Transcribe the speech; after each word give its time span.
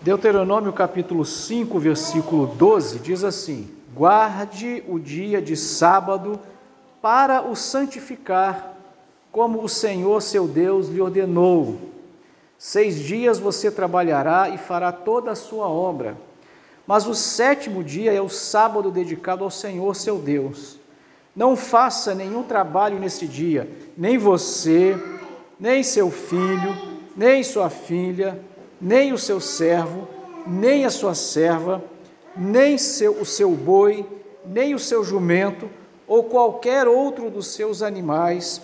Deuteronômio 0.00 0.72
capítulo 0.72 1.24
5, 1.24 1.78
versículo 1.78 2.46
12 2.46 2.98
diz 2.98 3.24
assim: 3.24 3.70
Guarde 3.94 4.84
o 4.86 4.98
dia 4.98 5.40
de 5.40 5.56
sábado 5.56 6.38
para 7.00 7.42
o 7.42 7.56
santificar, 7.56 8.74
como 9.32 9.62
o 9.64 9.68
Senhor 9.68 10.20
seu 10.20 10.46
Deus 10.46 10.88
lhe 10.88 11.00
ordenou. 11.00 11.78
Seis 12.58 12.96
dias 12.96 13.38
você 13.38 13.70
trabalhará 13.70 14.50
e 14.50 14.58
fará 14.58 14.92
toda 14.92 15.30
a 15.30 15.36
sua 15.36 15.66
obra, 15.66 16.16
mas 16.86 17.06
o 17.06 17.14
sétimo 17.14 17.82
dia 17.82 18.12
é 18.12 18.20
o 18.20 18.28
sábado 18.28 18.90
dedicado 18.90 19.44
ao 19.44 19.50
Senhor 19.50 19.96
seu 19.96 20.18
Deus. 20.18 20.78
Não 21.34 21.56
faça 21.56 22.14
nenhum 22.14 22.42
trabalho 22.42 22.98
nesse 22.98 23.26
dia, 23.26 23.68
nem 23.96 24.18
você, 24.18 24.96
nem 25.58 25.82
seu 25.82 26.10
filho, 26.10 26.96
nem 27.16 27.42
sua 27.42 27.68
filha, 27.68 28.38
nem 28.80 29.12
o 29.12 29.18
seu 29.18 29.40
servo, 29.40 30.08
nem 30.46 30.84
a 30.84 30.90
sua 30.90 31.14
serva, 31.14 31.82
nem 32.36 32.76
seu, 32.78 33.12
o 33.20 33.24
seu 33.24 33.50
boi, 33.50 34.06
nem 34.44 34.74
o 34.74 34.78
seu 34.78 35.02
jumento, 35.02 35.68
ou 36.06 36.24
qualquer 36.24 36.86
outro 36.86 37.30
dos 37.30 37.48
seus 37.48 37.82
animais, 37.82 38.60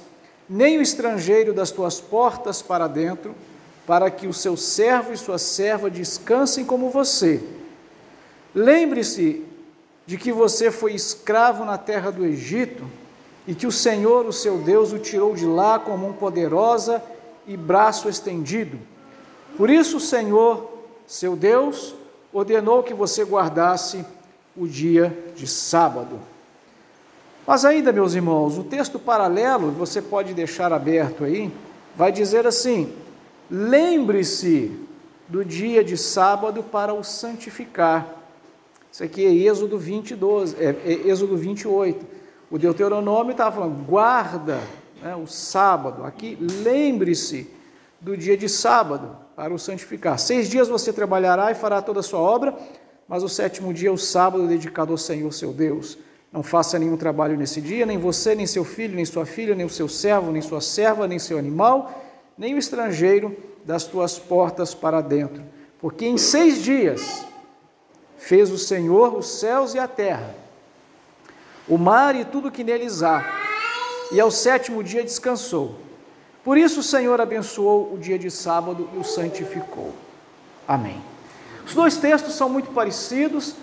nem 0.48 0.78
o 0.78 0.82
estrangeiro 0.82 1.52
das 1.52 1.70
tuas 1.70 2.00
portas 2.00 2.62
para 2.62 2.86
dentro, 2.86 3.34
para 3.86 4.10
que 4.10 4.26
o 4.26 4.32
seu 4.32 4.56
servo 4.56 5.12
e 5.12 5.16
sua 5.16 5.38
serva 5.38 5.90
descansem 5.90 6.64
como 6.64 6.90
você. 6.90 7.42
Lembre-se 8.54 9.44
de 10.06 10.16
que 10.16 10.30
você 10.30 10.70
foi 10.70 10.92
escravo 10.92 11.64
na 11.64 11.78
terra 11.78 12.10
do 12.10 12.24
Egito 12.24 12.84
e 13.46 13.54
que 13.54 13.66
o 13.66 13.72
Senhor, 13.72 14.26
o 14.26 14.32
seu 14.32 14.58
Deus, 14.58 14.92
o 14.92 14.98
tirou 14.98 15.34
de 15.34 15.46
lá 15.46 15.78
com 15.78 15.96
mão 15.96 16.12
poderosa 16.12 17.02
e 17.46 17.56
braço 17.56 18.08
estendido. 18.08 18.78
Por 19.62 19.70
isso, 19.70 19.98
o 19.98 20.00
Senhor, 20.00 20.72
seu 21.06 21.36
Deus, 21.36 21.94
ordenou 22.32 22.82
que 22.82 22.92
você 22.92 23.22
guardasse 23.22 24.04
o 24.56 24.66
dia 24.66 25.16
de 25.36 25.46
sábado. 25.46 26.18
Mas 27.46 27.64
ainda, 27.64 27.92
meus 27.92 28.12
irmãos, 28.16 28.58
o 28.58 28.64
texto 28.64 28.98
paralelo, 28.98 29.70
você 29.70 30.02
pode 30.02 30.34
deixar 30.34 30.72
aberto 30.72 31.22
aí, 31.22 31.48
vai 31.94 32.10
dizer 32.10 32.44
assim: 32.44 32.92
lembre-se 33.48 34.76
do 35.28 35.44
dia 35.44 35.84
de 35.84 35.96
sábado 35.96 36.64
para 36.64 36.92
o 36.92 37.04
santificar. 37.04 38.16
Isso 38.90 39.04
aqui 39.04 39.24
é 39.24 39.32
Êxodo 39.32 39.78
20, 39.78 40.16
12, 40.16 40.56
é, 40.58 40.76
é 40.84 40.92
Êxodo 41.08 41.36
28. 41.36 42.04
O 42.50 42.58
Deuteronômio 42.58 43.30
estava 43.30 43.54
falando, 43.54 43.86
guarda 43.86 44.58
né, 45.00 45.14
o 45.14 45.28
sábado. 45.28 46.04
Aqui, 46.04 46.36
lembre-se 46.64 47.61
do 48.02 48.16
dia 48.16 48.36
de 48.36 48.48
sábado 48.48 49.16
para 49.36 49.54
o 49.54 49.58
santificar. 49.58 50.18
Seis 50.18 50.48
dias 50.48 50.68
você 50.68 50.92
trabalhará 50.92 51.52
e 51.52 51.54
fará 51.54 51.80
toda 51.80 52.00
a 52.00 52.02
sua 52.02 52.18
obra, 52.18 52.54
mas 53.08 53.22
o 53.22 53.28
sétimo 53.28 53.72
dia 53.72 53.90
é 53.90 53.92
o 53.92 53.96
sábado 53.96 54.48
dedicado 54.48 54.90
ao 54.92 54.98
Senhor 54.98 55.32
seu 55.32 55.52
Deus. 55.52 55.96
Não 56.32 56.42
faça 56.42 56.80
nenhum 56.80 56.96
trabalho 56.96 57.36
nesse 57.36 57.60
dia, 57.60 57.86
nem 57.86 57.98
você, 57.98 58.34
nem 58.34 58.44
seu 58.44 58.64
filho, 58.64 58.96
nem 58.96 59.04
sua 59.04 59.24
filha, 59.24 59.54
nem 59.54 59.64
o 59.64 59.70
seu 59.70 59.88
servo, 59.88 60.32
nem 60.32 60.42
sua 60.42 60.60
serva, 60.60 61.06
nem 61.06 61.18
seu 61.18 61.38
animal, 61.38 62.02
nem 62.36 62.54
o 62.54 62.58
estrangeiro 62.58 63.36
das 63.64 63.84
tuas 63.84 64.18
portas 64.18 64.74
para 64.74 65.00
dentro. 65.00 65.44
Porque 65.80 66.04
em 66.04 66.18
seis 66.18 66.60
dias 66.60 67.24
fez 68.18 68.50
o 68.50 68.58
Senhor 68.58 69.16
os 69.16 69.26
céus 69.38 69.74
e 69.74 69.78
a 69.78 69.86
terra, 69.86 70.34
o 71.68 71.78
mar 71.78 72.16
e 72.16 72.24
tudo 72.24 72.50
que 72.50 72.64
neles 72.64 73.02
há, 73.02 73.24
e 74.10 74.20
ao 74.20 74.30
sétimo 74.30 74.82
dia 74.82 75.04
descansou. 75.04 75.91
Por 76.44 76.58
isso 76.58 76.80
o 76.80 76.82
Senhor 76.82 77.20
abençoou 77.20 77.92
o 77.92 77.98
dia 77.98 78.18
de 78.18 78.30
sábado 78.30 78.88
e 78.94 78.98
o 78.98 79.04
santificou. 79.04 79.92
Amém. 80.66 81.00
Os 81.64 81.74
dois 81.74 81.96
textos 81.96 82.34
são 82.34 82.48
muito 82.48 82.70
parecidos, 82.70 83.54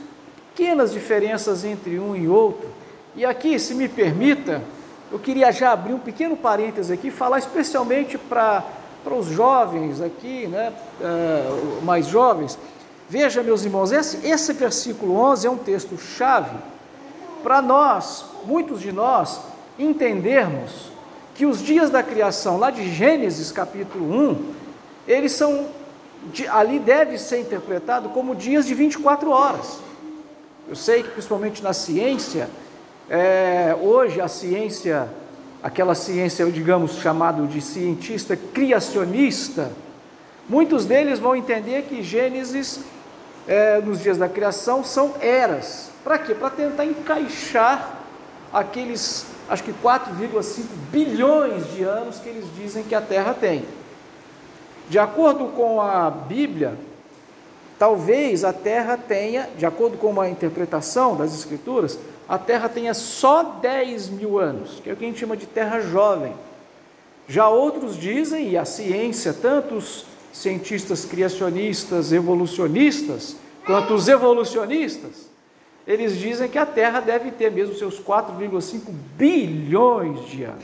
pequenas 0.55 0.91
diferenças 0.91 1.66
entre 1.66 1.99
um 1.99 2.16
e 2.16 2.27
outro. 2.27 2.69
E 3.16 3.25
aqui, 3.25 3.59
se 3.59 3.73
me 3.73 3.89
permita, 3.89 4.61
eu 5.11 5.20
queria 5.20 5.52
já 5.52 5.73
abrir 5.73 5.93
um 5.93 5.99
pequeno 5.99 6.37
parênteses 6.37 6.92
aqui, 6.92 7.11
falar 7.11 7.39
especialmente 7.39 8.17
para 8.17 8.64
os 9.05 9.27
jovens 9.27 9.99
aqui, 10.02 10.48
né, 10.48 10.71
uh, 11.02 11.83
mais 11.83 12.08
jovens, 12.08 12.58
Veja, 13.09 13.42
meus 13.42 13.65
irmãos, 13.65 13.92
esse, 13.92 14.23
esse 14.23 14.53
versículo 14.53 15.15
11 15.15 15.48
é 15.48 15.49
um 15.49 15.58
texto 15.58 15.98
chave 15.98 16.55
para 17.42 17.59
nós, 17.59 18.23
muitos 18.45 18.80
de 18.80 18.92
nós, 18.92 19.42
entendermos 19.80 20.89
que 21.39 21.45
os 21.45 21.64
dias 21.64 21.89
da 21.89 22.04
criação, 22.04 22.58
lá 22.58 22.70
de 22.70 22.94
Gênesis 22.94 23.50
capítulo 23.50 24.32
1, 24.32 24.54
eles 25.08 25.32
são, 25.32 25.67
ali 26.50 26.80
deve 26.80 27.17
ser 27.17 27.39
interpretado 27.39 28.10
como 28.10 28.36
dias 28.36 28.66
de 28.66 28.73
24 28.73 29.32
horas. 29.32 29.80
Eu 30.67 30.76
sei 30.76 31.02
que 31.02 31.11
principalmente 31.11 31.64
na 31.64 31.72
ciência, 31.72 32.50
é, 33.10 33.73
hoje 33.82 34.20
a 34.20 34.27
ciência, 34.27 35.08
aquela 35.64 35.95
ciência, 35.95 36.45
digamos, 36.52 36.95
chamado 36.98 37.48
de 37.48 37.61
cientista 37.61 38.36
criacionista, 38.36 39.71
muitos 40.50 40.83
deles 40.83 41.20
vão 41.20 41.38
entender 41.38 41.83
que 41.83 42.04
Gênesis 42.04 42.82
é, 43.48 43.80
nos 43.80 44.02
dias 44.02 44.17
da 44.17 44.27
criação 44.27 44.83
são 44.83 45.14
eras. 45.21 45.89
Para 46.04 46.17
quê? 46.17 46.36
Para 46.36 46.50
tentar 46.50 46.83
encaixar 46.83 47.98
aqueles, 48.52 49.26
acho 49.49 49.64
que 49.64 49.73
4,5 49.73 50.64
bilhões 50.92 51.73
de 51.73 51.83
anos 51.83 52.20
que 52.20 52.30
eles 52.30 52.45
dizem 52.55 52.83
que 52.83 52.93
a 52.93 53.02
Terra 53.02 53.33
tem. 53.33 53.65
De 54.89 54.99
acordo 54.99 55.48
com 55.48 55.82
a 55.82 56.10
Bíblia, 56.10 56.76
talvez 57.77 58.43
a 58.43 58.54
Terra 58.54 58.98
tenha, 58.98 59.49
de 59.58 59.65
acordo 59.65 59.98
com 59.98 60.08
uma 60.08 60.30
interpretação 60.30 61.15
das 61.15 61.33
Escrituras, 61.33 61.98
a 62.27 62.38
Terra 62.38 62.70
tenha 62.70 62.93
só 62.93 63.43
10 63.43 64.09
mil 64.09 64.39
anos, 64.39 64.80
que 64.83 64.89
é 64.89 64.93
o 64.93 64.95
que 64.95 65.04
a 65.04 65.08
gente 65.08 65.20
chama 65.20 65.36
de 65.36 65.48
Terra 65.48 65.80
jovem. 65.80 66.33
Já 67.27 67.48
outros 67.48 67.95
dizem, 67.95 68.49
e 68.49 68.58
a 68.58 68.65
ciência, 68.65 69.33
tanto 69.33 69.76
os 69.76 70.05
cientistas 70.33 71.05
criacionistas, 71.05 72.11
evolucionistas, 72.11 73.36
quanto 73.65 73.93
os 73.93 74.08
evolucionistas, 74.08 75.28
eles 75.89 76.16
dizem 76.16 76.48
que 76.48 76.58
a 76.60 76.67
Terra 76.67 77.00
deve 77.00 77.32
ter 77.32 77.52
mesmo 77.52 77.73
seus 77.73 78.00
4,5 78.00 78.94
bilhões 79.17 80.23
de 80.27 80.44
anos. 80.44 80.64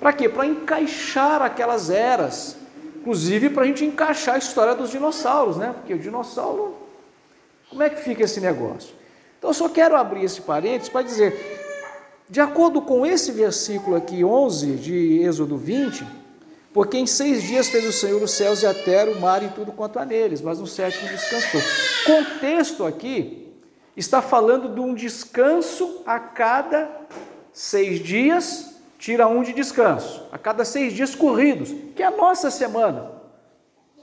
Para 0.00 0.14
quê? 0.14 0.30
Para 0.30 0.46
encaixar 0.46 1.42
aquelas 1.42 1.90
eras, 1.90 2.56
inclusive 2.96 3.50
para 3.50 3.64
a 3.64 3.66
gente 3.66 3.84
encaixar 3.84 4.36
a 4.36 4.38
história 4.38 4.74
dos 4.74 4.90
dinossauros, 4.90 5.58
né? 5.58 5.74
Porque 5.74 5.92
o 5.92 5.98
dinossauro, 5.98 6.74
como 7.68 7.82
é 7.82 7.90
que 7.90 8.00
fica 8.00 8.22
esse 8.22 8.40
negócio? 8.40 8.94
Então 9.38 9.50
eu 9.50 9.54
só 9.54 9.68
quero 9.68 9.94
abrir 9.94 10.24
esse 10.24 10.40
parênteses 10.40 10.88
para 10.88 11.02
dizer, 11.02 11.60
de 12.26 12.40
acordo 12.40 12.80
com 12.80 13.04
esse 13.04 13.30
versículo 13.30 13.94
aqui, 13.94 14.24
11 14.24 14.76
de 14.76 15.18
Êxodo 15.22 15.58
20, 15.58 16.02
porque 16.72 16.96
em 16.96 17.06
seis 17.06 17.42
dias 17.42 17.68
fez 17.68 17.84
o 17.84 17.92
Senhor 17.92 18.22
os 18.22 18.30
céus 18.30 18.62
e 18.62 18.66
a 18.66 18.72
terra, 18.72 19.10
o 19.10 19.20
mar 19.20 19.42
e 19.42 19.48
tudo 19.48 19.70
quanto 19.70 19.98
há 19.98 20.06
neles, 20.06 20.40
mas 20.40 20.60
no 20.60 20.66
sétimo 20.66 21.06
descansou. 21.10 21.60
Contexto 22.06 22.86
aqui 22.86 23.43
está 23.96 24.20
falando 24.20 24.74
de 24.74 24.80
um 24.80 24.94
descanso 24.94 26.02
a 26.04 26.18
cada 26.18 26.90
seis 27.52 28.00
dias, 28.00 28.80
tira 28.98 29.26
um 29.28 29.42
de 29.42 29.52
descanso, 29.52 30.26
a 30.32 30.38
cada 30.38 30.64
seis 30.64 30.92
dias 30.92 31.14
corridos, 31.14 31.72
que 31.94 32.02
é 32.02 32.06
a 32.06 32.10
nossa 32.10 32.50
semana. 32.50 33.12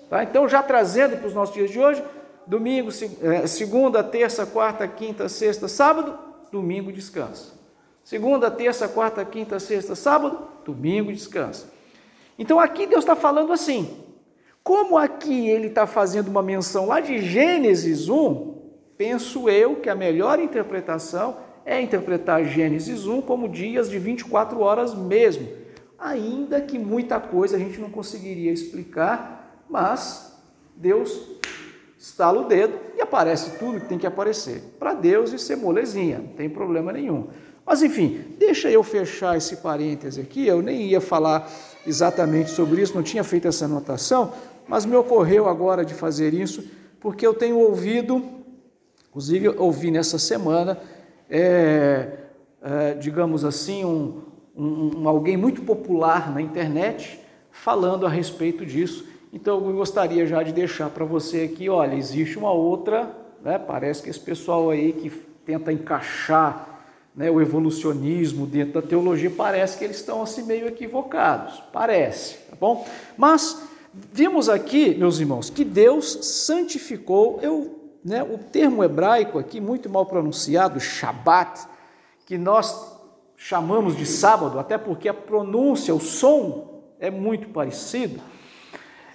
Tá? 0.09 0.24
Então, 0.24 0.47
já 0.47 0.63
trazendo 0.63 1.18
para 1.18 1.28
os 1.28 1.34
nossos 1.34 1.53
dias 1.53 1.69
de 1.69 1.79
hoje, 1.79 2.03
domingo, 2.47 2.90
é, 3.22 3.47
segunda, 3.47 4.03
terça, 4.03 4.46
quarta, 4.46 4.88
quinta, 4.88 5.28
sexta, 5.28 5.68
sábado, 5.68 6.18
domingo 6.52 6.91
descansa. 6.91 7.53
Segunda, 8.03 8.50
terça, 8.52 8.88
quarta, 8.88 9.23
quinta, 9.23 9.59
sexta, 9.59 9.96
sábado, 9.96 10.47
domingo 10.66 11.12
descansa. 11.12 11.68
Então 12.38 12.59
aqui 12.59 12.85
Deus 12.85 13.03
está 13.03 13.16
falando 13.16 13.53
assim. 13.53 13.97
Como 14.63 14.97
aqui 14.97 15.50
ele 15.50 15.68
está 15.68 15.88
fazendo 15.88 16.28
uma 16.28 16.41
menção 16.41 16.88
lá 16.88 17.00
de 17.00 17.19
Gênesis 17.19 18.09
1, 18.09 18.60
penso 19.02 19.50
eu 19.50 19.78
que 19.78 19.90
a 19.90 19.96
melhor 19.96 20.40
interpretação 20.40 21.38
é 21.66 21.82
interpretar 21.82 22.46
Gênesis 22.46 23.08
1 23.08 23.24
como 23.24 23.50
dias 23.50 23.90
de 23.90 23.98
24 23.98 24.59
horas 24.59 24.94
mesmo. 24.94 25.48
Ainda 25.98 26.62
que 26.62 26.78
muita 26.78 27.20
coisa 27.20 27.56
a 27.56 27.59
gente 27.59 27.80
não 27.80 27.90
conseguiria 27.90 28.52
explicar, 28.52 29.66
mas 29.68 30.40
Deus 30.76 31.20
estala 31.98 32.42
o 32.42 32.48
dedo 32.48 32.78
e 32.96 33.02
aparece 33.02 33.58
tudo 33.58 33.80
que 33.80 33.88
tem 33.88 33.98
que 33.98 34.06
aparecer. 34.06 34.62
Para 34.78 34.94
Deus 34.94 35.34
isso 35.34 35.52
é 35.52 35.56
molezinha, 35.56 36.20
não 36.20 36.34
tem 36.34 36.48
problema 36.48 36.94
nenhum. 36.94 37.30
Mas 37.66 37.82
enfim, 37.82 38.36
deixa 38.38 38.70
eu 38.70 38.84
fechar 38.84 39.36
esse 39.36 39.58
parêntese 39.58 40.22
aqui, 40.22 40.46
eu 40.46 40.62
nem 40.62 40.84
ia 40.84 41.02
falar 41.02 41.50
exatamente 41.88 42.52
sobre 42.52 42.84
isso, 42.84 42.94
não 42.94 43.02
tinha 43.02 43.24
feito 43.24 43.48
essa 43.48 43.66
anotação, 43.66 44.32
mas 44.68 44.86
me 44.86 44.96
ocorreu 44.96 45.50
agora 45.50 45.84
de 45.84 45.96
fazer 45.96 46.36
isso, 46.36 46.64
porque 47.00 47.26
eu 47.26 47.34
tenho 47.34 47.58
ouvido, 47.58 48.41
inclusive 49.11 49.49
ouvi 49.49 49.91
nessa 49.91 50.17
semana, 50.17 50.79
é, 51.29 52.08
é, 52.63 52.93
digamos 52.93 53.43
assim, 53.43 53.84
um, 53.84 54.22
um, 54.55 55.05
alguém 55.05 55.35
muito 55.35 55.61
popular 55.63 56.34
na 56.34 56.41
internet 56.41 57.19
falando 57.52 58.05
a 58.05 58.09
respeito 58.09 58.66
disso, 58.66 59.05
Então 59.34 59.66
eu 59.66 59.73
gostaria 59.75 60.25
já 60.25 60.41
de 60.41 60.53
deixar 60.53 60.90
para 60.90 61.03
você 61.05 61.41
aqui, 61.41 61.69
olha, 61.69 61.96
existe 61.96 62.37
uma 62.37 62.52
outra, 62.52 63.13
né? 63.43 63.58
Parece 63.59 64.02
que 64.02 64.09
esse 64.09 64.19
pessoal 64.19 64.69
aí 64.69 64.93
que 64.93 65.09
tenta 65.46 65.72
encaixar 65.72 66.72
né, 67.16 67.29
o 67.29 67.41
evolucionismo 67.41 68.46
dentro 68.46 68.81
da 68.81 68.81
teologia, 68.81 69.29
parece 69.29 69.78
que 69.78 69.84
eles 69.84 69.97
estão 69.97 70.22
assim 70.22 70.43
meio 70.43 70.67
equivocados, 70.67 71.61
parece, 71.73 72.37
tá 72.49 72.55
bom? 72.59 72.87
Mas 73.17 73.61
vimos 74.14 74.47
aqui, 74.47 74.96
meus 74.96 75.19
irmãos, 75.19 75.49
que 75.49 75.66
Deus 75.66 76.19
santificou, 76.46 77.40
eu, 77.41 77.80
né, 78.03 78.24
o 78.24 78.38
termo 78.38 78.84
hebraico 78.84 79.38
aqui 79.38 79.62
muito 79.62 79.90
mal 79.90 80.06
pronunciado, 80.06 80.80
Shabat, 80.80 81.68
que 82.26 82.38
nós 82.38 83.00
chamamos 83.38 83.96
de 83.96 84.06
sábado, 84.06 84.59
até 84.59 84.78
porque 84.78 85.09
a 85.09 85.14
pronúncia, 85.14 85.94
o 85.94 86.00
som 86.00 86.84
é 87.00 87.09
muito 87.09 87.50
parecido. 87.50 88.22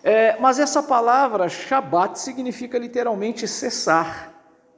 É, 0.02 0.36
mas 0.38 0.58
essa 0.58 0.82
palavra 0.82 1.48
Shabat 1.48 2.18
significa 2.18 2.78
literalmente 2.78 3.46
cessar, 3.48 4.32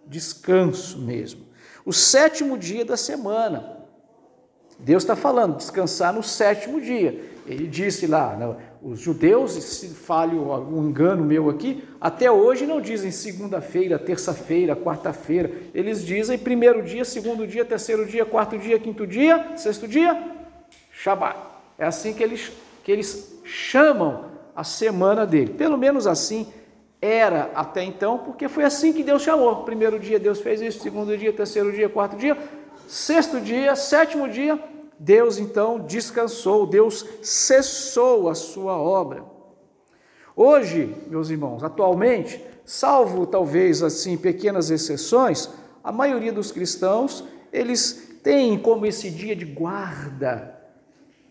descanso 0.06 0.98
mesmo. 0.98 1.46
O 1.84 1.92
sétimo 1.92 2.56
dia 2.56 2.84
da 2.84 2.96
semana. 2.96 3.76
Deus 4.78 5.02
está 5.02 5.16
falando, 5.16 5.56
descansar 5.56 6.12
no 6.12 6.22
sétimo 6.22 6.80
dia. 6.80 7.32
Ele 7.46 7.66
disse 7.66 8.06
lá, 8.06 8.36
os 8.82 9.00
judeus, 9.00 9.52
se 9.52 9.88
falho 9.88 10.52
algum 10.52 10.88
engano 10.88 11.24
meu 11.24 11.50
aqui, 11.50 11.82
até 12.00 12.30
hoje 12.30 12.66
não 12.66 12.80
dizem 12.80 13.10
segunda-feira, 13.10 13.98
terça-feira, 13.98 14.76
quarta-feira. 14.76 15.50
Eles 15.74 16.04
dizem 16.04 16.38
primeiro 16.38 16.82
dia, 16.82 17.04
segundo 17.04 17.46
dia, 17.46 17.64
terceiro 17.64 18.06
dia, 18.06 18.24
quarto 18.24 18.56
dia, 18.56 18.78
quinto 18.78 19.06
dia, 19.06 19.56
sexto 19.56 19.88
dia, 19.88 20.16
Shabat. 20.92 21.36
É 21.76 21.86
assim 21.86 22.12
que 22.12 22.22
eles, 22.22 22.52
que 22.84 22.92
eles 22.92 23.40
chamam 23.44 24.26
a 24.54 24.64
semana 24.64 25.26
dele. 25.26 25.52
Pelo 25.54 25.76
menos 25.76 26.06
assim 26.06 26.46
era 27.00 27.50
até 27.54 27.82
então, 27.84 28.18
porque 28.18 28.48
foi 28.48 28.64
assim 28.64 28.92
que 28.92 29.02
Deus 29.02 29.22
chamou. 29.22 29.64
Primeiro 29.64 29.98
dia 29.98 30.18
Deus 30.18 30.40
fez 30.40 30.60
isso, 30.60 30.80
segundo 30.80 31.16
dia, 31.16 31.32
terceiro 31.32 31.72
dia, 31.72 31.88
quarto 31.88 32.16
dia, 32.16 32.36
sexto 32.86 33.40
dia, 33.40 33.74
sétimo 33.76 34.28
dia, 34.28 34.58
Deus 34.98 35.38
então 35.38 35.78
descansou, 35.78 36.66
Deus 36.66 37.06
cessou 37.22 38.28
a 38.28 38.34
sua 38.34 38.76
obra. 38.76 39.24
Hoje, 40.34 40.94
meus 41.08 41.30
irmãos, 41.30 41.62
atualmente, 41.62 42.44
salvo 42.64 43.26
talvez 43.26 43.82
assim 43.82 44.16
pequenas 44.16 44.70
exceções, 44.70 45.48
a 45.82 45.90
maioria 45.90 46.32
dos 46.32 46.52
cristãos, 46.52 47.24
eles 47.52 48.18
têm 48.22 48.58
como 48.58 48.86
esse 48.86 49.10
dia 49.10 49.34
de 49.34 49.44
guarda, 49.44 50.56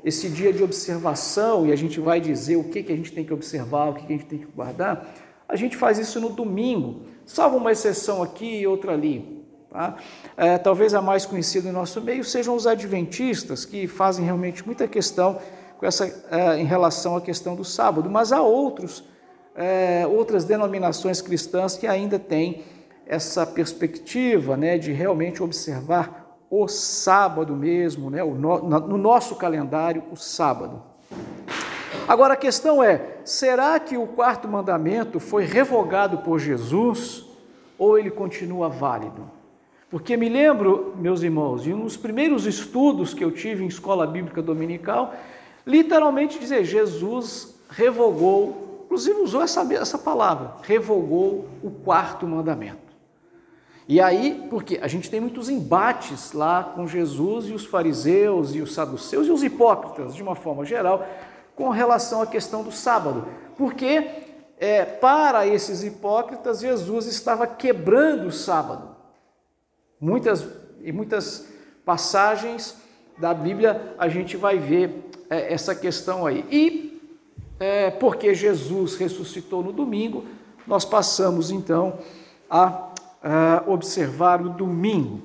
esse 0.04 0.30
dia 0.30 0.52
de 0.54 0.64
observação, 0.64 1.68
e 1.68 1.72
a 1.72 1.76
gente 1.76 2.00
vai 2.00 2.20
dizer 2.20 2.56
o 2.56 2.66
que, 2.66 2.84
que 2.84 2.92
a 2.92 2.96
gente 2.96 3.12
tem 3.12 3.26
que 3.26 3.34
observar, 3.34 3.90
o 3.90 3.94
que, 3.94 4.06
que 4.06 4.14
a 4.14 4.18
gente 4.18 4.28
tem 4.28 4.40
que 4.40 4.46
guardar, 4.46 5.14
a 5.48 5.56
gente 5.56 5.78
faz 5.78 5.98
isso 5.98 6.20
no 6.20 6.30
domingo, 6.30 7.04
salvo 7.26 7.58
uma 7.58 7.72
exceção 7.72 8.22
aqui 8.22 8.60
e 8.60 8.68
outra 8.68 8.94
ali. 8.94 9.37
Tá? 9.70 9.96
É, 10.36 10.58
talvez 10.58 10.94
a 10.94 11.02
mais 11.02 11.26
conhecida 11.26 11.68
no 11.72 11.80
nosso 11.80 12.02
meio 12.02 12.24
sejam 12.24 12.56
os 12.56 12.66
adventistas, 12.66 13.66
que 13.66 13.88
fazem 13.88 14.24
realmente 14.24 14.66
muita 14.66 14.88
questão 14.88 15.40
com 15.78 15.86
essa, 15.86 16.06
é, 16.32 16.58
em 16.58 16.66
relação 16.66 17.16
à 17.16 17.22
questão 17.22 17.56
do 17.56 17.64
sábado, 17.64 18.10
mas 18.10 18.32
há 18.32 18.42
outros, 18.42 19.04
é, 19.56 20.08
outras 20.08 20.46
denominações 20.46 21.22
cristãs 21.22 21.78
que 21.78 21.86
ainda 21.86 22.18
têm 22.18 22.64
essa 23.06 23.46
perspectiva 23.46 24.58
né, 24.58 24.78
de 24.78 24.92
realmente 24.92 25.42
observar 25.44 26.26
o 26.50 26.68
sábado 26.68 27.56
mesmo, 27.56 28.10
né, 28.10 28.24
no 28.24 28.98
nosso 28.98 29.36
calendário, 29.36 30.04
o 30.12 30.16
sábado. 30.16 30.82
Agora 32.08 32.36
a 32.36 32.38
questão 32.38 32.82
é: 32.82 33.18
será 33.26 33.78
que 33.80 33.98
o 33.98 34.08
quarto 34.08 34.48
mandamento 34.48 35.20
foi 35.20 35.44
revogado 35.44 36.20
por 36.20 36.40
Jesus 36.40 37.26
ou 37.78 38.00
ele 38.00 38.10
continua 38.10 38.70
válido? 38.70 39.37
Porque 39.90 40.18
me 40.18 40.28
lembro, 40.28 40.94
meus 40.98 41.24
irmãos, 41.24 41.64
de 41.64 41.74
um 41.74 41.84
dos 41.84 41.96
primeiros 41.96 42.46
estudos 42.46 43.14
que 43.14 43.24
eu 43.24 43.32
tive 43.32 43.64
em 43.64 43.68
escola 43.68 44.06
bíblica 44.06 44.42
dominical, 44.42 45.14
literalmente 45.66 46.40
dizer: 46.40 46.66
Jesus 46.66 47.56
revogou, 47.70 48.84
inclusive 48.86 49.22
usou 49.22 49.42
essa, 49.42 49.62
essa 49.74 49.98
palavra, 49.98 50.56
revogou 50.62 51.48
o 51.64 51.72
quarto 51.72 52.28
mandamento. 52.28 52.88
E 53.88 54.02
aí, 54.02 54.46
porque 54.50 54.78
a 54.82 54.88
gente 54.88 55.10
tem 55.10 55.22
muitos 55.22 55.48
embates 55.48 56.34
lá 56.34 56.74
com 56.76 56.86
Jesus 56.86 57.48
e 57.48 57.54
os 57.54 57.66
fariseus 57.66 58.54
e 58.54 58.62
os 58.62 58.74
saduceus 58.74 59.28
e 59.28 59.32
os 59.32 59.42
hipócritas, 59.42 60.14
de 60.14 60.22
uma 60.22 60.36
forma 60.36 60.66
geral, 60.66 61.08
com 61.56 61.70
relação 61.70 62.22
à 62.22 62.28
questão 62.28 62.62
do 62.62 62.72
sábado, 62.74 63.26
porque 63.58 64.06
é, 64.60 64.84
para 64.84 65.48
esses 65.48 65.84
hipócritas 65.84 66.60
Jesus 66.60 67.06
estava 67.06 67.48
quebrando 67.48 68.28
o 68.28 68.32
sábado. 68.32 68.97
Muitas 70.00 70.48
e 70.84 70.92
muitas 70.92 71.48
passagens 71.84 72.78
da 73.18 73.34
Bíblia 73.34 73.96
a 73.98 74.08
gente 74.08 74.38
vai 74.38 74.60
ver 74.60 75.10
é, 75.30 75.54
essa 75.54 75.74
questão 75.76 76.26
aí. 76.26 76.46
E 76.52 77.02
é, 77.60 77.90
porque 77.90 78.34
Jesus 78.34 78.96
ressuscitou 78.96 79.64
no 79.64 79.72
domingo, 79.72 80.26
nós 80.66 80.86
passamos 80.86 81.50
então 81.50 81.98
a, 82.50 82.90
a 83.24 83.64
observar 83.68 84.42
o 84.42 84.50
domingo. 84.50 85.22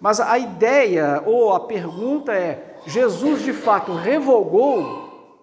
Mas 0.00 0.20
a 0.20 0.38
ideia 0.38 1.22
ou 1.26 1.52
a 1.52 1.60
pergunta 1.60 2.32
é: 2.32 2.78
Jesus 2.86 3.42
de 3.42 3.52
fato 3.52 3.92
revogou 3.92 5.42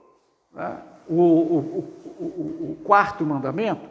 né, 0.53 0.77
o, 1.09 1.15
o, 1.15 1.93
o, 2.19 2.23
o 2.71 2.77
quarto 2.83 3.25
mandamento, 3.25 3.89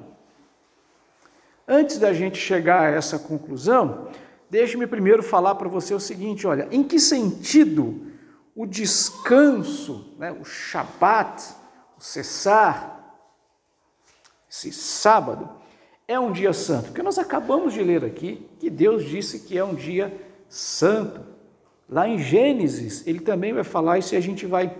antes 1.68 1.98
da 1.98 2.12
gente 2.12 2.38
chegar 2.38 2.82
a 2.82 2.90
essa 2.90 3.18
conclusão, 3.18 4.08
deixe-me 4.50 4.86
primeiro 4.86 5.22
falar 5.22 5.54
para 5.54 5.68
você 5.68 5.94
o 5.94 6.00
seguinte: 6.00 6.46
olha, 6.46 6.68
em 6.70 6.82
que 6.82 6.98
sentido 6.98 8.10
o 8.54 8.66
descanso, 8.66 10.14
né, 10.18 10.32
o 10.32 10.44
Shabat, 10.44 11.54
o 11.96 12.02
cessar, 12.02 13.16
esse 14.50 14.72
sábado, 14.72 15.48
é 16.06 16.18
um 16.18 16.32
dia 16.32 16.52
santo? 16.52 16.86
Porque 16.86 17.02
nós 17.02 17.18
acabamos 17.18 17.72
de 17.72 17.82
ler 17.82 18.04
aqui 18.04 18.46
que 18.58 18.68
Deus 18.68 19.04
disse 19.04 19.40
que 19.40 19.56
é 19.56 19.64
um 19.64 19.74
dia 19.74 20.12
santo. 20.48 21.20
Lá 21.88 22.08
em 22.08 22.18
Gênesis, 22.18 23.06
ele 23.06 23.20
também 23.20 23.52
vai 23.52 23.64
falar 23.64 23.98
isso 23.98 24.14
e 24.14 24.16
a 24.16 24.20
gente 24.20 24.46
vai 24.46 24.76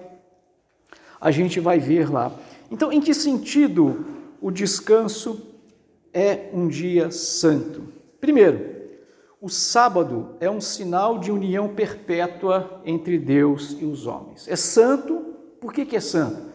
a 1.21 1.31
gente 1.31 1.61
vai 1.61 1.79
ver 1.79 2.11
lá. 2.11 2.33
Então, 2.71 2.91
em 2.91 3.01
que 3.01 3.13
sentido 3.13 4.07
o 4.41 4.51
descanso 4.51 5.55
é 6.15 6.49
um 6.53 6.67
dia 6.67 7.11
santo? 7.11 7.83
Primeiro, 8.21 8.70
o 9.41 9.49
sábado 9.49 10.37
é 10.39 10.51
um 10.51 10.61
sinal 10.61 11.19
de 11.19 11.33
união 11.33 11.69
perpétua 11.69 12.83
entre 12.85 13.19
Deus 13.19 13.75
e 13.81 13.87
os 13.87 14.07
homens. 14.07 14.47
É 14.47 14.55
santo, 14.55 15.35
por 15.59 15.73
que, 15.73 15.87
que 15.87 15.97
é 15.97 16.01
santo? 16.01 16.51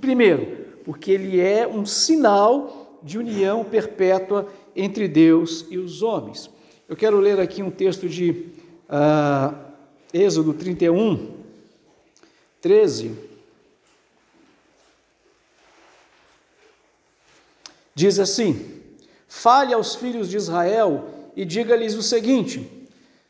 Primeiro, 0.00 0.66
porque 0.84 1.10
ele 1.10 1.40
é 1.40 1.66
um 1.66 1.86
sinal 1.86 2.98
de 3.02 3.18
união 3.18 3.64
perpétua 3.64 4.48
entre 4.76 5.08
Deus 5.08 5.66
e 5.70 5.78
os 5.78 6.02
homens. 6.02 6.50
Eu 6.86 6.94
quero 6.94 7.18
ler 7.18 7.40
aqui 7.40 7.62
um 7.62 7.70
texto 7.70 8.06
de 8.06 8.30
uh, 8.88 9.56
Êxodo 10.12 10.52
31, 10.52 11.34
13. 12.60 13.16
Diz 17.94 18.18
assim: 18.18 18.82
Fale 19.26 19.72
aos 19.72 19.94
filhos 19.94 20.28
de 20.28 20.36
Israel 20.36 21.19
e 21.36 21.44
diga-lhes 21.44 21.94
o 21.94 22.02
seguinte: 22.02 22.80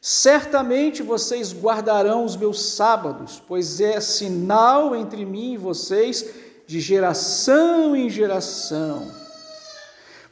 Certamente 0.00 1.02
vocês 1.02 1.52
guardarão 1.52 2.24
os 2.24 2.34
meus 2.34 2.62
sábados, 2.62 3.42
pois 3.46 3.80
é 3.82 4.00
sinal 4.00 4.96
entre 4.96 5.26
mim 5.26 5.52
e 5.52 5.58
vocês 5.58 6.24
de 6.66 6.80
geração 6.80 7.94
em 7.94 8.08
geração, 8.08 9.10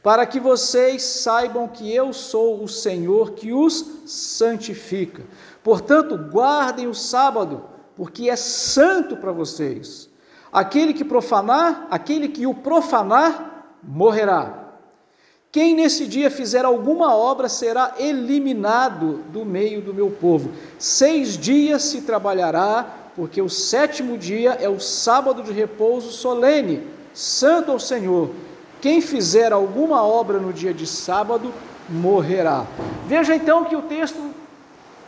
para 0.01 0.25
que 0.25 0.39
vocês 0.39 1.03
saibam 1.03 1.67
que 1.67 1.93
eu 1.93 2.11
sou 2.13 2.63
o 2.63 2.67
Senhor 2.67 3.33
que 3.33 3.53
os 3.53 3.85
santifica. 4.07 5.23
Portanto, 5.63 6.17
guardem 6.17 6.87
o 6.87 6.93
sábado, 6.95 7.65
porque 7.95 8.29
é 8.29 8.35
santo 8.35 9.17
para 9.17 9.31
vocês. 9.31 10.09
Aquele 10.51 10.95
que 10.95 11.03
profanar, 11.05 11.85
aquele 11.91 12.29
que 12.29 12.47
o 12.47 12.55
profanar, 12.55 13.77
morrerá. 13.83 14.58
Quem 15.51 15.73
nesse 15.73 16.05
dia 16.05 16.29
fizer 16.29 16.63
alguma 16.63 17.15
obra 17.15 17.49
será 17.49 17.95
eliminado 17.97 19.23
do 19.33 19.43
meio 19.43 19.81
do 19.81 19.93
meu 19.93 20.11
povo. 20.11 20.51
Seis 20.77 21.35
dias 21.35 21.81
se 21.83 22.01
trabalhará, 22.01 22.85
porque 23.15 23.41
o 23.41 23.49
sétimo 23.49 24.15
dia 24.15 24.51
é 24.61 24.69
o 24.69 24.79
sábado 24.79 25.41
de 25.41 25.51
repouso 25.51 26.11
solene, 26.11 26.83
santo 27.15 27.71
ao 27.71 27.79
Senhor. 27.79 28.29
Quem 28.79 29.01
fizer 29.01 29.51
alguma 29.51 30.03
obra 30.05 30.37
no 30.37 30.53
dia 30.53 30.71
de 30.73 30.85
sábado 30.85 31.51
morrerá. 31.89 32.67
Veja 33.07 33.35
então 33.35 33.65
que 33.65 33.75
o 33.75 33.81
texto 33.81 34.19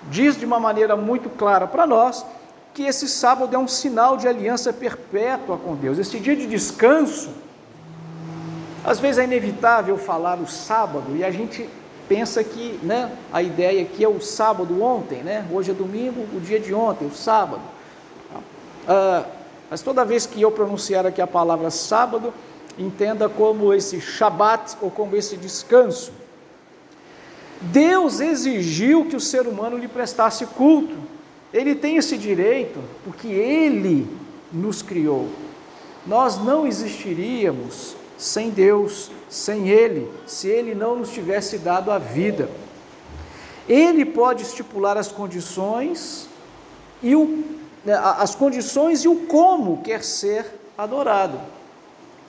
diz 0.10 0.36
de 0.36 0.43
uma 0.43 0.60
maneira 0.60 0.95
muito 0.95 1.29
clara 1.29 1.67
para 1.67 1.86
nós 1.86 2.25
que 2.74 2.83
esse 2.83 3.07
sábado 3.07 3.55
é 3.55 3.60
um 3.60 3.67
sinal 3.67 4.17
de 4.17 4.27
aliança 4.27 4.74
perpétua 4.74 5.57
com 5.57 5.75
Deus. 5.75 6.00
Esse 6.00 6.19
dia 6.19 6.36
de 6.36 6.48
descanso 6.48 7.29
Às 8.83 9.00
vezes 9.00 9.19
é 9.19 9.23
inevitável 9.23 9.97
falar 9.97 10.39
o 10.39 10.47
sábado 10.47 11.15
e 11.15 11.23
a 11.23 11.31
gente 11.31 11.69
pensa 12.09 12.43
que 12.43 12.79
né, 12.83 13.11
a 13.31 13.41
ideia 13.41 13.81
aqui 13.83 14.03
é 14.03 14.09
o 14.09 14.19
sábado 14.19 14.81
ontem, 14.81 15.23
né? 15.23 15.45
hoje 15.51 15.71
é 15.71 15.73
domingo, 15.73 16.25
o 16.35 16.39
dia 16.39 16.59
de 16.59 16.73
ontem, 16.73 17.07
o 17.07 17.13
sábado. 17.13 17.61
Ah, 18.88 19.23
mas 19.69 19.81
toda 19.81 20.03
vez 20.03 20.25
que 20.25 20.41
eu 20.41 20.51
pronunciar 20.51 21.05
aqui 21.05 21.21
a 21.21 21.27
palavra 21.27 21.69
sábado, 21.69 22.33
entenda 22.77 23.29
como 23.29 23.73
esse 23.73 24.01
Shabat 24.01 24.77
ou 24.81 24.91
como 24.91 25.15
esse 25.15 25.38
descanso. 25.38 26.11
Deus 27.61 28.19
exigiu 28.19 29.05
que 29.05 29.15
o 29.15 29.19
ser 29.19 29.47
humano 29.47 29.77
lhe 29.77 29.88
prestasse 29.88 30.45
culto. 30.47 30.97
Ele 31.53 31.75
tem 31.75 31.97
esse 31.97 32.17
direito 32.17 32.79
porque 33.05 33.27
ele 33.27 34.09
nos 34.51 34.81
criou. 34.81 35.29
Nós 36.05 36.38
não 36.43 36.65
existiríamos 36.65 37.95
sem 38.21 38.51
Deus, 38.51 39.09
sem 39.27 39.67
Ele, 39.67 40.07
se 40.27 40.47
Ele 40.47 40.75
não 40.75 40.95
nos 40.95 41.09
tivesse 41.09 41.57
dado 41.57 41.89
a 41.89 41.97
vida. 41.97 42.47
Ele 43.67 44.05
pode 44.05 44.43
estipular 44.43 44.95
as 44.95 45.11
condições 45.11 46.27
e 47.01 47.15
o, 47.15 47.43
né, 47.83 47.95
as 47.95 48.35
condições 48.35 49.03
e 49.03 49.07
o 49.07 49.25
como 49.25 49.81
quer 49.81 50.03
ser 50.03 50.45
adorado. 50.77 51.39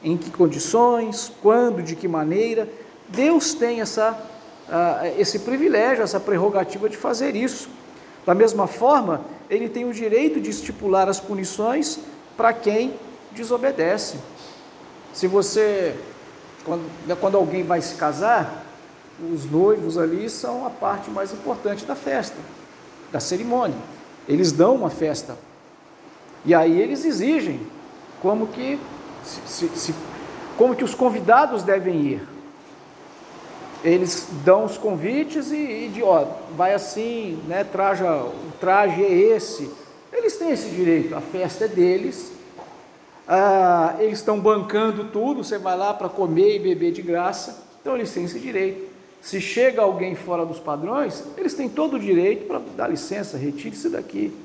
Em 0.02 0.16
que 0.16 0.30
condições, 0.30 1.30
quando, 1.42 1.82
de 1.82 1.94
que 1.94 2.08
maneira. 2.08 2.66
Deus 3.08 3.52
tem 3.52 3.82
essa, 3.82 4.18
esse 5.18 5.40
privilégio, 5.40 6.02
essa 6.02 6.18
prerrogativa 6.18 6.88
de 6.88 6.96
fazer 6.96 7.36
isso. 7.36 7.68
Da 8.24 8.34
mesma 8.34 8.66
forma, 8.66 9.20
ele 9.50 9.68
tem 9.68 9.84
o 9.84 9.92
direito 9.92 10.40
de 10.40 10.48
estipular 10.48 11.06
as 11.06 11.20
punições 11.20 11.98
para 12.34 12.54
quem 12.54 12.94
desobedece. 13.32 14.16
Se 15.12 15.26
você, 15.26 15.94
quando, 16.64 16.90
né, 17.06 17.16
quando 17.18 17.36
alguém 17.36 17.62
vai 17.62 17.80
se 17.82 17.94
casar, 17.94 18.64
os 19.32 19.44
noivos 19.50 19.98
ali 19.98 20.28
são 20.28 20.66
a 20.66 20.70
parte 20.70 21.10
mais 21.10 21.32
importante 21.32 21.84
da 21.84 21.94
festa, 21.94 22.36
da 23.10 23.20
cerimônia. 23.20 23.76
Eles 24.28 24.52
dão 24.52 24.74
uma 24.74 24.90
festa. 24.90 25.36
E 26.44 26.54
aí 26.54 26.80
eles 26.80 27.04
exigem 27.04 27.60
como 28.20 28.48
que, 28.48 28.78
se, 29.24 29.68
se, 29.68 29.94
como 30.56 30.74
que 30.74 30.84
os 30.84 30.94
convidados 30.94 31.62
devem 31.62 32.00
ir. 32.00 32.28
Eles 33.84 34.28
dão 34.44 34.64
os 34.64 34.78
convites 34.78 35.50
e, 35.50 35.56
e 35.56 35.90
de, 35.92 36.02
ó, 36.02 36.24
vai 36.56 36.72
assim, 36.72 37.42
né, 37.46 37.64
traja, 37.64 38.12
o 38.14 38.52
traje 38.60 39.02
é 39.02 39.12
esse. 39.12 39.70
Eles 40.12 40.36
têm 40.36 40.50
esse 40.50 40.68
direito, 40.68 41.14
a 41.16 41.20
festa 41.20 41.64
é 41.64 41.68
deles, 41.68 42.32
ah, 43.26 43.96
eles 43.98 44.18
estão 44.18 44.40
bancando 44.40 45.04
tudo, 45.04 45.44
você 45.44 45.58
vai 45.58 45.76
lá 45.76 45.94
para 45.94 46.08
comer 46.08 46.56
e 46.56 46.58
beber 46.58 46.92
de 46.92 47.02
graça, 47.02 47.64
então 47.80 47.94
eles 47.96 48.12
têm 48.12 48.24
esse 48.24 48.38
direito. 48.38 48.90
Se 49.20 49.40
chega 49.40 49.82
alguém 49.82 50.16
fora 50.16 50.44
dos 50.44 50.58
padrões, 50.58 51.22
eles 51.36 51.54
têm 51.54 51.68
todo 51.68 51.94
o 51.94 52.00
direito 52.00 52.46
para 52.46 52.60
dar 52.76 52.88
licença, 52.88 53.36
retire-se 53.36 53.88
daqui. 53.88 54.36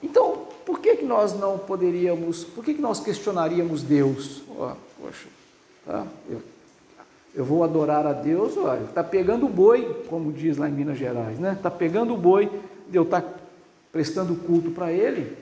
Então, 0.00 0.42
por 0.64 0.78
que, 0.78 0.96
que 0.96 1.04
nós 1.04 1.38
não 1.38 1.58
poderíamos, 1.58 2.44
por 2.44 2.64
que, 2.64 2.74
que 2.74 2.80
nós 2.80 3.00
questionaríamos 3.00 3.82
Deus? 3.82 4.42
Oh, 4.48 4.70
poxa, 5.00 5.28
tá? 5.84 6.06
eu, 6.30 6.40
eu 7.34 7.44
vou 7.44 7.64
adorar 7.64 8.06
a 8.06 8.12
Deus, 8.12 8.54
está 8.88 9.02
pegando 9.02 9.46
o 9.46 9.48
boi, 9.48 10.04
como 10.08 10.32
diz 10.32 10.56
lá 10.56 10.68
em 10.68 10.72
Minas 10.72 10.98
Gerais, 10.98 11.38
né? 11.40 11.54
Está 11.54 11.70
pegando 11.70 12.14
o 12.14 12.16
boi, 12.16 12.48
eu 12.92 13.02
estar 13.02 13.22
tá 13.22 13.34
prestando 13.90 14.36
culto 14.36 14.70
para 14.70 14.92
ele. 14.92 15.36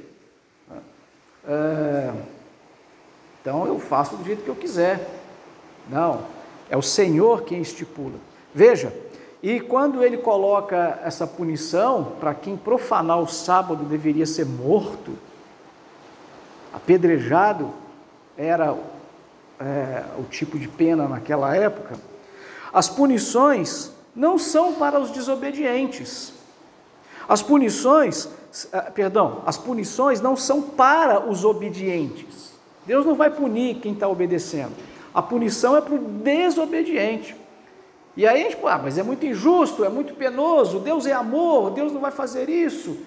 É, 1.46 2.12
então 3.40 3.66
eu 3.66 3.78
faço 3.78 4.16
do 4.16 4.24
jeito 4.24 4.42
que 4.42 4.48
eu 4.48 4.56
quiser. 4.56 5.08
Não, 5.88 6.22
é 6.68 6.76
o 6.76 6.82
Senhor 6.82 7.42
quem 7.42 7.60
estipula. 7.60 8.18
Veja, 8.54 8.92
e 9.42 9.58
quando 9.58 10.04
ele 10.04 10.18
coloca 10.18 11.00
essa 11.02 11.26
punição 11.26 12.12
para 12.20 12.34
quem 12.34 12.56
profanar 12.56 13.18
o 13.20 13.26
sábado 13.26 13.84
deveria 13.84 14.26
ser 14.26 14.44
morto, 14.44 15.16
apedrejado 16.72 17.72
era 18.36 18.76
é, 19.58 20.04
o 20.18 20.24
tipo 20.24 20.58
de 20.58 20.68
pena 20.68 21.08
naquela 21.08 21.56
época, 21.56 21.96
as 22.72 22.88
punições 22.88 23.92
não 24.14 24.38
são 24.38 24.74
para 24.74 25.00
os 25.00 25.10
desobedientes. 25.10 26.32
As 27.28 27.42
punições 27.42 28.28
perdão, 28.94 29.42
as 29.46 29.56
punições 29.56 30.20
não 30.20 30.36
são 30.36 30.62
para 30.62 31.28
os 31.28 31.44
obedientes. 31.44 32.52
Deus 32.86 33.06
não 33.06 33.14
vai 33.14 33.30
punir 33.30 33.76
quem 33.76 33.92
está 33.92 34.08
obedecendo. 34.08 34.72
A 35.14 35.22
punição 35.22 35.76
é 35.76 35.80
para 35.80 35.94
o 35.94 35.98
desobediente. 35.98 37.36
E 38.16 38.26
aí 38.26 38.42
a 38.44 38.50
gente, 38.50 38.58
ah, 38.64 38.80
mas 38.82 38.98
é 38.98 39.02
muito 39.02 39.24
injusto, 39.24 39.84
é 39.84 39.88
muito 39.88 40.14
penoso, 40.14 40.80
Deus 40.80 41.06
é 41.06 41.12
amor, 41.12 41.70
Deus 41.70 41.92
não 41.92 42.00
vai 42.00 42.10
fazer 42.10 42.48
isso. 42.48 42.98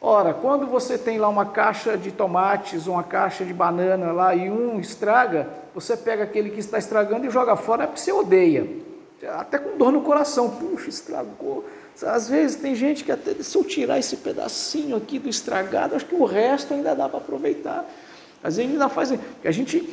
Ora, 0.00 0.34
quando 0.34 0.66
você 0.66 0.98
tem 0.98 1.18
lá 1.18 1.28
uma 1.28 1.46
caixa 1.46 1.96
de 1.96 2.12
tomates, 2.12 2.86
uma 2.86 3.02
caixa 3.02 3.44
de 3.44 3.54
banana 3.54 4.12
lá 4.12 4.34
e 4.34 4.50
um 4.50 4.78
estraga, 4.78 5.48
você 5.74 5.96
pega 5.96 6.24
aquele 6.24 6.50
que 6.50 6.60
está 6.60 6.78
estragando 6.78 7.26
e 7.26 7.30
joga 7.30 7.56
fora, 7.56 7.84
é 7.84 7.86
porque 7.86 8.00
você 8.00 8.12
odeia. 8.12 8.68
Até 9.38 9.58
com 9.58 9.78
dor 9.78 9.92
no 9.92 10.02
coração, 10.02 10.50
puxa, 10.50 10.90
estragou. 10.90 11.64
Às 12.04 12.28
vezes 12.28 12.56
tem 12.56 12.74
gente 12.74 13.04
que 13.04 13.12
até 13.12 13.32
se 13.34 13.56
eu 13.56 13.64
tirar 13.64 13.98
esse 13.98 14.16
pedacinho 14.18 14.96
aqui 14.96 15.18
do 15.18 15.28
estragado, 15.28 15.94
acho 15.94 16.04
que 16.04 16.14
o 16.14 16.24
resto 16.24 16.74
ainda 16.74 16.94
dá 16.94 17.08
para 17.08 17.18
aproveitar. 17.18 17.84
Às 18.42 18.56
vezes 18.56 18.72
ainda 18.72 18.88
faz, 18.88 19.12
a 19.44 19.50
gente 19.50 19.88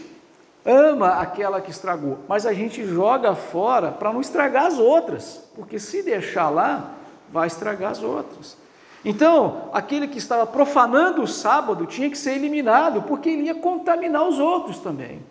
ama 0.66 1.20
aquela 1.20 1.62
que 1.62 1.72
estragou, 1.72 2.20
mas 2.28 2.46
a 2.46 2.54
gente 2.54 2.86
joga 2.86 3.36
fora 3.36 3.92
para 3.92 4.12
não 4.12 4.22
estragar 4.22 4.66
as 4.66 4.78
outras, 4.78 5.44
porque 5.56 5.80
se 5.80 6.02
deixar 6.04 6.50
lá, 6.50 6.94
vai 7.32 7.48
estragar 7.48 7.92
as 7.92 8.04
outras. 8.04 8.58
Então, 9.06 9.70
aquele 9.74 10.08
que 10.08 10.18
estava 10.18 10.46
profanando 10.48 11.22
o 11.22 11.28
sábado 11.28 11.86
tinha 11.86 12.10
que 12.10 12.18
ser 12.18 12.34
eliminado, 12.34 13.02
porque 13.04 13.30
ele 13.30 13.44
ia 13.44 13.56
contaminar 13.56 14.28
os 14.28 14.40
outros 14.40 14.80
também. 14.80 15.22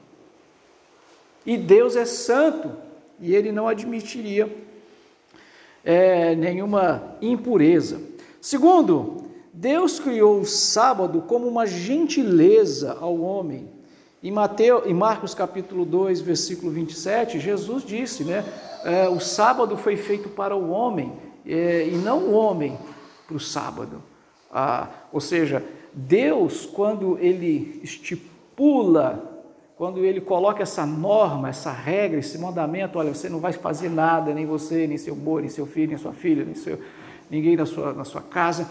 E 1.46 1.56
Deus 1.56 1.96
é 1.96 2.04
santo, 2.04 2.70
e 3.18 3.34
ele 3.34 3.50
não 3.50 3.66
admitiria 3.66 4.54
é, 5.84 6.34
nenhuma 6.34 7.16
impureza. 7.20 8.00
Segundo, 8.40 9.22
Deus 9.52 10.00
criou 10.00 10.40
o 10.40 10.46
sábado 10.46 11.22
como 11.22 11.46
uma 11.46 11.66
gentileza 11.66 12.96
ao 13.00 13.20
homem. 13.20 13.68
Em, 14.22 14.30
Mateus, 14.30 14.86
em 14.86 14.94
Marcos 14.94 15.34
capítulo 15.34 15.84
2, 15.84 16.20
versículo 16.20 16.70
27, 16.70 17.40
Jesus 17.40 17.84
disse, 17.84 18.24
né, 18.24 18.44
é, 18.84 19.08
o 19.08 19.20
sábado 19.20 19.76
foi 19.76 19.96
feito 19.96 20.28
para 20.28 20.56
o 20.56 20.70
homem 20.70 21.12
é, 21.44 21.86
e 21.88 21.96
não 21.96 22.18
o 22.20 22.32
homem 22.32 22.78
para 23.26 23.36
o 23.36 23.40
sábado. 23.40 24.02
Ah, 24.50 24.88
ou 25.12 25.20
seja, 25.20 25.64
Deus, 25.92 26.66
quando 26.66 27.18
ele 27.18 27.80
estipula 27.82 29.31
quando 29.82 30.04
ele 30.04 30.20
coloca 30.20 30.62
essa 30.62 30.86
norma, 30.86 31.48
essa 31.48 31.72
regra, 31.72 32.20
esse 32.20 32.38
mandamento, 32.38 33.00
olha, 33.00 33.12
você 33.12 33.28
não 33.28 33.40
vai 33.40 33.52
fazer 33.52 33.88
nada, 33.88 34.32
nem 34.32 34.46
você, 34.46 34.86
nem 34.86 34.96
seu 34.96 35.12
boi, 35.12 35.40
nem 35.40 35.50
seu 35.50 35.66
filho, 35.66 35.88
nem 35.88 35.98
sua 35.98 36.12
filha, 36.12 36.44
nem 36.44 36.54
seu, 36.54 36.78
ninguém 37.28 37.56
na 37.56 37.66
sua, 37.66 37.92
na 37.92 38.04
sua 38.04 38.20
casa. 38.20 38.68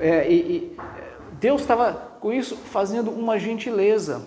É, 0.00 0.26
e, 0.26 0.34
e 0.34 0.76
Deus 1.32 1.60
estava 1.60 1.92
com 1.92 2.32
isso 2.32 2.56
fazendo 2.56 3.10
uma 3.10 3.38
gentileza. 3.38 4.26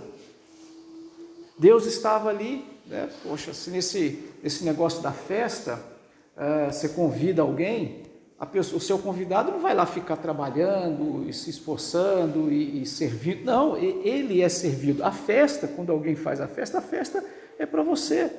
Deus 1.57 1.87
estava 1.87 2.29
ali, 2.29 2.63
né? 2.85 3.09
poxa, 3.23 3.51
se 3.51 3.71
nesse, 3.71 4.23
nesse 4.43 4.63
negócio 4.63 5.01
da 5.01 5.11
festa, 5.11 5.83
uh, 6.37 6.71
você 6.71 6.89
convida 6.89 7.41
alguém, 7.41 8.03
pessoa, 8.45 8.77
o 8.77 8.81
seu 8.81 8.97
convidado 8.97 9.51
não 9.51 9.59
vai 9.59 9.75
lá 9.75 9.85
ficar 9.85 10.15
trabalhando 10.15 11.27
e 11.27 11.33
se 11.33 11.49
esforçando 11.49 12.49
e, 12.49 12.81
e 12.81 12.85
servindo. 12.85 13.43
Não, 13.43 13.75
ele 13.75 14.41
é 14.41 14.47
servido. 14.47 15.03
A 15.03 15.11
festa, 15.11 15.67
quando 15.67 15.91
alguém 15.91 16.15
faz 16.15 16.39
a 16.39 16.47
festa, 16.47 16.77
a 16.77 16.81
festa 16.81 17.21
é 17.57 17.65
para 17.65 17.83
você. 17.83 18.31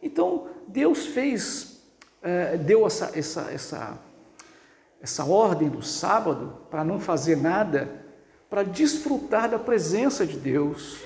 Então, 0.00 0.46
Deus 0.68 1.06
fez, 1.06 1.80
é, 2.22 2.56
deu 2.56 2.86
essa, 2.86 3.10
essa, 3.18 3.50
essa, 3.52 3.98
essa 5.02 5.24
ordem 5.24 5.68
do 5.68 5.82
sábado 5.82 6.58
para 6.70 6.84
não 6.84 7.00
fazer 7.00 7.36
nada, 7.36 7.88
para 8.48 8.62
desfrutar 8.62 9.50
da 9.50 9.58
presença 9.58 10.24
de 10.24 10.36
Deus, 10.36 10.98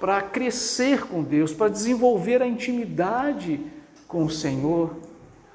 para 0.00 0.22
crescer 0.22 1.06
com 1.06 1.22
Deus, 1.22 1.52
para 1.52 1.68
desenvolver 1.68 2.40
a 2.40 2.46
intimidade 2.46 3.60
com 4.08 4.24
o 4.24 4.30
Senhor. 4.30 4.96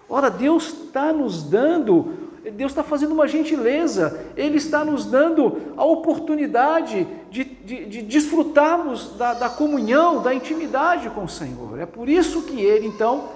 Ora, 0.07 0.29
Deus 0.29 0.67
está 0.67 1.11
nos 1.11 1.43
dando 1.43 2.26
Deus 2.51 2.71
está 2.71 2.83
fazendo 2.83 3.13
uma 3.13 3.27
gentileza, 3.27 4.25
Ele 4.35 4.57
está 4.57 4.85
nos 4.85 5.05
dando 5.05 5.73
a 5.75 5.85
oportunidade 5.85 7.07
de, 7.29 7.43
de, 7.43 7.85
de 7.85 8.01
desfrutarmos 8.01 9.15
da, 9.17 9.33
da, 9.33 9.49
comunhão, 9.49 10.21
da 10.21 10.33
intimidade 10.33 11.09
com 11.09 11.23
o 11.23 11.29
Senhor. 11.29 11.79
É 11.79 11.85
por 11.85 12.07
isso 12.07 12.43
que 12.43 12.61
Ele, 12.61 12.87
então, 12.87 13.29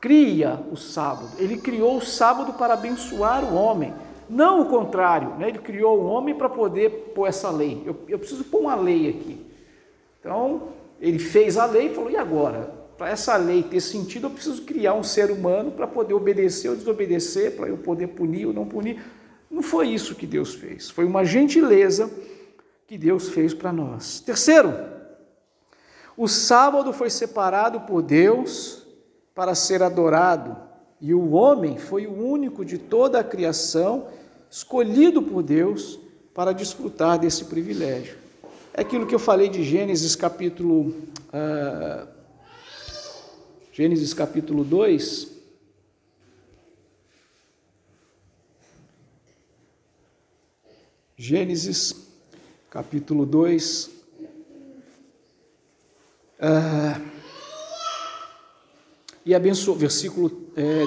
cria 0.00 0.60
o 0.70 0.76
sábado. 0.76 1.30
Ele 1.38 1.56
criou 1.56 1.96
o 1.96 2.02
sábado 2.02 2.52
para 2.52 2.74
abençoar 2.74 3.44
o 3.44 3.54
homem, 3.54 3.92
não 4.28 4.62
o 4.62 4.66
contrário. 4.66 5.30
Né? 5.38 5.48
Ele 5.48 5.58
criou 5.58 5.98
o 5.98 6.06
homem 6.06 6.34
para 6.34 6.48
poder 6.48 7.12
pôr 7.14 7.26
essa 7.26 7.50
lei. 7.50 7.82
Eu, 7.86 7.96
eu 8.08 8.18
preciso 8.18 8.44
pôr 8.44 8.60
uma 8.60 8.74
lei 8.74 9.08
aqui. 9.08 9.44
Então, 10.20 10.68
Ele 11.00 11.18
fez 11.18 11.56
a 11.56 11.64
lei 11.66 11.86
e 11.86 11.94
falou: 11.94 12.10
e 12.10 12.16
agora? 12.16 12.75
Para 12.96 13.10
essa 13.10 13.36
lei 13.36 13.62
ter 13.62 13.80
sentido, 13.80 14.26
eu 14.26 14.30
preciso 14.30 14.62
criar 14.62 14.94
um 14.94 15.02
ser 15.02 15.30
humano 15.30 15.70
para 15.70 15.86
poder 15.86 16.14
obedecer 16.14 16.68
ou 16.70 16.76
desobedecer, 16.76 17.56
para 17.56 17.68
eu 17.68 17.76
poder 17.76 18.08
punir 18.08 18.46
ou 18.46 18.52
não 18.52 18.66
punir. 18.66 19.02
Não 19.50 19.62
foi 19.62 19.88
isso 19.88 20.14
que 20.14 20.26
Deus 20.26 20.54
fez. 20.54 20.90
Foi 20.90 21.04
uma 21.04 21.24
gentileza 21.24 22.10
que 22.86 22.96
Deus 22.96 23.28
fez 23.28 23.52
para 23.52 23.72
nós. 23.72 24.20
Terceiro, 24.20 24.74
o 26.16 26.26
sábado 26.26 26.92
foi 26.92 27.10
separado 27.10 27.80
por 27.80 28.00
Deus 28.02 28.86
para 29.34 29.54
ser 29.54 29.82
adorado, 29.82 30.56
e 30.98 31.12
o 31.12 31.32
homem 31.32 31.76
foi 31.76 32.06
o 32.06 32.12
único 32.12 32.64
de 32.64 32.78
toda 32.78 33.20
a 33.20 33.24
criação 33.24 34.08
escolhido 34.50 35.22
por 35.22 35.42
Deus 35.42 35.98
para 36.32 36.52
desfrutar 36.52 37.18
desse 37.18 37.44
privilégio. 37.44 38.16
É 38.72 38.80
aquilo 38.80 39.06
que 39.06 39.14
eu 39.14 39.18
falei 39.18 39.50
de 39.50 39.62
Gênesis 39.62 40.16
capítulo 40.16 40.88
uh, 40.88 42.15
Gênesis 43.76 44.14
capítulo 44.14 44.64
2. 44.64 45.28
Gênesis 51.14 52.08
capítulo 52.70 53.26
2. 53.26 53.90
Ah, 56.40 56.98
e 59.26 59.34
abençoou, 59.34 59.76
versículo 59.76 60.30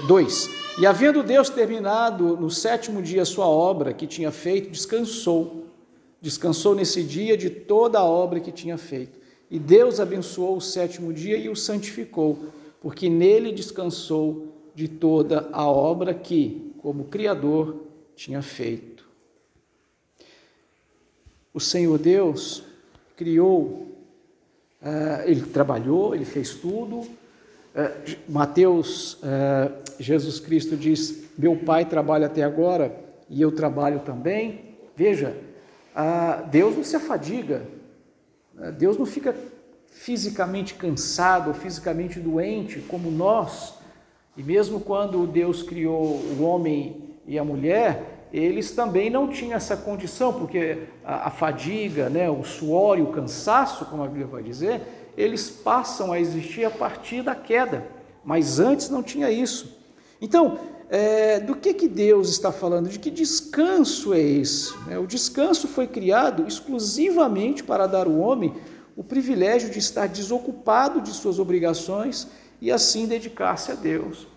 2: 0.07 0.47
é, 0.47 0.81
E 0.81 0.87
havendo 0.87 1.21
Deus 1.21 1.47
terminado 1.51 2.35
no 2.37 2.49
sétimo 2.49 3.03
dia 3.03 3.21
a 3.21 3.25
sua 3.25 3.45
obra 3.45 3.93
que 3.93 4.07
tinha 4.07 4.31
feito, 4.31 4.71
descansou. 4.71 5.67
Descansou 6.19 6.73
nesse 6.73 7.03
dia 7.03 7.37
de 7.37 7.51
toda 7.51 7.99
a 7.99 8.03
obra 8.03 8.39
que 8.39 8.51
tinha 8.51 8.79
feito. 8.79 9.19
E 9.51 9.59
Deus 9.59 9.99
abençoou 9.99 10.57
o 10.57 10.61
sétimo 10.61 11.13
dia 11.13 11.37
e 11.37 11.49
o 11.49 11.55
santificou 11.55 12.57
porque 12.81 13.09
nele 13.09 13.51
descansou 13.51 14.47
de 14.73 14.87
toda 14.87 15.49
a 15.51 15.65
obra 15.67 16.13
que, 16.13 16.73
como 16.81 17.05
Criador, 17.05 17.83
tinha 18.15 18.41
feito. 18.41 19.07
O 21.53 21.59
Senhor 21.59 21.97
Deus 21.97 22.63
criou, 23.17 23.87
eh, 24.81 25.23
ele 25.27 25.41
trabalhou, 25.41 26.15
ele 26.15 26.23
fez 26.23 26.55
tudo. 26.55 27.05
Eh, 27.75 28.17
Mateus, 28.29 29.17
eh, 29.23 29.71
Jesus 29.99 30.39
Cristo 30.39 30.77
diz: 30.77 31.29
Meu 31.37 31.57
Pai 31.57 31.83
trabalha 31.85 32.27
até 32.27 32.43
agora 32.43 32.95
e 33.29 33.41
eu 33.41 33.51
trabalho 33.51 33.99
também. 33.99 34.77
Veja, 34.95 35.35
ah, 35.93 36.47
Deus 36.49 36.75
não 36.75 36.83
se 36.83 36.95
afadiga, 36.95 37.65
Deus 38.77 38.97
não 38.97 39.05
fica 39.05 39.33
fisicamente 39.91 40.75
cansado, 40.75 41.53
fisicamente 41.53 42.19
doente, 42.19 42.79
como 42.79 43.11
nós, 43.11 43.75
e 44.37 44.43
mesmo 44.43 44.79
quando 44.79 45.27
Deus 45.27 45.61
criou 45.61 46.15
o 46.15 46.41
homem 46.43 47.17
e 47.27 47.37
a 47.37 47.43
mulher, 47.43 48.27
eles 48.31 48.71
também 48.71 49.09
não 49.09 49.27
tinham 49.27 49.55
essa 49.55 49.75
condição, 49.75 50.31
porque 50.31 50.83
a, 51.03 51.27
a 51.27 51.29
fadiga, 51.29 52.09
né, 52.09 52.29
o 52.29 52.43
suor 52.43 52.97
e 52.97 53.01
o 53.01 53.07
cansaço, 53.07 53.85
como 53.85 54.03
a 54.03 54.07
Bíblia 54.07 54.27
vai 54.27 54.43
dizer, 54.43 54.81
eles 55.17 55.49
passam 55.49 56.13
a 56.13 56.19
existir 56.19 56.63
a 56.63 56.71
partir 56.71 57.23
da 57.23 57.35
queda, 57.35 57.85
mas 58.23 58.59
antes 58.59 58.89
não 58.89 59.03
tinha 59.03 59.29
isso. 59.31 59.77
Então, 60.21 60.59
é, 60.89 61.39
do 61.39 61.55
que, 61.55 61.73
que 61.73 61.87
Deus 61.87 62.29
está 62.29 62.51
falando? 62.51 62.89
De 62.89 62.97
que 62.97 63.11
descanso 63.11 64.13
é 64.13 64.19
esse? 64.19 64.75
Né? 64.87 64.97
O 64.97 65.05
descanso 65.05 65.67
foi 65.67 65.85
criado 65.85 66.47
exclusivamente 66.47 67.63
para 67.63 67.85
dar 67.85 68.07
ao 68.07 68.17
homem 68.17 68.53
o 68.99 69.03
privilégio 69.03 69.69
de 69.69 69.79
estar 69.79 70.09
desocupado 70.09 70.99
de 70.99 71.11
suas 71.11 71.39
obrigações 71.39 72.27
e 72.59 72.69
assim 72.69 73.07
dedicar-se 73.07 73.71
a 73.71 73.73
Deus. 73.73 74.27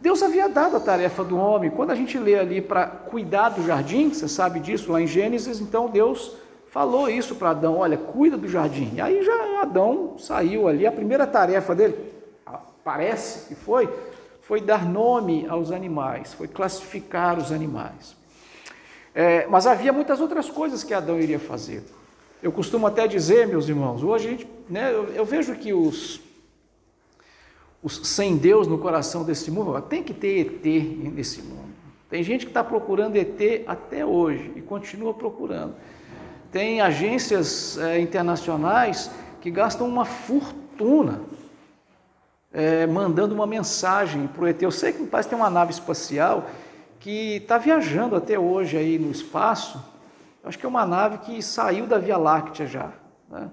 Deus 0.00 0.22
havia 0.22 0.48
dado 0.48 0.76
a 0.76 0.80
tarefa 0.80 1.24
do 1.24 1.36
homem. 1.36 1.68
Quando 1.68 1.90
a 1.90 1.96
gente 1.96 2.16
lê 2.16 2.38
ali 2.38 2.60
para 2.60 2.86
cuidar 2.86 3.48
do 3.48 3.66
jardim, 3.66 4.10
você 4.10 4.28
sabe 4.28 4.60
disso 4.60 4.92
lá 4.92 5.02
em 5.02 5.06
Gênesis, 5.08 5.60
então 5.60 5.88
Deus 5.88 6.36
falou 6.70 7.10
isso 7.10 7.34
para 7.34 7.50
Adão: 7.50 7.78
olha, 7.78 7.96
cuida 7.96 8.36
do 8.36 8.46
jardim. 8.46 8.92
E 8.94 9.00
aí 9.00 9.20
já 9.24 9.62
Adão 9.62 10.16
saiu 10.16 10.68
ali. 10.68 10.86
A 10.86 10.92
primeira 10.92 11.26
tarefa 11.26 11.74
dele, 11.74 11.96
parece 12.84 13.48
que 13.48 13.56
foi, 13.56 13.92
foi 14.42 14.60
dar 14.60 14.88
nome 14.88 15.44
aos 15.48 15.72
animais, 15.72 16.32
foi 16.34 16.46
classificar 16.46 17.36
os 17.36 17.50
animais. 17.50 18.14
É, 19.12 19.48
mas 19.48 19.66
havia 19.66 19.92
muitas 19.92 20.20
outras 20.20 20.48
coisas 20.48 20.84
que 20.84 20.94
Adão 20.94 21.18
iria 21.18 21.40
fazer. 21.40 21.82
Eu 22.44 22.52
costumo 22.52 22.86
até 22.86 23.08
dizer, 23.08 23.48
meus 23.48 23.70
irmãos, 23.70 24.02
hoje 24.02 24.26
a 24.26 24.30
gente, 24.32 24.46
né, 24.68 24.92
eu, 24.92 25.08
eu 25.14 25.24
vejo 25.24 25.54
que 25.54 25.72
os, 25.72 26.20
os 27.82 28.06
sem 28.06 28.36
Deus 28.36 28.68
no 28.68 28.76
coração 28.76 29.24
desse 29.24 29.50
mundo, 29.50 29.80
tem 29.80 30.02
que 30.02 30.12
ter 30.12 30.40
ET 30.40 30.62
nesse 31.14 31.40
mundo. 31.40 31.72
Tem 32.10 32.22
gente 32.22 32.44
que 32.44 32.50
está 32.50 32.62
procurando 32.62 33.16
ET 33.16 33.64
até 33.66 34.04
hoje 34.04 34.52
e 34.56 34.60
continua 34.60 35.14
procurando. 35.14 35.74
Tem 36.52 36.82
agências 36.82 37.78
é, 37.78 37.98
internacionais 37.98 39.10
que 39.40 39.50
gastam 39.50 39.88
uma 39.88 40.04
fortuna 40.04 41.22
é, 42.52 42.86
mandando 42.86 43.34
uma 43.34 43.46
mensagem 43.46 44.26
para 44.26 44.44
o 44.44 44.46
ET. 44.46 44.60
Eu 44.60 44.70
sei 44.70 44.92
que 44.92 45.02
parece 45.06 45.30
que 45.30 45.34
tem 45.34 45.42
uma 45.42 45.48
nave 45.48 45.72
espacial 45.72 46.46
que 47.00 47.36
está 47.36 47.56
viajando 47.56 48.14
até 48.14 48.38
hoje 48.38 48.76
aí 48.76 48.98
no 48.98 49.10
espaço 49.10 49.93
Acho 50.44 50.58
que 50.58 50.66
é 50.66 50.68
uma 50.68 50.84
nave 50.84 51.18
que 51.18 51.42
saiu 51.42 51.86
da 51.86 51.98
Via 51.98 52.16
Láctea 52.16 52.66
já. 52.66 52.92
Né? 53.30 53.50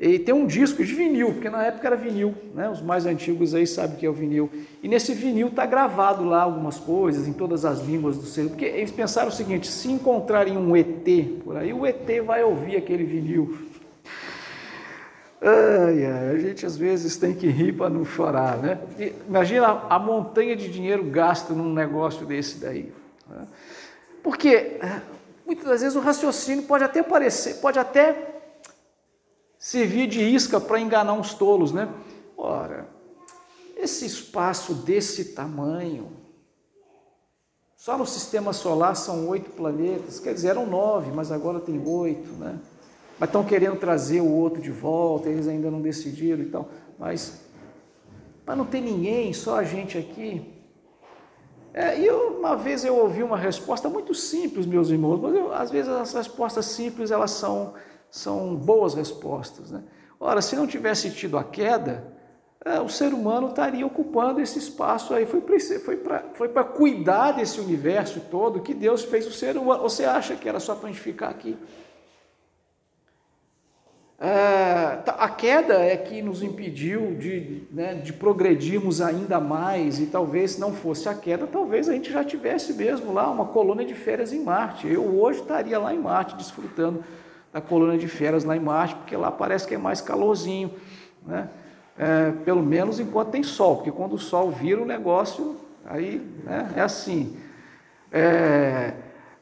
E 0.00 0.18
tem 0.18 0.34
um 0.34 0.46
disco 0.46 0.82
de 0.82 0.94
vinil, 0.94 1.34
porque 1.34 1.50
na 1.50 1.62
época 1.62 1.86
era 1.86 1.94
vinil, 1.94 2.34
né? 2.54 2.70
Os 2.70 2.80
mais 2.80 3.04
antigos 3.04 3.54
aí 3.54 3.66
sabem 3.66 3.98
que 3.98 4.06
é 4.06 4.08
o 4.08 4.14
vinil. 4.14 4.50
E 4.82 4.88
nesse 4.88 5.12
vinil 5.12 5.48
está 5.48 5.66
gravado 5.66 6.24
lá 6.24 6.42
algumas 6.42 6.78
coisas 6.78 7.28
em 7.28 7.34
todas 7.34 7.66
as 7.66 7.80
línguas 7.80 8.16
do 8.16 8.24
ser. 8.24 8.48
Porque 8.48 8.64
eles 8.64 8.90
pensaram 8.90 9.28
o 9.28 9.32
seguinte: 9.32 9.68
se 9.68 9.92
encontrarem 9.92 10.56
um 10.56 10.74
ET 10.74 11.06
por 11.44 11.58
aí, 11.58 11.70
o 11.74 11.84
ET 11.84 12.08
vai 12.24 12.42
ouvir 12.42 12.76
aquele 12.76 13.04
vinil. 13.04 13.58
Ai, 15.42 16.06
ai, 16.06 16.30
a 16.34 16.38
gente 16.38 16.64
às 16.64 16.78
vezes 16.78 17.18
tem 17.18 17.34
que 17.34 17.48
rir 17.48 17.72
para 17.72 17.90
não 17.90 18.02
chorar, 18.02 18.56
né? 18.56 18.78
Imagina 19.28 19.66
a, 19.66 19.96
a 19.96 19.98
montanha 19.98 20.56
de 20.56 20.70
dinheiro 20.70 21.04
gasto 21.04 21.52
num 21.52 21.74
negócio 21.74 22.24
desse 22.24 22.58
daí. 22.58 22.90
Né? 23.28 23.46
Porque 24.22 24.78
Muitas 25.50 25.66
das 25.66 25.80
vezes 25.80 25.96
o 25.96 26.00
raciocínio 26.00 26.62
pode 26.62 26.84
até 26.84 27.02
parecer, 27.02 27.54
pode 27.54 27.76
até 27.76 28.40
servir 29.58 30.06
de 30.06 30.22
isca 30.22 30.60
para 30.60 30.78
enganar 30.78 31.12
uns 31.12 31.34
tolos, 31.34 31.72
né? 31.72 31.92
Ora, 32.36 32.88
esse 33.76 34.06
espaço 34.06 34.72
desse 34.72 35.32
tamanho, 35.34 36.12
só 37.76 37.98
no 37.98 38.06
sistema 38.06 38.52
solar 38.52 38.94
são 38.94 39.26
oito 39.28 39.50
planetas, 39.50 40.20
quer 40.20 40.34
dizer, 40.34 40.50
eram 40.50 40.68
nove, 40.68 41.10
mas 41.10 41.32
agora 41.32 41.58
tem 41.58 41.82
oito, 41.84 42.30
né? 42.34 42.56
Mas 43.18 43.28
estão 43.28 43.42
querendo 43.42 43.76
trazer 43.76 44.20
o 44.20 44.30
outro 44.30 44.62
de 44.62 44.70
volta, 44.70 45.28
eles 45.28 45.48
ainda 45.48 45.68
não 45.68 45.82
decidiram 45.82 46.44
e 46.44 46.46
tal. 46.46 46.68
Mas, 46.96 47.40
para 48.46 48.54
não 48.54 48.66
ter 48.66 48.80
ninguém, 48.80 49.32
só 49.32 49.56
a 49.56 49.64
gente 49.64 49.98
aqui, 49.98 50.59
é, 51.72 51.98
e 51.98 52.06
eu, 52.06 52.38
uma 52.38 52.56
vez 52.56 52.84
eu 52.84 52.96
ouvi 52.96 53.22
uma 53.22 53.36
resposta 53.36 53.88
muito 53.88 54.14
simples, 54.14 54.66
meus 54.66 54.90
irmãos, 54.90 55.20
mas 55.20 55.34
eu, 55.34 55.52
às 55.52 55.70
vezes 55.70 55.90
as 55.90 56.12
respostas 56.12 56.66
simples 56.66 57.10
elas 57.10 57.30
são, 57.30 57.74
são 58.10 58.56
boas 58.56 58.94
respostas. 58.94 59.70
Né? 59.70 59.82
Ora, 60.18 60.42
se 60.42 60.56
não 60.56 60.66
tivesse 60.66 61.10
tido 61.10 61.38
a 61.38 61.44
queda, 61.44 62.12
é, 62.64 62.80
o 62.80 62.88
ser 62.88 63.14
humano 63.14 63.48
estaria 63.48 63.86
ocupando 63.86 64.40
esse 64.40 64.58
espaço 64.58 65.14
aí. 65.14 65.24
Foi 65.26 65.40
para 65.40 65.58
foi 66.34 66.48
foi 66.48 66.48
cuidar 66.64 67.32
desse 67.32 67.60
universo 67.60 68.20
todo 68.30 68.60
que 68.60 68.74
Deus 68.74 69.04
fez 69.04 69.26
o 69.26 69.32
ser 69.32 69.56
humano. 69.56 69.82
Você 69.82 70.04
acha 70.04 70.34
que 70.34 70.48
era 70.48 70.60
só 70.60 70.74
para 70.74 70.88
a 70.88 70.92
gente 70.92 71.00
ficar 71.00 71.28
aqui? 71.28 71.56
É, 74.22 74.96
tá, 74.96 75.12
a 75.12 75.30
queda 75.30 75.82
é 75.82 75.96
que 75.96 76.20
nos 76.20 76.42
impediu 76.42 77.16
de, 77.16 77.62
né, 77.72 77.94
de 77.94 78.12
progredirmos 78.12 79.00
ainda 79.00 79.40
mais, 79.40 79.98
e 79.98 80.04
talvez 80.04 80.52
se 80.52 80.60
não 80.60 80.74
fosse 80.74 81.08
a 81.08 81.14
queda, 81.14 81.46
talvez 81.46 81.88
a 81.88 81.94
gente 81.94 82.12
já 82.12 82.22
tivesse 82.22 82.74
mesmo 82.74 83.14
lá 83.14 83.30
uma 83.30 83.46
colônia 83.46 83.86
de 83.86 83.94
férias 83.94 84.30
em 84.30 84.44
Marte. 84.44 84.86
Eu 84.86 85.18
hoje 85.18 85.40
estaria 85.40 85.78
lá 85.78 85.94
em 85.94 85.98
Marte, 85.98 86.36
desfrutando 86.36 87.02
da 87.50 87.62
colônia 87.62 87.96
de 87.96 88.08
férias 88.08 88.44
lá 88.44 88.54
em 88.54 88.60
Marte, 88.60 88.94
porque 88.96 89.16
lá 89.16 89.30
parece 89.30 89.66
que 89.66 89.74
é 89.74 89.78
mais 89.78 90.02
calorzinho, 90.02 90.70
né? 91.26 91.48
É, 91.98 92.32
pelo 92.44 92.62
menos 92.62 93.00
enquanto 93.00 93.30
tem 93.30 93.42
sol, 93.42 93.76
porque 93.76 93.90
quando 93.90 94.14
o 94.14 94.18
sol 94.18 94.50
vira 94.50 94.82
o 94.82 94.86
negócio, 94.86 95.56
aí 95.84 96.20
né, 96.44 96.70
é 96.76 96.80
assim. 96.82 97.36
É, 98.12 98.92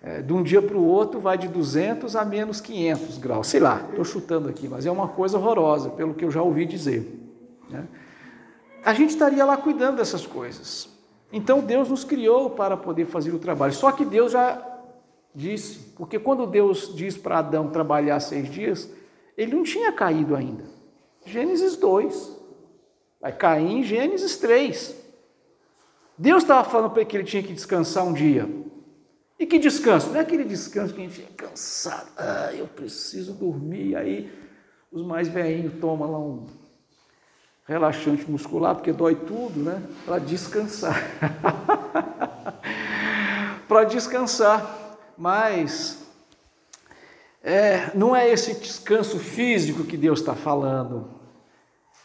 é, 0.02 0.22
de 0.22 0.32
um 0.32 0.42
dia 0.42 0.62
para 0.62 0.76
o 0.76 0.84
outro 0.84 1.20
vai 1.20 1.36
de 1.36 1.48
200 1.48 2.14
a 2.14 2.24
menos 2.24 2.60
500 2.60 3.18
graus, 3.18 3.48
sei 3.48 3.60
lá, 3.60 3.84
estou 3.88 4.04
chutando 4.04 4.48
aqui, 4.48 4.68
mas 4.68 4.86
é 4.86 4.90
uma 4.90 5.08
coisa 5.08 5.38
horrorosa, 5.38 5.90
pelo 5.90 6.14
que 6.14 6.24
eu 6.24 6.30
já 6.30 6.42
ouvi 6.42 6.64
dizer. 6.66 7.06
Né? 7.68 7.84
A 8.84 8.94
gente 8.94 9.10
estaria 9.10 9.44
lá 9.44 9.56
cuidando 9.56 9.96
dessas 9.96 10.26
coisas. 10.26 10.88
Então 11.32 11.60
Deus 11.60 11.88
nos 11.88 12.04
criou 12.04 12.50
para 12.50 12.76
poder 12.76 13.06
fazer 13.06 13.34
o 13.34 13.38
trabalho. 13.38 13.72
Só 13.72 13.92
que 13.92 14.04
Deus 14.04 14.32
já 14.32 14.64
disse, 15.34 15.80
porque 15.96 16.18
quando 16.18 16.46
Deus 16.46 16.92
diz 16.94 17.16
para 17.16 17.38
Adão 17.38 17.68
trabalhar 17.68 18.18
seis 18.20 18.50
dias, 18.50 18.90
ele 19.36 19.54
não 19.54 19.62
tinha 19.62 19.92
caído 19.92 20.34
ainda. 20.34 20.64
Gênesis 21.24 21.76
2. 21.76 22.38
Vai 23.20 23.32
cair 23.32 23.70
em 23.70 23.82
Gênesis 23.82 24.36
3. 24.38 24.96
Deus 26.16 26.42
estava 26.42 26.68
falando 26.68 26.90
para 26.90 27.02
ele 27.02 27.10
que 27.10 27.16
ele 27.16 27.24
tinha 27.24 27.42
que 27.42 27.52
descansar 27.52 28.04
um 28.06 28.12
dia. 28.12 28.48
E 29.38 29.46
que 29.46 29.58
descanso? 29.58 30.08
Não 30.08 30.16
é 30.16 30.20
aquele 30.20 30.44
descanso 30.44 30.92
que 30.92 31.00
a 31.00 31.04
gente 31.04 31.22
é 31.22 31.28
cansado. 31.36 32.08
Ah, 32.16 32.50
eu 32.52 32.66
preciso 32.66 33.34
dormir. 33.34 33.94
Aí 33.94 34.32
os 34.90 35.06
mais 35.06 35.28
velhinhos 35.28 35.74
tomam 35.80 36.10
lá 36.10 36.18
um 36.18 36.46
relaxante 37.64 38.28
muscular, 38.28 38.74
porque 38.74 38.92
dói 38.92 39.14
tudo, 39.14 39.60
né? 39.60 39.80
Para 40.04 40.18
descansar. 40.18 40.96
para 43.68 43.84
descansar. 43.84 44.98
Mas 45.16 46.04
é, 47.40 47.92
não 47.94 48.16
é 48.16 48.28
esse 48.28 48.54
descanso 48.54 49.20
físico 49.20 49.84
que 49.84 49.96
Deus 49.96 50.18
está 50.18 50.34
falando. 50.34 51.16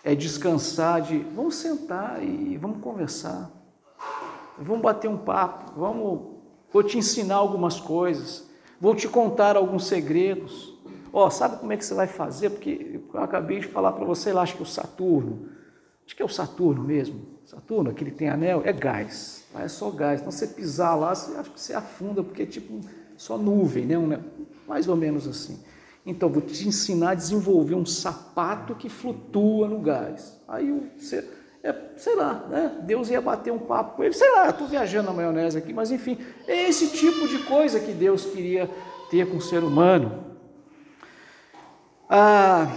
É 0.03 0.13
descansar 0.13 1.01
de 1.01 1.17
vamos 1.17 1.55
sentar 1.55 2.21
e 2.21 2.57
vamos 2.57 2.79
conversar. 2.79 3.49
Vamos 4.59 4.83
bater 4.83 5.09
um 5.09 5.17
papo, 5.17 5.79
vamos 5.79 6.32
vou 6.73 6.83
te 6.83 6.97
ensinar 6.97 7.35
algumas 7.35 7.79
coisas, 7.79 8.49
vou 8.81 8.95
te 8.95 9.07
contar 9.07 9.55
alguns 9.55 9.85
segredos. 9.85 10.73
Ó, 11.13 11.27
oh, 11.27 11.29
sabe 11.29 11.59
como 11.59 11.71
é 11.71 11.77
que 11.77 11.85
você 11.85 11.93
vai 11.93 12.07
fazer? 12.07 12.49
Porque 12.49 12.99
eu 13.13 13.21
acabei 13.21 13.59
de 13.59 13.67
falar 13.67 13.91
para 13.91 14.03
você 14.03 14.33
lá, 14.33 14.41
acho 14.41 14.55
que 14.55 14.61
é 14.61 14.63
o 14.63 14.67
Saturno. 14.67 15.47
Acho 16.05 16.15
que 16.15 16.21
é 16.21 16.25
o 16.25 16.29
Saturno 16.29 16.83
mesmo. 16.83 17.21
Saturno, 17.45 17.91
aquele 17.91 18.11
tem 18.11 18.29
anel, 18.29 18.63
é 18.65 18.73
gás. 18.73 19.45
É 19.55 19.67
só 19.67 19.91
gás. 19.91 20.21
Então 20.21 20.31
você 20.31 20.47
pisar 20.47 20.95
lá, 20.95 21.13
você 21.13 21.37
acha 21.37 21.49
que 21.51 21.61
você 21.61 21.73
afunda, 21.73 22.23
porque 22.23 22.41
é 22.41 22.45
tipo 22.45 22.81
só 23.15 23.37
nuvem, 23.37 23.85
né? 23.85 23.97
Um, 23.97 24.17
mais 24.67 24.87
ou 24.87 24.95
menos 24.95 25.27
assim. 25.27 25.59
Então, 26.05 26.29
vou 26.29 26.41
te 26.41 26.67
ensinar 26.67 27.11
a 27.11 27.15
desenvolver 27.15 27.75
um 27.75 27.85
sapato 27.85 28.75
que 28.75 28.89
flutua 28.89 29.69
no 29.69 29.79
gás. 29.79 30.37
Aí 30.47 30.69
você, 30.97 31.25
é, 31.63 31.73
sei 31.95 32.15
lá, 32.15 32.45
né? 32.49 32.81
Deus 32.83 33.09
ia 33.09 33.21
bater 33.21 33.51
um 33.51 33.59
papo 33.59 33.95
com 33.95 34.03
ele, 34.03 34.13
sei 34.13 34.29
lá, 34.31 34.49
estou 34.49 34.67
viajando 34.67 35.07
na 35.07 35.13
maionese 35.13 35.57
aqui, 35.57 35.71
mas 35.71 35.91
enfim, 35.91 36.17
é 36.45 36.67
esse 36.67 36.89
tipo 36.89 37.25
de 37.25 37.39
coisa 37.45 37.79
que 37.79 37.93
Deus 37.93 38.25
queria 38.25 38.69
ter 39.09 39.29
com 39.29 39.37
o 39.37 39.41
ser 39.41 39.63
humano. 39.63 40.35
Ah, 42.09 42.67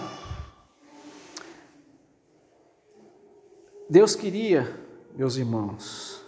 Deus 3.91 4.15
queria, 4.15 4.81
meus 5.17 5.37
irmãos, 5.37 6.25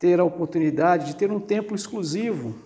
ter 0.00 0.18
a 0.18 0.24
oportunidade 0.24 1.06
de 1.06 1.16
ter 1.16 1.30
um 1.30 1.40
templo 1.40 1.76
exclusivo, 1.76 2.56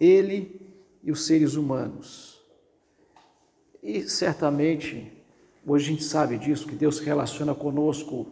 ele 0.00 0.58
e 1.02 1.12
os 1.12 1.26
seres 1.26 1.54
humanos. 1.54 2.42
E 3.82 4.08
certamente, 4.08 5.13
hoje 5.66 5.86
a 5.86 5.88
gente 5.90 6.04
sabe 6.04 6.38
disso, 6.38 6.66
que 6.66 6.74
Deus 6.74 6.98
se 6.98 7.04
relaciona 7.04 7.54
conosco 7.54 8.26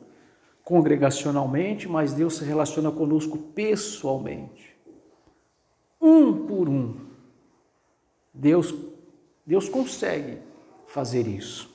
congregacionalmente, 0.65 1.89
mas 1.89 2.13
Deus 2.13 2.37
se 2.37 2.45
relaciona 2.45 2.91
conosco 2.91 3.37
pessoalmente. 3.37 4.77
Um 6.01 6.47
por 6.47 6.69
um. 6.69 6.97
Deus, 8.33 8.75
Deus 9.47 9.69
consegue 9.69 10.39
fazer 10.87 11.27
isso. 11.27 11.71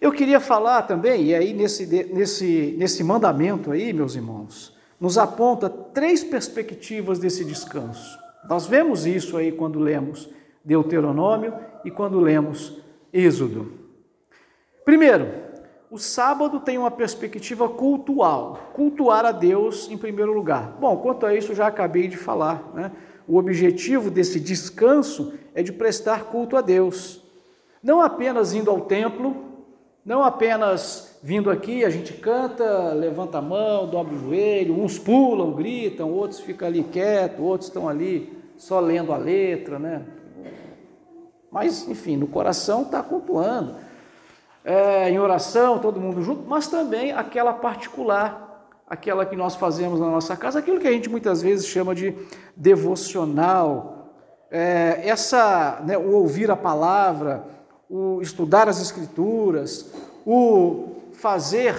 Eu 0.00 0.12
queria 0.12 0.40
falar 0.40 0.82
também, 0.82 1.26
e 1.26 1.34
aí 1.34 1.52
nesse, 1.54 1.86
nesse, 1.86 2.74
nesse 2.78 3.02
mandamento 3.02 3.70
aí, 3.70 3.92
meus 3.92 4.14
irmãos, 4.14 4.76
nos 5.00 5.18
aponta 5.18 5.68
três 5.68 6.22
perspectivas 6.22 7.18
desse 7.18 7.44
descanso. 7.44 8.18
Nós 8.48 8.66
vemos 8.66 9.06
isso 9.06 9.36
aí 9.36 9.52
quando 9.52 9.78
lemos 9.78 10.28
Deuteronômio 10.64 11.54
e 11.84 11.90
quando 11.90 12.20
lemos 12.20 12.80
Êxodo. 13.12 13.85
Primeiro, 14.86 15.26
o 15.90 15.98
sábado 15.98 16.60
tem 16.60 16.78
uma 16.78 16.92
perspectiva 16.92 17.68
cultual, 17.68 18.70
cultuar 18.72 19.26
a 19.26 19.32
Deus 19.32 19.90
em 19.90 19.98
primeiro 19.98 20.32
lugar. 20.32 20.76
Bom, 20.78 20.96
quanto 20.98 21.26
a 21.26 21.34
isso 21.34 21.56
já 21.56 21.66
acabei 21.66 22.06
de 22.06 22.16
falar, 22.16 22.70
né? 22.72 22.92
O 23.26 23.36
objetivo 23.36 24.12
desse 24.12 24.38
descanso 24.38 25.32
é 25.56 25.60
de 25.60 25.72
prestar 25.72 26.26
culto 26.26 26.56
a 26.56 26.60
Deus, 26.60 27.20
não 27.82 28.00
apenas 28.00 28.54
indo 28.54 28.70
ao 28.70 28.82
templo, 28.82 29.34
não 30.04 30.22
apenas 30.22 31.18
vindo 31.20 31.50
aqui, 31.50 31.84
a 31.84 31.90
gente 31.90 32.12
canta, 32.12 32.92
levanta 32.92 33.38
a 33.38 33.42
mão, 33.42 33.88
dobra 33.88 34.14
o 34.14 34.18
joelho, 34.20 34.80
uns 34.80 35.00
pulam, 35.00 35.50
gritam, 35.50 36.12
outros 36.12 36.38
ficam 36.38 36.68
ali 36.68 36.84
quietos, 36.84 37.40
outros 37.40 37.68
estão 37.68 37.88
ali 37.88 38.32
só 38.56 38.78
lendo 38.78 39.12
a 39.12 39.16
letra, 39.16 39.80
né? 39.80 40.06
Mas, 41.50 41.88
enfim, 41.88 42.16
no 42.16 42.28
coração 42.28 42.82
está 42.82 43.02
cultuando. 43.02 43.84
É, 44.68 45.08
em 45.08 45.16
oração, 45.16 45.78
todo 45.78 46.00
mundo 46.00 46.20
junto, 46.24 46.42
mas 46.44 46.66
também 46.66 47.12
aquela 47.12 47.52
particular, 47.52 48.68
aquela 48.84 49.24
que 49.24 49.36
nós 49.36 49.54
fazemos 49.54 50.00
na 50.00 50.10
nossa 50.10 50.36
casa, 50.36 50.58
aquilo 50.58 50.80
que 50.80 50.88
a 50.88 50.90
gente 50.90 51.08
muitas 51.08 51.40
vezes 51.40 51.68
chama 51.68 51.94
de 51.94 52.12
devocional. 52.56 54.10
É, 54.50 55.02
essa, 55.04 55.80
né, 55.86 55.96
o 55.96 56.10
ouvir 56.14 56.50
a 56.50 56.56
palavra, 56.56 57.44
o 57.88 58.20
estudar 58.20 58.68
as 58.68 58.82
Escrituras, 58.82 59.92
o 60.26 60.96
fazer 61.12 61.74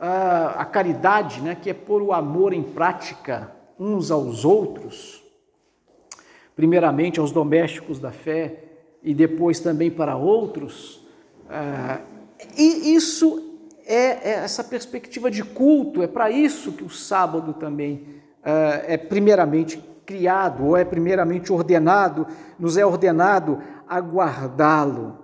uh, 0.00 0.58
a 0.58 0.64
caridade, 0.64 1.40
né, 1.40 1.54
que 1.54 1.70
é 1.70 1.74
pôr 1.74 2.02
o 2.02 2.12
amor 2.12 2.52
em 2.52 2.64
prática 2.64 3.52
uns 3.78 4.10
aos 4.10 4.44
outros, 4.44 5.22
primeiramente 6.56 7.20
aos 7.20 7.30
domésticos 7.30 8.00
da 8.00 8.10
fé 8.10 8.64
e 9.00 9.14
depois 9.14 9.60
também 9.60 9.92
para 9.92 10.16
outros. 10.16 10.99
Uh, 11.50 12.00
e 12.56 12.94
isso 12.94 13.50
é, 13.84 14.30
é, 14.30 14.30
essa 14.44 14.62
perspectiva 14.62 15.30
de 15.30 15.42
culto, 15.42 16.02
é 16.02 16.06
para 16.06 16.30
isso 16.30 16.70
que 16.70 16.84
o 16.84 16.88
sábado 16.88 17.52
também 17.54 18.06
uh, 18.40 18.84
é 18.86 18.96
primeiramente 18.96 19.82
criado, 20.06 20.64
ou 20.64 20.76
é 20.76 20.84
primeiramente 20.84 21.52
ordenado, 21.52 22.26
nos 22.58 22.76
é 22.76 22.86
ordenado 22.86 23.60
aguardá-lo 23.88 25.18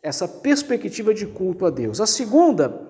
essa 0.00 0.26
perspectiva 0.28 1.12
de 1.12 1.26
culto 1.26 1.66
a 1.66 1.70
Deus. 1.70 2.00
A 2.00 2.06
segunda, 2.06 2.88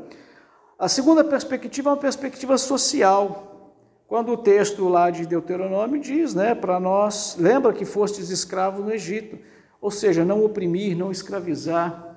a 0.79 0.89
segunda 0.89 1.25
perspectiva 1.25 1.91
é 1.91 1.93
uma 1.93 1.99
perspectiva 1.99 2.57
social. 2.59 3.75
Quando 4.07 4.33
o 4.33 4.37
texto 4.37 4.89
lá 4.89 5.11
de 5.11 5.27
Deuteronômio 5.27 6.01
diz, 6.01 6.35
né, 6.35 6.55
para 6.55 6.79
nós, 6.79 7.37
lembra 7.39 7.73
que 7.73 7.85
fostes 7.85 8.29
escravo 8.29 8.83
no 8.83 8.93
Egito, 8.93 9.39
ou 9.81 9.91
seja, 9.91 10.25
não 10.25 10.45
oprimir, 10.45 10.97
não 10.97 11.11
escravizar. 11.11 12.12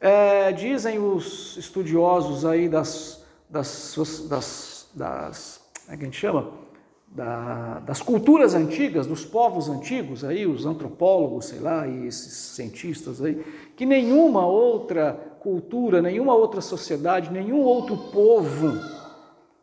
É, 0.00 0.52
dizem 0.52 0.98
os 0.98 1.56
estudiosos 1.56 2.44
aí 2.44 2.68
das, 2.68 3.24
das, 3.48 3.94
das, 4.28 4.90
das, 4.94 5.60
é 5.88 5.96
que 5.96 6.02
a 6.02 6.04
gente 6.04 6.16
chama? 6.16 6.68
da, 7.10 7.80
das 7.80 8.02
culturas 8.02 8.54
antigas, 8.54 9.06
dos 9.06 9.24
povos 9.24 9.68
antigos, 9.68 10.24
aí, 10.24 10.46
os 10.46 10.66
antropólogos, 10.66 11.46
sei 11.46 11.58
lá, 11.58 11.86
e 11.86 12.06
esses 12.06 12.32
cientistas 12.32 13.22
aí, 13.22 13.44
que 13.76 13.86
nenhuma 13.86 14.46
outra 14.46 15.12
cultura, 15.40 16.02
nenhuma 16.02 16.34
outra 16.34 16.60
sociedade, 16.60 17.32
nenhum 17.32 17.60
outro 17.60 17.96
povo 18.12 18.72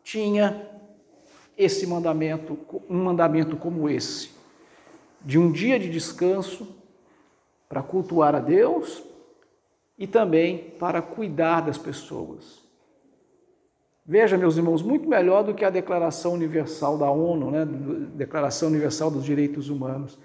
tinha 0.02 0.68
esse 1.56 1.86
mandamento, 1.86 2.58
um 2.88 3.04
mandamento 3.04 3.56
como 3.56 3.88
esse, 3.88 4.30
de 5.24 5.38
um 5.38 5.50
dia 5.50 5.78
de 5.78 5.88
descanso 5.88 6.68
para 7.68 7.82
cultuar 7.82 8.34
a 8.34 8.40
Deus 8.40 9.02
e 9.98 10.06
também 10.06 10.74
para 10.78 11.00
cuidar 11.00 11.62
das 11.62 11.78
pessoas. 11.78 12.66
Veja, 14.04 14.38
meus 14.38 14.56
irmãos, 14.56 14.82
muito 14.82 15.08
melhor 15.08 15.42
do 15.42 15.52
que 15.52 15.64
a 15.64 15.70
Declaração 15.70 16.34
Universal 16.34 16.96
da 16.96 17.10
ONU, 17.10 17.50
né? 17.50 17.66
Declaração 18.14 18.68
Universal 18.68 19.10
dos 19.10 19.24
Direitos 19.24 19.68
Humanos. 19.68 20.16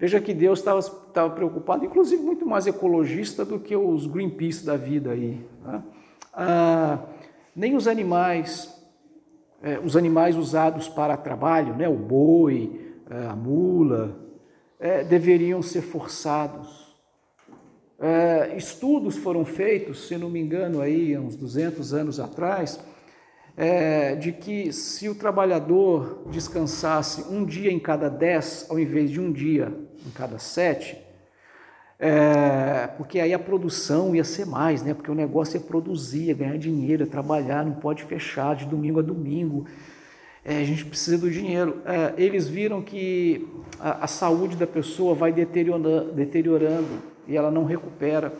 Veja 0.00 0.18
que 0.18 0.32
Deus 0.32 0.60
estava 0.60 1.30
preocupado, 1.30 1.84
inclusive 1.84 2.22
muito 2.22 2.46
mais 2.46 2.66
ecologista 2.66 3.44
do 3.44 3.60
que 3.60 3.76
os 3.76 4.06
Greenpeace 4.06 4.64
da 4.64 4.74
vida 4.74 5.10
aí. 5.10 5.46
Né? 5.62 5.82
Ah, 6.32 7.00
nem 7.54 7.76
os 7.76 7.86
animais, 7.86 8.82
é, 9.62 9.78
os 9.78 9.98
animais 9.98 10.36
usados 10.36 10.88
para 10.88 11.18
trabalho, 11.18 11.76
né? 11.76 11.86
o 11.86 11.96
boi, 11.96 12.94
é, 13.10 13.26
a 13.26 13.36
mula, 13.36 14.16
é, 14.78 15.04
deveriam 15.04 15.60
ser 15.60 15.82
forçados. 15.82 16.79
É, 18.02 18.54
estudos 18.56 19.18
foram 19.18 19.44
feitos, 19.44 20.08
se 20.08 20.16
não 20.16 20.30
me 20.30 20.40
engano, 20.40 20.80
aí, 20.80 21.18
uns 21.18 21.36
200 21.36 21.92
anos 21.92 22.18
atrás, 22.18 22.80
é, 23.54 24.14
de 24.14 24.32
que 24.32 24.72
se 24.72 25.06
o 25.06 25.14
trabalhador 25.14 26.22
descansasse 26.30 27.30
um 27.30 27.44
dia 27.44 27.70
em 27.70 27.78
cada 27.78 28.08
dez, 28.08 28.66
ao 28.70 28.78
invés 28.78 29.10
de 29.10 29.20
um 29.20 29.30
dia 29.30 29.70
em 30.06 30.10
cada 30.12 30.38
sete, 30.38 30.96
é, 31.98 32.86
porque 32.96 33.20
aí 33.20 33.34
a 33.34 33.38
produção 33.38 34.16
ia 34.16 34.24
ser 34.24 34.46
mais, 34.46 34.82
né? 34.82 34.94
Porque 34.94 35.10
o 35.10 35.14
negócio 35.14 35.58
é 35.58 35.60
produzir, 35.60 36.30
é 36.30 36.34
ganhar 36.34 36.56
dinheiro, 36.56 37.02
é 37.02 37.06
trabalhar, 37.06 37.62
não 37.62 37.74
pode 37.74 38.04
fechar 38.04 38.56
de 38.56 38.64
domingo 38.64 39.00
a 39.00 39.02
domingo. 39.02 39.66
É, 40.42 40.56
a 40.56 40.64
gente 40.64 40.86
precisa 40.86 41.18
do 41.18 41.30
dinheiro. 41.30 41.82
Eles 42.16 42.48
viram 42.48 42.80
que 42.80 43.46
a, 43.78 44.04
a, 44.04 44.06
saúde 44.06 44.56
da 44.56 44.66
pessoa 44.66 45.14
vai 45.14 45.30
deteriorando, 45.30 46.12
deteriorando 46.12 47.09
e 47.30 47.36
ela 47.36 47.50
não 47.50 47.64
recupera. 47.64 48.32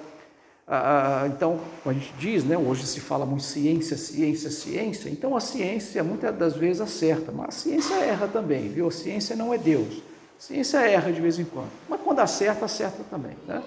Ah, 0.67 1.25
então, 1.27 1.59
a 1.87 1.93
gente 1.93 2.13
diz, 2.19 2.45
né, 2.45 2.57
hoje 2.57 2.87
se 2.87 3.01
fala 3.01 3.25
muito 3.25 3.43
ciência, 3.43 3.97
ciência, 3.97 4.51
ciência, 4.51 5.09
então 5.09 5.35
a 5.37 5.41
ciência 5.41 6.05
muitas 6.05 6.37
das 6.37 6.55
vezes 6.55 6.81
acerta, 6.81 7.33
mas 7.33 7.49
a 7.49 7.53
ciência 7.53 7.95
erra 7.95 8.29
também, 8.29 8.69
viu? 8.69 8.87
A 8.87 8.91
ciência 8.91 9.35
não 9.35 9.55
é 9.55 9.59
Deus. 9.59 10.03
A 10.39 10.43
ciência 10.43 10.79
erra 10.79 11.13
de 11.13 11.21
vez 11.21 11.39
em 11.39 11.45
quando, 11.45 11.71
mas 11.89 12.01
quando 12.01 12.21
acerta, 12.21 12.67
acerta 12.67 13.03
também. 13.11 13.37
Né? 13.49 13.63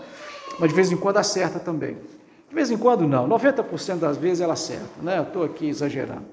Mas 0.59 0.69
de 0.69 0.75
vez 0.75 0.91
em 0.91 0.97
quando 0.97 1.17
acerta 1.17 1.59
também. 1.59 1.97
De 2.47 2.55
vez 2.55 2.69
em 2.69 2.77
quando 2.77 3.07
não, 3.07 3.27
90% 3.27 3.97
das 3.97 4.15
vezes 4.17 4.39
ela 4.39 4.53
acerta, 4.53 5.01
né? 5.01 5.17
Eu 5.17 5.23
estou 5.23 5.43
aqui 5.43 5.67
exagerando. 5.67 6.25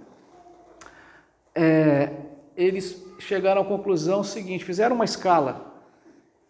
É, 1.54 2.10
eles 2.56 3.02
chegaram 3.18 3.62
à 3.62 3.64
conclusão 3.64 4.22
seguinte: 4.22 4.64
fizeram 4.64 4.94
uma 4.94 5.04
escala. 5.04 5.69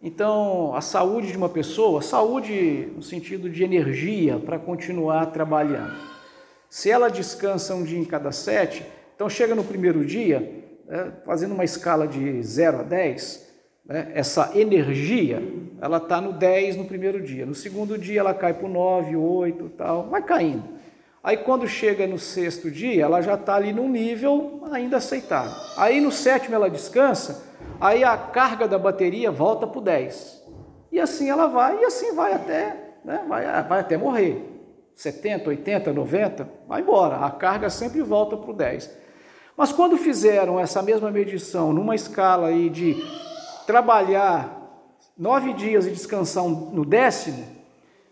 Então, 0.03 0.73
a 0.75 0.81
saúde 0.81 1.31
de 1.31 1.37
uma 1.37 1.49
pessoa, 1.49 2.01
saúde 2.01 2.91
no 2.95 3.03
sentido 3.03 3.47
de 3.47 3.63
energia 3.63 4.39
para 4.39 4.57
continuar 4.57 5.27
trabalhando. 5.27 5.95
Se 6.67 6.89
ela 6.89 7.07
descansa 7.07 7.75
um 7.75 7.83
dia 7.83 7.99
em 7.99 8.05
cada 8.05 8.31
sete, 8.31 8.83
então 9.15 9.29
chega 9.29 9.53
no 9.53 9.63
primeiro 9.63 10.03
dia, 10.03 10.65
é, 10.89 11.11
fazendo 11.23 11.53
uma 11.53 11.63
escala 11.63 12.07
de 12.07 12.41
0 12.41 12.79
a 12.79 12.83
10, 12.83 13.51
né, 13.85 14.11
essa 14.15 14.57
energia, 14.57 15.43
ela 15.79 15.97
está 15.97 16.19
no 16.19 16.33
10 16.33 16.77
no 16.77 16.85
primeiro 16.85 17.21
dia. 17.21 17.45
No 17.45 17.53
segundo 17.53 17.95
dia, 17.95 18.21
ela 18.21 18.33
cai 18.33 18.55
para 18.55 18.65
o 18.65 18.69
9, 18.69 19.15
8 19.15 19.69
tal, 19.77 20.09
vai 20.09 20.23
caindo. 20.23 20.63
Aí 21.23 21.37
quando 21.37 21.67
chega 21.67 22.07
no 22.07 22.17
sexto 22.17 22.71
dia, 22.71 23.03
ela 23.03 23.21
já 23.21 23.35
está 23.35 23.55
ali 23.55 23.71
num 23.71 23.87
nível 23.87 24.61
ainda 24.71 24.97
aceitável. 24.97 25.53
Aí 25.77 26.01
no 26.01 26.11
sétimo 26.11 26.55
ela 26.55 26.69
descansa, 26.69 27.45
aí 27.79 28.03
a 28.03 28.17
carga 28.17 28.67
da 28.67 28.79
bateria 28.79 29.29
volta 29.29 29.67
para 29.67 29.77
o 29.77 29.81
10. 29.81 30.41
E 30.91 30.99
assim 30.99 31.29
ela 31.29 31.47
vai, 31.47 31.79
e 31.79 31.85
assim 31.85 32.15
vai 32.15 32.33
até, 32.33 32.95
né, 33.05 33.23
vai, 33.27 33.43
vai 33.63 33.79
até 33.81 33.97
morrer. 33.97 34.47
70, 34.95 35.49
80, 35.49 35.93
90, 35.93 36.49
vai 36.67 36.81
embora. 36.81 37.17
A 37.17 37.29
carga 37.29 37.69
sempre 37.69 38.01
volta 38.01 38.35
para 38.35 38.51
o 38.51 38.53
10. 38.53 38.91
Mas 39.55 39.71
quando 39.71 39.97
fizeram 39.97 40.59
essa 40.59 40.81
mesma 40.81 41.11
medição 41.11 41.71
numa 41.71 41.93
escala 41.93 42.47
aí 42.47 42.69
de 42.69 42.95
trabalhar 43.67 44.59
nove 45.15 45.53
dias 45.53 45.85
e 45.85 45.91
descansar 45.91 46.43
no 46.43 46.83
décimo, 46.83 47.45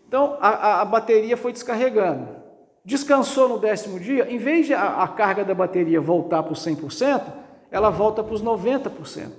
então 0.06 0.38
a, 0.40 0.48
a, 0.48 0.80
a 0.82 0.84
bateria 0.84 1.36
foi 1.36 1.52
descarregando. 1.52 2.39
Descansou 2.84 3.48
no 3.48 3.58
décimo 3.58 4.00
dia, 4.00 4.30
em 4.30 4.38
vez 4.38 4.66
de 4.66 4.74
a, 4.74 5.02
a 5.02 5.08
carga 5.08 5.44
da 5.44 5.54
bateria 5.54 6.00
voltar 6.00 6.42
para 6.42 6.52
os 6.52 6.64
100%, 6.64 7.22
ela 7.70 7.90
volta 7.90 8.22
para 8.22 8.34
os 8.34 8.42
90%. 8.42 9.30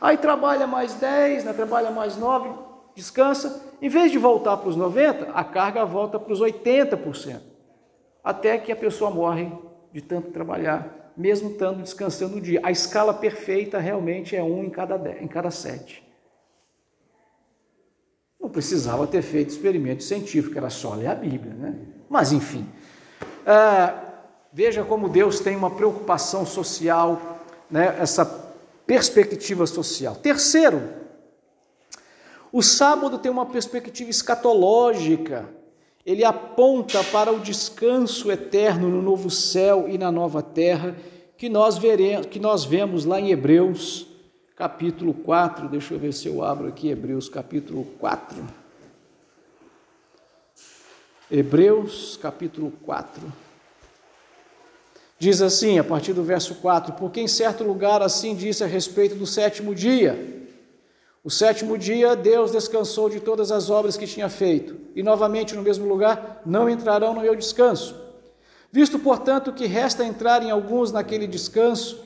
Aí 0.00 0.16
trabalha 0.16 0.66
mais 0.66 0.94
10, 0.94 1.44
né, 1.44 1.52
trabalha 1.52 1.90
mais 1.90 2.16
9, 2.16 2.50
descansa. 2.94 3.72
Em 3.80 3.88
vez 3.88 4.10
de 4.10 4.18
voltar 4.18 4.56
para 4.56 4.68
os 4.68 4.76
90%, 4.76 5.28
a 5.32 5.44
carga 5.44 5.84
volta 5.84 6.18
para 6.18 6.32
os 6.32 6.40
80%. 6.40 7.40
Até 8.24 8.58
que 8.58 8.72
a 8.72 8.76
pessoa 8.76 9.10
morre 9.10 9.52
de 9.92 10.00
tanto 10.00 10.30
trabalhar, 10.30 11.12
mesmo 11.16 11.50
estando 11.50 11.82
descansando 11.82 12.38
o 12.38 12.40
dia. 12.40 12.60
A 12.62 12.70
escala 12.70 13.12
perfeita 13.12 13.78
realmente 13.78 14.34
é 14.34 14.42
um 14.42 14.64
em 14.64 14.70
cada, 14.70 14.96
dez, 14.96 15.20
em 15.22 15.28
cada 15.28 15.50
sete. 15.50 16.02
Não 18.40 18.48
precisava 18.48 19.06
ter 19.06 19.22
feito 19.22 19.50
experimento 19.50 20.02
científico, 20.02 20.56
era 20.56 20.70
só 20.70 20.94
ler 20.94 21.08
a 21.08 21.14
Bíblia, 21.14 21.54
né? 21.54 21.78
Mas 22.12 22.30
enfim, 22.30 22.68
ah, 23.46 23.94
veja 24.52 24.84
como 24.84 25.08
Deus 25.08 25.40
tem 25.40 25.56
uma 25.56 25.70
preocupação 25.70 26.44
social, 26.44 27.40
né, 27.70 27.96
essa 27.98 28.26
perspectiva 28.86 29.66
social. 29.66 30.16
Terceiro, 30.16 30.82
o 32.52 32.60
sábado 32.62 33.16
tem 33.16 33.32
uma 33.32 33.46
perspectiva 33.46 34.10
escatológica. 34.10 35.48
Ele 36.04 36.22
aponta 36.22 37.02
para 37.04 37.32
o 37.32 37.40
descanso 37.40 38.30
eterno 38.30 38.90
no 38.90 39.00
novo 39.00 39.30
céu 39.30 39.86
e 39.88 39.96
na 39.96 40.12
nova 40.12 40.42
terra, 40.42 40.94
que 41.38 41.48
nós 41.48 41.78
veremos, 41.78 42.26
que 42.26 42.38
nós 42.38 42.62
vemos 42.62 43.06
lá 43.06 43.18
em 43.18 43.30
Hebreus, 43.30 44.06
capítulo 44.54 45.14
4. 45.14 45.66
Deixa 45.66 45.94
eu 45.94 45.98
ver 45.98 46.12
se 46.12 46.28
eu 46.28 46.44
abro 46.44 46.68
aqui 46.68 46.90
Hebreus 46.90 47.30
capítulo 47.30 47.86
4. 47.98 48.61
Hebreus 51.34 52.18
capítulo 52.20 52.70
4. 52.84 53.22
Diz 55.18 55.40
assim, 55.40 55.78
a 55.78 55.84
partir 55.84 56.12
do 56.12 56.22
verso 56.22 56.56
4: 56.56 56.92
Porque 56.92 57.22
em 57.22 57.26
certo 57.26 57.64
lugar 57.64 58.02
assim 58.02 58.34
disse 58.34 58.62
a 58.62 58.66
respeito 58.66 59.14
do 59.14 59.26
sétimo 59.26 59.74
dia. 59.74 60.44
O 61.24 61.30
sétimo 61.30 61.78
dia 61.78 62.14
Deus 62.14 62.52
descansou 62.52 63.08
de 63.08 63.18
todas 63.18 63.50
as 63.50 63.70
obras 63.70 63.96
que 63.96 64.06
tinha 64.06 64.28
feito, 64.28 64.76
e 64.94 65.02
novamente 65.02 65.54
no 65.54 65.62
mesmo 65.62 65.88
lugar 65.88 66.42
não 66.44 66.68
entrarão 66.68 67.14
no 67.14 67.22
meu 67.22 67.34
descanso. 67.34 67.98
Visto, 68.70 68.98
portanto, 68.98 69.54
que 69.54 69.64
resta 69.64 70.04
entrarem 70.04 70.50
alguns 70.50 70.92
naquele 70.92 71.26
descanso, 71.26 72.04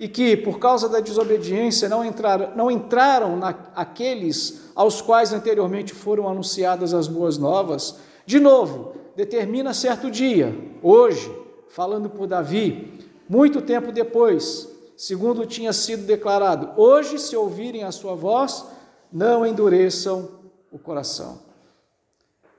e 0.00 0.08
que, 0.08 0.36
por 0.36 0.58
causa 0.58 0.88
da 0.88 0.98
desobediência, 0.98 1.88
não 1.88 2.04
entraram, 2.04 2.56
não 2.56 2.68
entraram 2.68 3.36
naqueles 3.36 4.62
aos 4.74 5.00
quais 5.00 5.32
anteriormente 5.32 5.94
foram 5.94 6.28
anunciadas 6.28 6.92
as 6.92 7.06
boas 7.06 7.38
novas, 7.38 7.96
de 8.26 8.40
novo, 8.40 8.94
determina 9.14 9.74
certo 9.74 10.10
dia, 10.10 10.54
hoje, 10.82 11.30
falando 11.68 12.08
por 12.08 12.26
Davi, 12.26 12.92
muito 13.28 13.60
tempo 13.60 13.92
depois, 13.92 14.68
segundo 14.96 15.46
tinha 15.46 15.72
sido 15.72 16.04
declarado: 16.04 16.80
Hoje, 16.80 17.18
se 17.18 17.36
ouvirem 17.36 17.84
a 17.84 17.92
sua 17.92 18.14
voz, 18.14 18.64
não 19.12 19.46
endureçam 19.46 20.28
o 20.70 20.78
coração. 20.78 21.42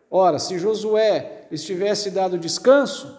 Ora, 0.10 0.40
se 0.40 0.58
Josué 0.58 1.48
lhes 1.52 1.64
tivesse 1.64 2.10
dado 2.10 2.38
descanso, 2.38 3.18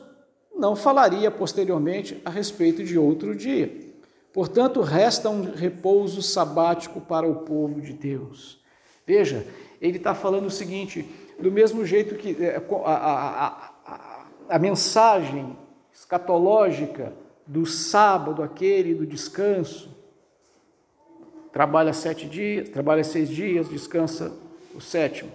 não 0.56 0.74
falaria 0.74 1.30
posteriormente 1.30 2.20
a 2.24 2.30
respeito 2.30 2.82
de 2.82 2.98
outro 2.98 3.34
dia. 3.34 3.86
Portanto, 4.32 4.80
resta 4.80 5.28
um 5.28 5.52
repouso 5.52 6.22
sabático 6.22 7.00
para 7.00 7.28
o 7.28 7.36
povo 7.36 7.80
de 7.80 7.92
Deus. 7.92 8.60
Veja, 9.06 9.46
ele 9.80 9.98
está 9.98 10.14
falando 10.14 10.46
o 10.46 10.50
seguinte: 10.50 11.06
do 11.38 11.50
mesmo 11.50 11.84
jeito 11.84 12.14
que 12.14 12.36
é, 12.42 12.56
a, 12.84 12.92
a, 12.92 13.46
a, 13.86 14.26
a 14.48 14.58
mensagem 14.58 15.56
escatológica 15.92 17.12
do 17.46 17.64
sábado, 17.64 18.42
aquele 18.42 18.94
do 18.94 19.06
descanso, 19.06 19.94
trabalha 21.52 21.92
sete 21.92 22.26
dias, 22.26 22.68
trabalha 22.68 23.04
seis 23.04 23.28
dias, 23.28 23.68
descansa 23.68 24.32
o 24.74 24.80
sétimo. 24.80 25.30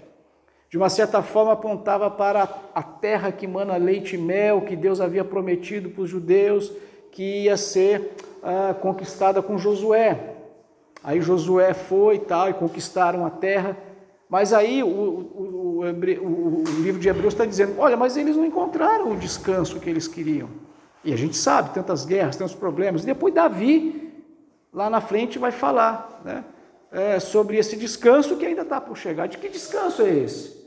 De 0.70 0.78
uma 0.78 0.90
certa 0.90 1.22
forma 1.22 1.52
apontava 1.52 2.10
para 2.10 2.48
a 2.74 2.84
terra 2.84 3.32
que 3.32 3.48
mana 3.48 3.76
leite 3.76 4.16
e 4.16 4.18
mel, 4.18 4.62
que 4.62 4.76
Deus 4.76 5.02
havia 5.02 5.26
prometido 5.26 5.90
para 5.90 6.04
os 6.04 6.10
judeus, 6.10 6.72
que 7.12 7.44
ia 7.44 7.58
ser 7.58 8.16
ah, 8.42 8.74
conquistada 8.80 9.42
com 9.42 9.58
Josué. 9.58 10.36
Aí 11.04 11.20
Josué 11.20 11.74
foi 11.74 12.16
e 12.16 12.20
tal, 12.20 12.50
e 12.50 12.54
conquistaram 12.54 13.26
a 13.26 13.30
terra. 13.30 13.76
Mas 14.30 14.54
aí 14.54 14.82
o, 14.82 14.88
o, 14.88 15.61
o, 15.84 16.64
o 16.64 16.82
livro 16.82 17.00
de 17.00 17.10
Hebreus 17.10 17.34
está 17.34 17.46
dizendo: 17.46 17.80
olha, 17.80 17.98
mas 17.98 18.18
eles 18.18 18.36
não 18.36 18.46
encontraram 18.46 19.12
o 19.12 19.18
descanso 19.18 19.80
que 19.80 19.90
eles 19.90 20.08
queriam. 20.08 20.50
E 21.04 21.14
a 21.14 21.18
gente 21.18 21.36
sabe, 21.36 21.74
tantas 21.74 22.06
guerras, 22.06 22.36
tantos 22.36 22.56
problemas. 22.56 23.04
E 23.04 23.08
depois 23.08 23.34
Davi, 23.34 24.14
lá 24.72 24.90
na 24.90 25.02
frente, 25.02 25.40
vai 25.40 25.52
falar 25.52 26.22
né, 26.24 26.46
é, 26.92 27.20
sobre 27.20 27.58
esse 27.58 27.76
descanso 27.76 28.38
que 28.38 28.46
ainda 28.46 28.62
está 28.62 28.80
por 28.80 28.98
chegar. 28.98 29.28
De 29.28 29.38
que 29.38 29.50
descanso 29.50 30.04
é 30.04 30.10
esse? 30.10 30.62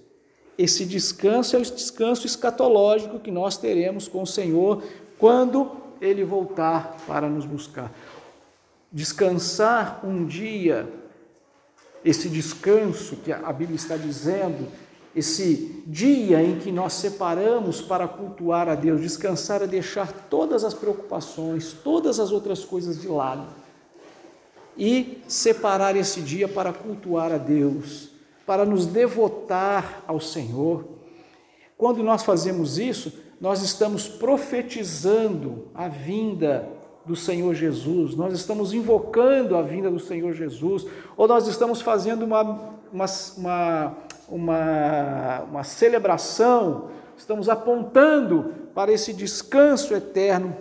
Esse 0.57 0.85
descanso 0.85 1.57
é 1.57 1.59
o 1.59 1.63
descanso 1.63 2.27
escatológico 2.27 3.21
que 3.21 3.31
nós 3.31 3.57
teremos 3.57 4.09
com 4.09 4.23
o 4.23 4.27
Senhor 4.27 4.83
quando 5.19 5.71
Ele 6.01 6.25
voltar 6.25 6.97
para 7.07 7.29
nos 7.29 7.45
buscar. 7.45 7.93
Descansar 8.91 10.01
um 10.05 10.25
dia 10.25 10.89
esse 12.05 12.29
descanso 12.29 13.17
que 13.17 13.33
a 13.33 13.53
Bíblia 13.53 13.77
está 13.77 13.97
dizendo, 13.97 14.69
esse 15.15 15.83
dia 15.87 16.43
em 16.43 16.59
que 16.59 16.73
nós 16.73 16.95
separamos 16.95 17.81
para 17.81 18.09
cultuar 18.09 18.69
a 18.69 18.75
Deus, 18.75 19.01
descansar 19.01 19.63
é 19.63 19.67
deixar 19.67 20.13
todas 20.29 20.65
as 20.65 20.75
preocupações, 20.75 21.73
todas 21.73 22.19
as 22.19 22.33
outras 22.33 22.65
coisas 22.65 23.01
de 23.01 23.09
lado 23.09 23.47
e 24.77 25.23
separar 25.29 25.97
esse 25.97 26.21
dia 26.21 26.49
para 26.49 26.73
cultuar 26.73 27.33
a 27.33 27.39
Deus, 27.39 28.11
para 28.47 28.65
nos 28.65 28.87
devotar 28.87 30.03
ao 30.07 30.21
Senhor. 30.21 30.85
Quando 31.79 32.03
nós 32.03 32.23
fazemos 32.23 32.79
isso, 32.79 33.13
nós 33.41 33.63
estamos 33.63 34.09
profetizando 34.09 35.69
a 35.75 35.89
vinda 35.89 36.69
do 37.05 37.15
Senhor 37.15 37.55
Jesus, 37.55 38.15
nós 38.15 38.33
estamos 38.33 38.73
invocando 38.73 39.57
a 39.57 39.63
vinda 39.63 39.91
do 39.91 40.01
Senhor 40.01 40.33
Jesus, 40.33 40.87
ou 41.17 41.29
nós 41.29 41.47
estamos 41.47 41.83
fazendo 41.83 42.25
uma, 42.25 42.43
uma, 42.91 43.05
uma, 43.37 43.97
uma, 44.29 45.43
uma 45.43 45.65
celebração, 45.65 46.89
estamos 47.17 47.49
apontando 47.49 48.53
para 48.75 48.93
esse 48.93 49.13
descanso 49.13 49.95
eterno 49.95 50.57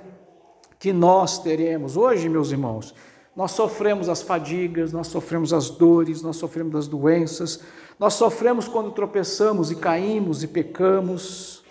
que 0.80 0.94
nós 0.94 1.40
teremos. 1.40 1.96
Hoje, 1.98 2.28
meus 2.30 2.52
irmãos, 2.52 2.94
Nós 3.36 3.52
sofremos 3.52 4.10
as 4.10 4.22
fadigas, 4.22 4.94
nós 4.94 5.08
sofremos 5.08 5.54
as 5.54 5.70
dores, 5.70 6.22
nós 6.22 6.38
sofremos 6.38 6.76
as 6.76 6.88
doenças, 6.88 7.62
nós 8.00 8.14
sofremos 8.14 8.68
quando 8.68 8.92
tropeçamos 8.92 9.72
e 9.72 9.76
caímos 9.76 10.44
e 10.44 10.48
pecamos. 10.48 11.64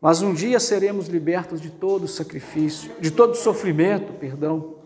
Mas 0.00 0.22
um 0.22 0.32
dia 0.32 0.58
seremos 0.58 1.08
libertos 1.08 1.60
de 1.60 1.70
todo 1.70 2.08
sacrifício, 2.08 2.90
de 3.00 3.10
todo 3.10 3.34
sofrimento, 3.34 4.14
perdão. 4.14 4.76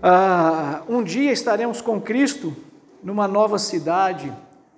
Ah, 0.00 0.82
um 0.88 1.02
dia 1.02 1.32
estaremos 1.32 1.80
com 1.80 2.00
Cristo 2.00 2.54
numa 3.02 3.26
nova 3.26 3.58
cidade, 3.58 4.32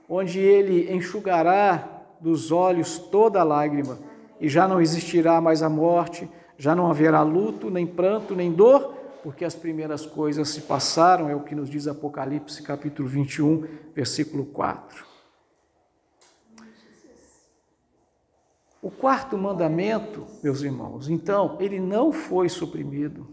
onde 0.09 0.39
Ele 0.39 0.93
enxugará 0.93 2.03
dos 2.21 2.51
olhos 2.51 2.99
toda 2.99 3.43
lágrima, 3.43 3.99
e 4.41 4.49
já 4.49 4.67
não 4.67 4.81
existirá 4.81 5.41
mais 5.41 5.63
a 5.63 5.69
morte, 5.69 6.29
já 6.57 6.75
não 6.75 6.91
haverá 6.91 7.23
luto, 7.23 7.71
nem 7.71 7.87
pranto, 7.87 8.35
nem 8.35 8.53
dor, 8.53 8.95
porque 9.23 9.45
as 9.45 9.55
primeiras 9.55 10.05
coisas 10.05 10.51
se 10.51 10.63
passaram, 10.63 11.29
é 11.29 11.35
o 11.35 11.41
que 11.41 11.55
nos 11.55 11.71
diz 11.71 11.87
Apocalipse 11.87 12.63
capítulo 12.63 13.09
21, 13.09 13.67
versículo 13.95 14.45
4. 14.47 15.05
O 18.83 18.91
quarto 18.91 19.39
mandamento, 19.39 20.27
meus 20.43 20.61
irmãos, 20.61 21.09
então, 21.09 21.57
ele 21.59 21.81
não 21.81 22.13
foi 22.13 22.51
suprimido. 22.51 23.27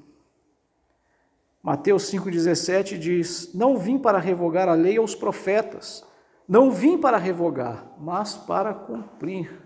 Mateus 1.61 2.03
5,17 2.09 2.97
diz: 2.97 3.53
Não 3.53 3.77
vim 3.77 3.97
para 3.97 4.17
revogar 4.17 4.69
a 4.69 4.73
lei 4.73 4.97
aos 4.97 5.13
profetas, 5.13 6.05
não 6.47 6.71
vim 6.71 6.97
para 6.97 7.17
revogar, 7.17 7.85
mas 7.99 8.35
para 8.35 8.73
cumprir. 8.73 9.61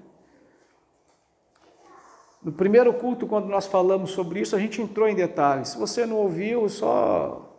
No 2.44 2.52
primeiro 2.52 2.94
culto, 2.94 3.26
quando 3.26 3.48
nós 3.48 3.66
falamos 3.66 4.12
sobre 4.12 4.40
isso, 4.40 4.56
a 4.56 4.60
gente 4.60 4.82
entrou 4.82 5.08
em 5.08 5.16
detalhes. 5.16 5.70
Se 5.70 5.78
você 5.80 6.06
não 6.06 6.18
ouviu, 6.18 6.70
só 6.70 7.56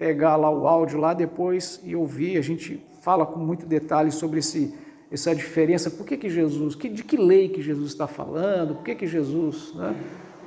pegar 0.00 0.34
lá 0.36 0.50
o 0.50 0.66
áudio 0.66 0.98
lá 0.98 1.12
depois 1.12 1.78
e 1.84 1.94
ouvir. 1.94 2.38
A 2.38 2.40
gente 2.40 2.82
fala 3.02 3.26
com 3.26 3.38
muito 3.38 3.66
detalhe 3.66 4.10
sobre 4.10 4.38
esse, 4.38 4.74
essa 5.10 5.34
diferença. 5.34 5.90
Por 5.90 6.06
que, 6.06 6.16
que 6.16 6.30
Jesus, 6.30 6.74
que, 6.74 6.88
de 6.88 7.04
que 7.04 7.18
lei 7.18 7.50
que 7.50 7.60
Jesus 7.60 7.90
está 7.90 8.06
falando? 8.06 8.76
Por 8.76 8.84
que, 8.84 8.94
que 8.94 9.06
Jesus 9.06 9.74
né, 9.74 9.94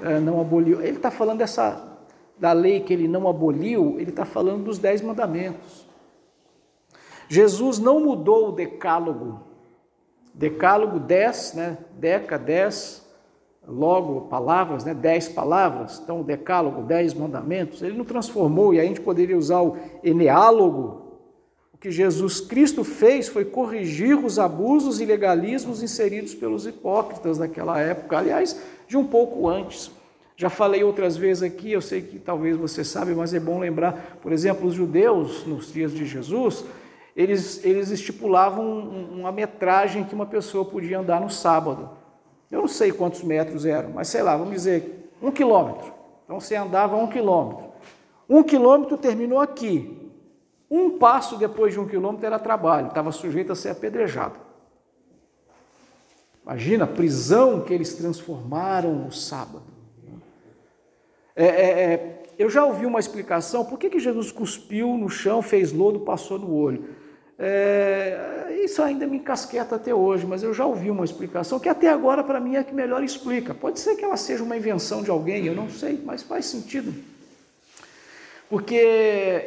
é, 0.02 0.20
não 0.20 0.42
aboliu? 0.42 0.82
Ele 0.82 0.98
está 0.98 1.12
falando 1.12 1.38
dessa, 1.38 2.00
da 2.40 2.52
lei 2.52 2.80
que 2.80 2.92
ele 2.92 3.08
não 3.08 3.28
aboliu, 3.28 4.00
ele 4.00 4.10
está 4.10 4.26
falando 4.26 4.64
dos 4.64 4.80
dez 4.80 5.02
mandamentos. 5.02 5.83
Jesus 7.28 7.80
não 7.80 8.00
mudou 8.00 8.50
o 8.50 8.52
decálogo. 8.52 9.42
Decálogo 10.34 11.00
10, 11.00 11.54
né? 11.54 11.78
Deca 11.98 12.38
10, 12.38 13.04
logo 13.68 14.22
palavras, 14.22 14.84
né, 14.84 14.94
dez 14.94 15.28
palavras, 15.28 16.00
então 16.04 16.22
o 16.22 16.24
decálogo, 16.24 16.84
dez 16.84 17.14
mandamentos, 17.14 17.82
ele 17.82 17.98
não 17.98 18.06
transformou, 18.06 18.74
e 18.74 18.80
a 18.80 18.84
gente 18.84 19.02
poderia 19.02 19.38
usar 19.38 19.62
o 19.62 19.78
eneálogo. 20.04 21.02
O 21.74 21.78
que 21.78 21.92
Jesus 21.92 22.42
Cristo 22.42 22.84
fez 22.84 23.28
foi 23.28 23.46
corrigir 23.46 24.18
os 24.18 24.40
abusos 24.40 25.00
e 25.00 25.06
legalismos 25.06 25.82
inseridos 25.82 26.34
pelos 26.36 26.66
hipócritas 26.66 27.38
naquela 27.38 27.80
época, 27.80 28.18
aliás, 28.18 28.60
de 28.88 28.98
um 28.98 29.06
pouco 29.06 29.48
antes. 29.48 29.92
Já 30.36 30.50
falei 30.50 30.84
outras 30.84 31.16
vezes 31.16 31.44
aqui, 31.44 31.72
eu 31.72 31.82
sei 31.82 32.02
que 32.02 32.20
talvez 32.20 32.58
você 32.58 32.84
sabe, 32.84 33.14
mas 33.14 33.34
é 33.34 33.40
bom 33.40 33.60
lembrar, 33.60 34.18
por 34.22 34.32
exemplo, 34.32 34.68
os 34.68 34.74
judeus, 34.74 35.46
nos 35.46 35.72
dias 35.72 35.94
de 35.94 36.06
Jesus, 36.06 36.66
eles, 37.16 37.64
eles 37.64 37.90
estipulavam 37.90 38.66
uma 39.12 39.32
metragem 39.32 40.04
que 40.04 40.16
uma 40.16 40.26
pessoa 40.26 40.66
podia 40.66 41.00
andar 41.00 41.22
no 41.22 41.30
sábado. 41.30 41.92
Eu 42.50 42.62
não 42.62 42.68
sei 42.68 42.92
quantos 42.92 43.24
metros 43.24 43.66
eram, 43.66 43.92
mas 43.92 44.08
sei 44.08 44.24
lá, 44.24 44.36
vamos 44.36 44.54
dizer 44.54 45.12
um 45.22 45.32
quilômetro. 45.32 45.94
Então 46.24 46.40
você 46.40 46.56
andava 46.56 46.96
um 46.96 47.08
quilômetro. 47.08 47.66
Um 48.28 48.42
quilômetro 48.42 48.98
terminou 48.98 49.40
aqui. 49.40 50.12
Um 50.70 50.98
passo 50.98 51.38
depois 51.38 51.74
de 51.74 51.80
um 51.80 51.88
quilômetro 51.88 52.26
era 52.26 52.40
trabalho, 52.40 52.88
estava 52.88 53.12
sujeito 53.12 53.52
a 53.52 53.56
ser 53.56 53.70
apedrejado. 53.70 54.40
Imagina 56.44 56.86
a 56.86 56.88
prisão 56.88 57.62
que 57.62 57.74
eles 57.74 57.94
transformaram 57.94 58.94
no 58.94 59.12
sábado. 59.12 59.64
É, 61.36 61.46
é, 61.46 61.84
é, 61.84 62.24
eu 62.38 62.50
já 62.50 62.66
ouvi 62.66 62.86
uma 62.86 63.00
explicação 63.00 63.64
por 63.66 63.80
que, 63.80 63.90
que 63.90 64.00
Jesus 64.00 64.32
cuspiu 64.32 64.98
no 64.98 65.10
chão, 65.10 65.42
fez 65.42 65.72
lodo, 65.72 66.02
passou 66.02 66.38
no 66.38 66.54
olho. 66.54 67.03
É, 67.38 68.60
isso 68.64 68.82
ainda 68.82 69.08
me 69.08 69.18
encasqueta 69.18 69.76
até 69.76 69.94
hoje, 69.94 70.26
mas 70.26 70.44
eu 70.44 70.54
já 70.54 70.66
ouvi 70.66 70.92
uma 70.92 71.04
explicação 71.04 71.60
que 71.60 71.68
até 71.68 71.90
agora 71.90 72.24
para 72.24 72.40
mim 72.40 72.56
é 72.56 72.60
a 72.60 72.64
que 72.64 72.74
melhor 72.74 73.04
explica. 73.04 73.54
Pode 73.54 73.80
ser 73.80 73.96
que 73.96 74.06
ela 74.06 74.18
seja 74.18 74.44
uma 74.44 74.56
invenção 74.56 75.02
de 75.02 75.10
alguém, 75.10 75.46
eu 75.46 75.56
não 75.56 75.70
sei, 75.70 76.00
mas 76.04 76.22
faz 76.22 76.46
sentido. 76.46 76.94
Porque 78.50 78.76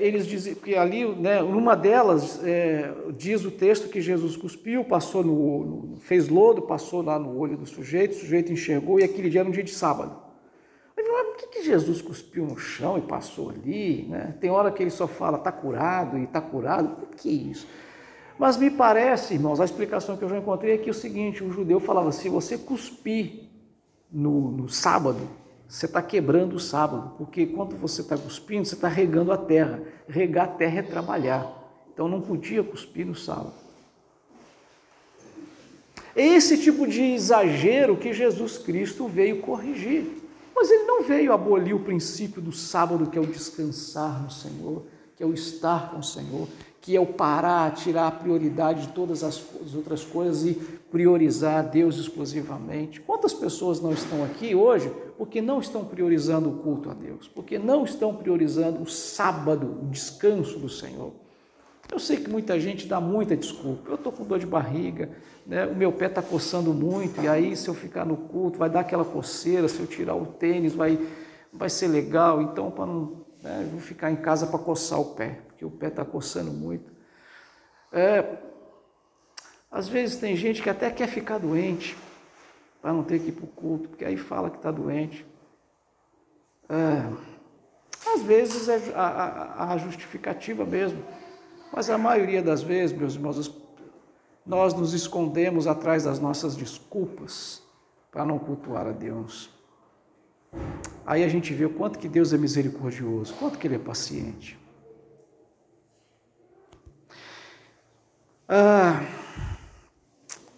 eles 0.01 0.27
dizem 0.27 0.55
que 0.57 0.75
ali, 0.75 1.07
né, 1.14 1.40
numa 1.40 1.77
delas, 1.77 2.40
é, 2.42 2.92
diz 3.16 3.44
o 3.44 3.53
texto 3.53 3.88
que 3.88 4.01
Jesus 4.01 4.37
cuspiu, 4.37 4.85
passou 4.85 5.22
no, 5.22 5.64
no, 5.64 5.96
fez 6.01 6.29
lodo, 6.29 6.62
passou 6.62 7.03
lá 7.03 7.16
no 7.16 7.38
olho 7.38 7.57
do 7.57 7.66
sujeito, 7.66 8.16
o 8.16 8.18
sujeito 8.18 8.53
enxergou 8.53 8.99
e 8.99 9.05
aquele 9.05 9.31
dia 9.31 9.40
era 9.42 9.49
um 9.49 9.53
dia 9.53 9.62
de 9.62 9.72
sábado. 9.72 10.26
Mas 11.12 11.27
por 11.29 11.37
que, 11.37 11.47
que 11.49 11.64
Jesus 11.64 12.03
cuspiu 12.03 12.45
no 12.45 12.59
chão 12.59 12.99
e 12.99 13.03
passou 13.03 13.51
ali? 13.51 14.07
Né? 14.09 14.35
Tem 14.40 14.51
hora 14.51 14.71
que 14.71 14.83
ele 14.83 14.90
só 14.90 15.07
fala, 15.07 15.38
está 15.38 15.53
curado 15.53 16.19
e 16.19 16.25
está 16.25 16.40
curado. 16.40 16.97
Por 16.97 17.09
que 17.09 17.29
isso? 17.29 17.66
Mas 18.38 18.57
me 18.57 18.71
parece, 18.71 19.35
irmãos, 19.35 19.61
a 19.61 19.64
explicação 19.64 20.16
que 20.16 20.25
eu 20.25 20.29
já 20.29 20.38
encontrei 20.38 20.75
é 20.75 20.79
que 20.79 20.88
é 20.88 20.92
o 20.92 20.95
seguinte: 20.95 21.42
o 21.42 21.51
judeu 21.51 21.81
falava, 21.81 22.12
se 22.12 22.29
você 22.29 22.59
cuspir 22.59 23.45
no, 24.12 24.51
no 24.51 24.69
sábado, 24.69 25.29
você 25.69 25.87
está 25.87 26.01
quebrando 26.03 26.57
o 26.57 26.61
sábado, 26.61 27.14
porque 27.19 27.47
quando 27.47 27.77
você 27.77 28.03
está 28.03 28.16
cuspindo, 28.16 28.64
você 28.64 28.75
está 28.75 28.88
regando 28.88 29.33
a 29.33 29.37
terra. 29.37 29.83
Regar 30.09 30.45
a 30.45 30.49
terra 30.49 30.79
é 30.79 30.83
trabalhar. 30.83 31.51
Então 31.92 32.09
não 32.09 32.21
podia 32.21 32.62
cuspir 32.62 33.07
no 33.07 33.14
sábado. 33.14 33.55
É 36.14 36.25
esse 36.25 36.57
tipo 36.59 36.87
de 36.87 37.03
exagero 37.03 37.97
que 37.97 38.12
Jesus 38.12 38.59
Cristo 38.59 39.07
veio 39.09 39.40
corrigir. 39.40 40.26
Mas 40.57 40.71
ele 40.71 40.85
não 40.85 41.03
veio 41.03 41.35
abolir 41.35 41.77
o 41.77 41.81
princípio 41.81 42.40
do 42.40 42.51
sábado, 42.51 43.11
que 43.11 43.19
é 43.19 43.21
o 43.21 43.27
descansar 43.27 44.23
no 44.23 44.31
Senhor, 44.31 44.85
que 45.14 45.23
é 45.23 45.27
o 45.27 45.35
estar 45.35 45.90
com 45.90 45.99
o 45.99 46.03
Senhor, 46.03 46.49
que 46.81 46.97
é 46.97 47.01
o 47.01 47.05
parar, 47.05 47.75
tirar 47.75 48.07
a 48.07 48.11
prioridade 48.11 48.87
de 48.87 48.92
todas 48.95 49.23
as 49.23 49.45
outras 49.75 50.03
coisas 50.03 50.47
e 50.47 50.55
priorizar 50.90 51.69
Deus 51.69 51.99
exclusivamente. 51.99 53.03
Quantas 53.03 53.35
pessoas 53.35 53.83
não 53.83 53.92
estão 53.92 54.25
aqui 54.25 54.55
hoje 54.55 54.90
porque 55.19 55.42
não 55.42 55.61
estão 55.61 55.85
priorizando 55.85 56.49
o 56.49 56.59
culto 56.59 56.88
a 56.88 56.95
Deus, 56.95 57.29
porque 57.29 57.59
não 57.59 57.85
estão 57.85 58.14
priorizando 58.14 58.81
o 58.81 58.87
sábado, 58.87 59.81
o 59.83 59.87
descanso 59.90 60.59
do 60.59 60.71
Senhor? 60.71 61.12
Eu 61.90 61.99
sei 61.99 62.18
que 62.18 62.29
muita 62.29 62.59
gente 62.59 62.87
dá 62.87 63.01
muita 63.01 63.37
desculpa. 63.37 63.88
Eu 63.88 63.94
estou 63.94 64.12
com 64.12 64.25
dor 64.25 64.38
de 64.38 64.46
barriga, 64.46 65.11
né? 65.46 65.66
o 65.66 65.75
meu 65.75 65.92
pé 65.92 66.07
está 66.07 66.20
coçando 66.20 66.75
muito, 66.75 67.20
e 67.22 67.29
aí 67.29 67.57
se 67.57 67.68
eu 67.68 67.75
ficar 67.75 68.05
no 68.05 68.16
culto 68.16 68.59
vai 68.59 68.68
dar 68.68 68.81
aquela 68.81 69.05
coceira, 69.05 69.68
se 69.68 69.79
eu 69.79 69.87
tirar 69.87 70.14
o 70.14 70.27
tênis 70.27 70.75
vai, 70.75 70.99
vai 71.53 71.70
ser 71.70 71.88
legal, 71.88 72.42
então 72.42 72.70
para 72.70 72.87
não. 72.87 73.25
Né, 73.42 73.68
vou 73.70 73.81
ficar 73.81 74.11
em 74.11 74.16
casa 74.16 74.46
para 74.46 74.59
coçar 74.59 75.01
o 75.01 75.14
pé, 75.14 75.40
porque 75.46 75.64
o 75.64 75.70
pé 75.70 75.88
está 75.88 76.05
coçando 76.05 76.51
muito. 76.51 76.90
É, 77.92 78.25
às 79.70 79.88
vezes 79.88 80.16
tem 80.16 80.35
gente 80.35 80.62
que 80.62 80.70
até 80.70 80.90
quer 80.90 81.09
ficar 81.09 81.38
doente 81.38 81.96
para 82.83 82.92
não 82.92 83.03
ter 83.03 83.20
que 83.20 83.29
ir 83.29 83.33
para 83.33 83.44
o 83.44 83.49
culto, 83.49 83.88
porque 83.88 84.05
aí 84.05 84.16
fala 84.16 84.51
que 84.51 84.57
está 84.57 84.70
doente. 84.70 85.25
É, 86.68 88.14
às 88.14 88.22
vezes 88.22 88.68
é 88.68 88.92
a, 88.94 89.07
a, 89.07 89.72
a 89.72 89.79
justificativa 89.79 90.64
mesmo. 90.64 91.03
Mas 91.77 91.91
a 91.91 91.99
maioria 91.99 92.43
das 92.43 92.62
vezes, 92.62 92.97
meus 92.97 93.17
irmãos, 93.17 93.55
nós 94.47 94.73
nos 94.73 94.95
escondemos 94.95 95.67
atrás 95.67 96.05
das 96.05 96.19
nossas 96.19 96.57
desculpas 96.57 97.62
para 98.11 98.25
não 98.25 98.39
cultuar 98.39 98.87
a 98.87 98.93
Deus. 98.93 99.51
Aí 101.05 101.23
a 101.23 101.29
gente 101.29 101.53
vê 101.53 101.67
o 101.67 101.75
quanto 101.75 101.99
que 101.99 102.09
Deus 102.09 102.33
é 102.33 102.39
misericordioso, 102.39 103.35
quanto 103.35 103.59
que 103.59 103.67
Ele 103.67 103.75
é 103.75 103.79
paciente. 103.79 104.59
Ah, 108.48 109.05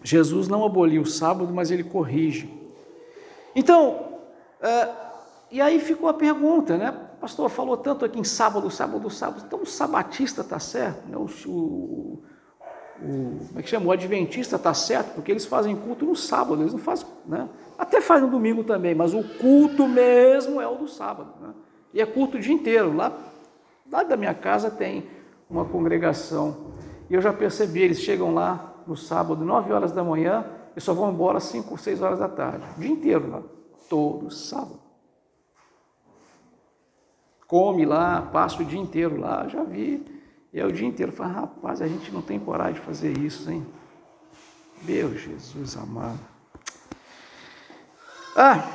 Jesus 0.01 0.47
não 0.47 0.63
aboliu 0.63 1.01
o 1.01 1.05
sábado, 1.05 1.53
mas 1.53 1.69
Ele 1.69 1.83
corrige. 1.83 2.49
Então, 3.53 4.21
ah, 4.61 5.11
e 5.51 5.59
aí 5.59 5.81
ficou 5.81 6.07
a 6.07 6.13
pergunta, 6.13 6.77
né? 6.77 7.08
Pastor 7.19 7.49
falou 7.49 7.77
tanto 7.77 8.05
aqui 8.05 8.19
em 8.19 8.23
sábado, 8.23 8.69
sábado, 8.69 9.09
sábado. 9.09 9.43
Então 9.45 9.61
o 9.61 9.65
sabatista 9.65 10.41
está 10.41 10.59
certo, 10.59 11.07
né? 11.07 11.17
o, 11.17 11.27
o, 11.47 12.23
o, 13.01 13.39
como 13.47 13.59
é 13.59 13.61
que 13.61 13.69
chama? 13.69 13.87
O 13.87 13.91
adventista 13.91 14.55
está 14.55 14.73
certo, 14.73 15.13
porque 15.15 15.31
eles 15.31 15.45
fazem 15.45 15.75
culto 15.75 16.05
no 16.05 16.15
sábado, 16.15 16.61
eles 16.61 16.73
não 16.73 16.79
fazem, 16.79 17.07
né? 17.25 17.47
Até 17.77 18.01
faz 18.01 18.21
no 18.21 18.29
domingo 18.29 18.63
também, 18.63 18.93
mas 18.93 19.13
o 19.13 19.23
culto 19.23 19.87
mesmo 19.87 20.59
é 20.59 20.67
o 20.67 20.75
do 20.75 20.87
sábado. 20.87 21.33
Né? 21.41 21.53
E 21.93 22.01
é 22.01 22.05
culto 22.05 22.37
o 22.37 22.39
dia 22.39 22.53
inteiro. 22.53 22.93
Lá, 22.93 23.17
lá 23.89 24.03
da 24.03 24.17
minha 24.17 24.33
casa 24.33 24.69
tem 24.69 25.05
uma 25.49 25.63
congregação. 25.63 26.73
E 27.09 27.13
eu 27.13 27.21
já 27.21 27.31
percebi, 27.31 27.81
eles 27.81 28.01
chegam 28.01 28.33
lá 28.33 28.75
no 28.85 28.97
sábado, 28.97 29.45
9 29.45 29.71
horas 29.71 29.93
da 29.93 30.03
manhã, 30.03 30.45
e 30.75 30.81
só 30.81 30.93
vão 30.93 31.09
embora 31.09 31.37
às 31.37 31.45
5, 31.45 31.77
6 31.77 32.01
horas 32.01 32.19
da 32.19 32.27
tarde. 32.27 32.65
O 32.77 32.81
dia 32.81 32.91
inteiro 32.91 33.29
lá. 33.29 33.41
Todo 33.89 34.29
sábado. 34.29 34.88
Come 37.49 37.83
lá, 37.83 38.21
passa 38.21 38.61
o 38.61 38.65
dia 38.65 38.79
inteiro 38.79 39.19
lá, 39.19 39.45
já 39.49 39.63
vi. 39.63 40.05
E 40.53 40.59
é 40.59 40.65
o 40.65 40.71
dia 40.71 40.87
inteiro. 40.87 41.11
Fala, 41.11 41.33
rapaz, 41.33 41.81
a 41.81 41.87
gente 41.87 42.11
não 42.11 42.21
tem 42.21 42.39
coragem 42.39 42.75
de 42.75 42.79
fazer 42.79 43.17
isso, 43.17 43.51
hein? 43.51 43.65
Meu 44.83 45.17
Jesus 45.17 45.75
amado. 45.75 46.19
Ah, 48.37 48.69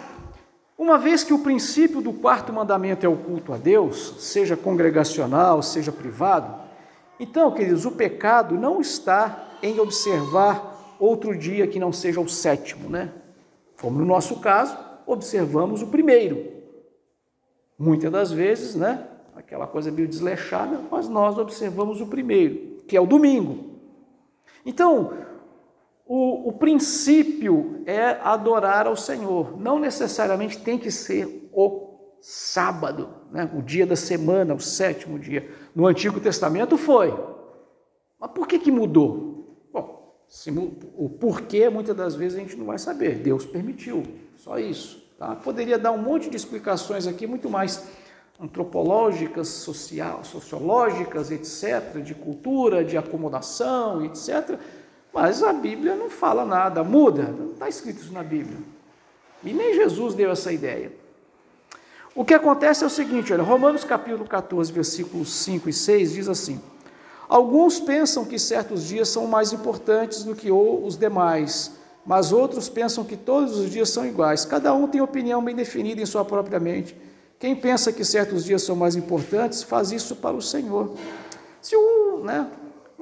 uma 0.76 0.98
vez 0.98 1.24
que 1.24 1.32
o 1.32 1.38
princípio 1.38 2.02
do 2.02 2.12
quarto 2.12 2.52
mandamento 2.52 3.06
é 3.06 3.08
o 3.08 3.16
culto 3.16 3.54
a 3.54 3.56
Deus, 3.56 4.16
seja 4.18 4.56
congregacional, 4.56 5.62
seja 5.62 5.90
privado, 5.90 6.64
então, 7.18 7.52
queridos, 7.52 7.84
o 7.84 7.92
pecado 7.92 8.56
não 8.56 8.80
está 8.80 9.56
em 9.62 9.78
observar 9.78 10.96
outro 10.98 11.36
dia 11.36 11.66
que 11.66 11.78
não 11.78 11.92
seja 11.92 12.20
o 12.20 12.28
sétimo, 12.28 12.90
né? 12.90 13.12
Como 13.80 13.98
no 13.98 14.04
nosso 14.04 14.40
caso, 14.40 14.76
observamos 15.06 15.80
o 15.80 15.86
primeiro. 15.86 16.53
Muitas 17.78 18.10
das 18.10 18.32
vezes, 18.32 18.74
né? 18.74 19.06
Aquela 19.34 19.66
coisa 19.66 19.90
meio 19.90 20.06
desleixada, 20.06 20.80
mas 20.90 21.08
nós 21.08 21.38
observamos 21.38 22.00
o 22.00 22.06
primeiro, 22.06 22.82
que 22.86 22.96
é 22.96 23.00
o 23.00 23.06
domingo. 23.06 23.74
Então, 24.64 25.12
o, 26.06 26.48
o, 26.48 26.52
princípio 26.52 27.82
é 27.86 28.18
adorar 28.22 28.86
ao 28.86 28.96
Senhor. 28.96 29.60
Não 29.60 29.78
necessariamente 29.78 30.58
tem 30.58 30.78
que 30.78 30.90
ser 30.90 31.48
o 31.52 31.94
sábado, 32.20 33.08
né? 33.30 33.50
o 33.54 33.60
dia 33.60 33.86
da 33.86 33.96
semana, 33.96 34.54
o 34.54 34.60
sétimo 34.60 35.18
dia. 35.18 35.50
No 35.74 35.86
Antigo 35.86 36.20
Testamento 36.20 36.78
foi. 36.78 37.12
Mas 38.18 38.30
por 38.30 38.46
que, 38.46 38.58
que 38.58 38.70
mudou? 38.70 39.58
Bom, 39.72 40.24
se, 40.28 40.50
o 40.50 41.08
porquê 41.08 41.68
muitas 41.68 41.96
das 41.96 42.14
vezes 42.14 42.38
a 42.38 42.40
gente 42.40 42.56
não 42.56 42.66
vai 42.66 42.78
saber. 42.78 43.18
Deus 43.18 43.44
permitiu, 43.44 44.02
só 44.36 44.58
isso. 44.58 45.03
Tá? 45.24 45.34
Poderia 45.34 45.78
dar 45.78 45.90
um 45.90 45.96
monte 45.96 46.28
de 46.28 46.36
explicações 46.36 47.06
aqui, 47.06 47.26
muito 47.26 47.48
mais 47.48 47.82
antropológicas, 48.38 49.48
social, 49.48 50.22
sociológicas, 50.22 51.30
etc., 51.30 52.02
de 52.02 52.14
cultura, 52.14 52.84
de 52.84 52.98
acomodação, 52.98 54.04
etc., 54.04 54.58
mas 55.14 55.42
a 55.42 55.52
Bíblia 55.52 55.94
não 55.94 56.10
fala 56.10 56.44
nada, 56.44 56.84
muda, 56.84 57.22
não 57.22 57.52
está 57.52 57.68
escrito 57.68 58.02
isso 58.02 58.12
na 58.12 58.22
Bíblia. 58.22 58.58
E 59.42 59.52
nem 59.54 59.74
Jesus 59.74 60.14
deu 60.14 60.30
essa 60.30 60.52
ideia. 60.52 60.92
O 62.14 62.22
que 62.22 62.34
acontece 62.34 62.84
é 62.84 62.86
o 62.86 62.90
seguinte, 62.90 63.32
olha, 63.32 63.42
Romanos 63.42 63.82
capítulo 63.82 64.26
14, 64.26 64.70
versículos 64.72 65.32
5 65.32 65.70
e 65.70 65.72
6 65.72 66.12
diz 66.12 66.28
assim: 66.28 66.60
Alguns 67.28 67.80
pensam 67.80 68.26
que 68.26 68.38
certos 68.38 68.84
dias 68.84 69.08
são 69.08 69.26
mais 69.26 69.52
importantes 69.54 70.22
do 70.22 70.34
que 70.34 70.50
os 70.50 70.98
demais, 70.98 71.78
mas 72.06 72.32
outros 72.32 72.68
pensam 72.68 73.04
que 73.04 73.16
todos 73.16 73.58
os 73.58 73.70
dias 73.70 73.88
são 73.90 74.06
iguais. 74.06 74.44
Cada 74.44 74.74
um 74.74 74.86
tem 74.86 75.00
opinião 75.00 75.42
bem 75.42 75.54
definida 75.54 76.00
em 76.00 76.06
sua 76.06 76.24
própria 76.24 76.60
mente. 76.60 76.96
Quem 77.38 77.54
pensa 77.54 77.92
que 77.92 78.04
certos 78.04 78.44
dias 78.44 78.62
são 78.62 78.76
mais 78.76 78.96
importantes, 78.96 79.62
faz 79.62 79.92
isso 79.92 80.16
para 80.16 80.36
o 80.36 80.42
Senhor. 80.42 80.94
Se 81.60 81.76
o, 81.76 82.22
né, 82.22 82.50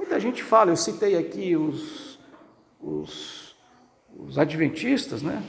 Muita 0.02 0.18
gente 0.18 0.42
fala, 0.42 0.70
eu 0.70 0.76
citei 0.76 1.16
aqui 1.16 1.56
os, 1.56 2.18
os, 2.80 3.54
os 4.18 4.36
adventistas, 4.36 5.22
né? 5.22 5.42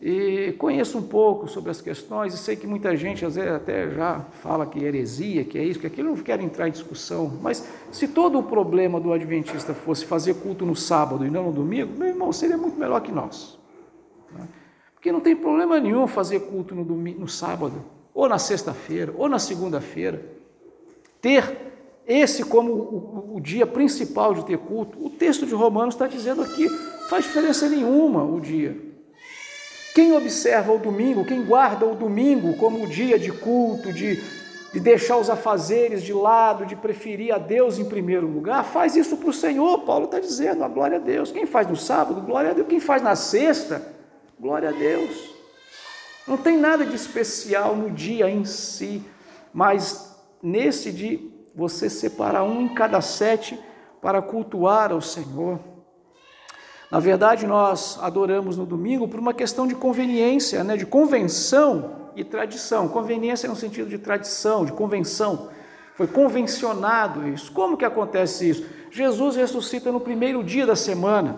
E 0.00 0.52
conheço 0.58 0.98
um 0.98 1.02
pouco 1.02 1.48
sobre 1.48 1.70
as 1.70 1.80
questões 1.80 2.34
e 2.34 2.36
sei 2.36 2.54
que 2.54 2.66
muita 2.66 2.94
gente 2.94 3.24
às 3.24 3.36
vezes 3.36 3.50
até 3.50 3.90
já 3.90 4.20
fala 4.42 4.66
que 4.66 4.84
é 4.84 4.88
heresia, 4.88 5.42
que 5.42 5.58
é 5.58 5.64
isso, 5.64 5.80
que 5.80 5.86
aquilo, 5.86 6.10
não 6.10 6.16
quero 6.16 6.42
entrar 6.42 6.68
em 6.68 6.70
discussão. 6.70 7.38
Mas 7.40 7.66
se 7.90 8.06
todo 8.06 8.38
o 8.38 8.42
problema 8.42 9.00
do 9.00 9.12
adventista 9.12 9.72
fosse 9.72 10.04
fazer 10.04 10.34
culto 10.34 10.66
no 10.66 10.76
sábado 10.76 11.24
e 11.24 11.30
não 11.30 11.44
no 11.44 11.52
domingo, 11.52 11.98
meu 11.98 12.08
irmão, 12.08 12.30
seria 12.30 12.58
muito 12.58 12.78
melhor 12.78 13.00
que 13.00 13.10
nós. 13.10 13.58
Né? 14.32 14.46
Porque 14.94 15.10
não 15.10 15.20
tem 15.20 15.34
problema 15.34 15.80
nenhum 15.80 16.06
fazer 16.06 16.40
culto 16.40 16.74
no, 16.74 16.84
domingo, 16.84 17.20
no 17.20 17.28
sábado, 17.28 17.82
ou 18.12 18.28
na 18.28 18.38
sexta-feira, 18.38 19.14
ou 19.16 19.30
na 19.30 19.38
segunda-feira. 19.38 20.22
Ter 21.22 21.56
esse 22.06 22.44
como 22.44 22.72
o, 22.72 23.36
o, 23.36 23.40
dia 23.40 23.66
principal 23.66 24.34
de 24.34 24.44
ter 24.44 24.58
culto. 24.58 25.04
O 25.04 25.10
texto 25.10 25.46
de 25.46 25.54
Romanos 25.54 25.94
está 25.94 26.06
dizendo 26.06 26.42
aqui, 26.42 26.68
faz 27.08 27.24
diferença 27.24 27.68
nenhuma 27.68 28.22
o 28.22 28.40
dia. 28.40 28.86
Quem 29.96 30.12
observa 30.12 30.74
o 30.74 30.78
domingo, 30.78 31.24
quem 31.24 31.42
guarda 31.42 31.86
o 31.86 31.94
domingo 31.94 32.54
como 32.58 32.84
o 32.84 32.86
dia 32.86 33.18
de 33.18 33.32
culto, 33.32 33.94
de, 33.94 34.22
de 34.70 34.78
deixar 34.78 35.16
os 35.16 35.30
afazeres 35.30 36.02
de 36.02 36.12
lado, 36.12 36.66
de 36.66 36.76
preferir 36.76 37.34
a 37.34 37.38
Deus 37.38 37.78
em 37.78 37.84
primeiro 37.86 38.26
lugar, 38.26 38.62
faz 38.62 38.94
isso 38.94 39.16
para 39.16 39.30
o 39.30 39.32
Senhor. 39.32 39.86
Paulo 39.86 40.04
está 40.04 40.20
dizendo, 40.20 40.62
a 40.62 40.68
glória 40.68 40.98
a 40.98 41.00
Deus. 41.00 41.32
Quem 41.32 41.46
faz 41.46 41.66
no 41.66 41.76
sábado, 41.76 42.20
glória 42.20 42.50
a 42.50 42.52
Deus. 42.52 42.68
Quem 42.68 42.78
faz 42.78 43.00
na 43.00 43.16
sexta, 43.16 43.90
glória 44.38 44.68
a 44.68 44.72
Deus. 44.72 45.34
Não 46.28 46.36
tem 46.36 46.58
nada 46.58 46.84
de 46.84 46.94
especial 46.94 47.74
no 47.74 47.90
dia 47.90 48.28
em 48.28 48.44
si, 48.44 49.02
mas 49.50 50.14
nesse 50.42 50.92
dia 50.92 51.18
você 51.54 51.88
separa 51.88 52.44
um 52.44 52.60
em 52.60 52.74
cada 52.74 53.00
sete 53.00 53.58
para 54.02 54.20
cultuar 54.20 54.92
ao 54.92 55.00
Senhor. 55.00 55.58
Na 56.90 57.00
verdade, 57.00 57.46
nós 57.46 57.98
adoramos 58.00 58.56
no 58.56 58.64
domingo 58.64 59.08
por 59.08 59.18
uma 59.18 59.34
questão 59.34 59.66
de 59.66 59.74
conveniência, 59.74 60.62
né, 60.62 60.76
de 60.76 60.86
convenção 60.86 62.10
e 62.14 62.22
tradição. 62.22 62.88
Conveniência 62.88 63.48
no 63.48 63.56
sentido 63.56 63.88
de 63.88 63.98
tradição, 63.98 64.64
de 64.64 64.72
convenção. 64.72 65.48
Foi 65.94 66.06
convencionado 66.06 67.26
isso. 67.28 67.50
Como 67.52 67.76
que 67.76 67.84
acontece 67.84 68.48
isso? 68.48 68.66
Jesus 68.90 69.34
ressuscita 69.36 69.90
no 69.90 70.00
primeiro 70.00 70.44
dia 70.44 70.66
da 70.66 70.76
semana, 70.76 71.36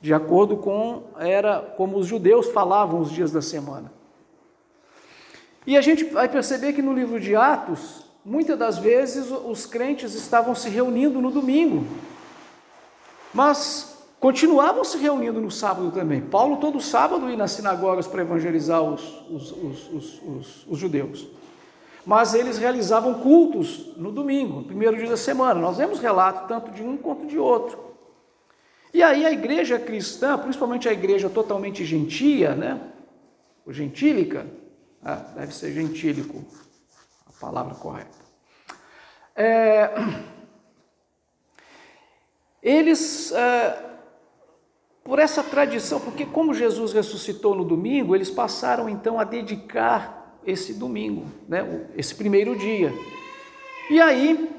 de 0.00 0.14
acordo 0.14 0.56
com 0.56 1.02
era 1.18 1.60
como 1.76 1.98
os 1.98 2.06
judeus 2.06 2.48
falavam 2.48 3.00
os 3.00 3.10
dias 3.10 3.30
da 3.30 3.42
semana. 3.42 3.92
E 5.66 5.76
a 5.76 5.80
gente 5.82 6.04
vai 6.04 6.28
perceber 6.28 6.72
que 6.72 6.80
no 6.80 6.94
livro 6.94 7.20
de 7.20 7.36
Atos, 7.36 8.06
muitas 8.24 8.58
das 8.58 8.78
vezes 8.78 9.30
os 9.30 9.66
crentes 9.66 10.14
estavam 10.14 10.54
se 10.54 10.68
reunindo 10.70 11.20
no 11.20 11.30
domingo, 11.30 11.84
mas 13.34 13.87
continuavam 14.20 14.84
se 14.84 14.98
reunindo 14.98 15.40
no 15.40 15.50
sábado 15.50 15.90
também. 15.90 16.20
Paulo 16.20 16.56
todo 16.56 16.80
sábado 16.80 17.30
ia 17.30 17.36
nas 17.36 17.52
sinagogas 17.52 18.06
para 18.06 18.22
evangelizar 18.22 18.82
os, 18.82 19.24
os, 19.30 19.52
os, 19.52 20.66
os, 20.66 20.78
judeus. 20.78 21.28
Mas 22.04 22.34
eles 22.34 22.58
realizavam 22.58 23.14
cultos 23.14 23.96
no 23.96 24.10
domingo, 24.10 24.60
no 24.60 24.64
primeiro 24.64 24.96
dia 24.96 25.08
da 25.08 25.16
semana. 25.16 25.60
Nós 25.60 25.76
vemos 25.76 26.00
relato 26.00 26.48
tanto 26.48 26.70
de 26.70 26.82
um 26.82 26.96
quanto 26.96 27.26
de 27.26 27.38
outro. 27.38 27.78
E 28.92 29.02
aí 29.02 29.24
a 29.26 29.30
igreja 29.30 29.78
cristã, 29.78 30.38
principalmente 30.38 30.88
a 30.88 30.92
igreja 30.92 31.28
totalmente 31.28 31.84
gentia, 31.84 32.54
né? 32.54 32.80
O 33.66 33.72
gentílica, 33.72 34.46
ah, 35.04 35.16
deve 35.36 35.54
ser 35.54 35.72
gentílico, 35.72 36.42
palavra 37.38 37.74
correta. 37.74 38.16
É, 39.36 39.90
eles, 42.62 43.30
é, 43.32 43.87
por 45.08 45.18
essa 45.18 45.42
tradição, 45.42 45.98
porque 45.98 46.26
como 46.26 46.52
Jesus 46.52 46.92
ressuscitou 46.92 47.54
no 47.54 47.64
domingo, 47.64 48.14
eles 48.14 48.30
passaram 48.30 48.90
então 48.90 49.18
a 49.18 49.24
dedicar 49.24 50.38
esse 50.44 50.74
domingo, 50.74 51.24
né, 51.48 51.86
esse 51.96 52.14
primeiro 52.14 52.54
dia. 52.54 52.92
E 53.90 53.98
aí, 54.02 54.50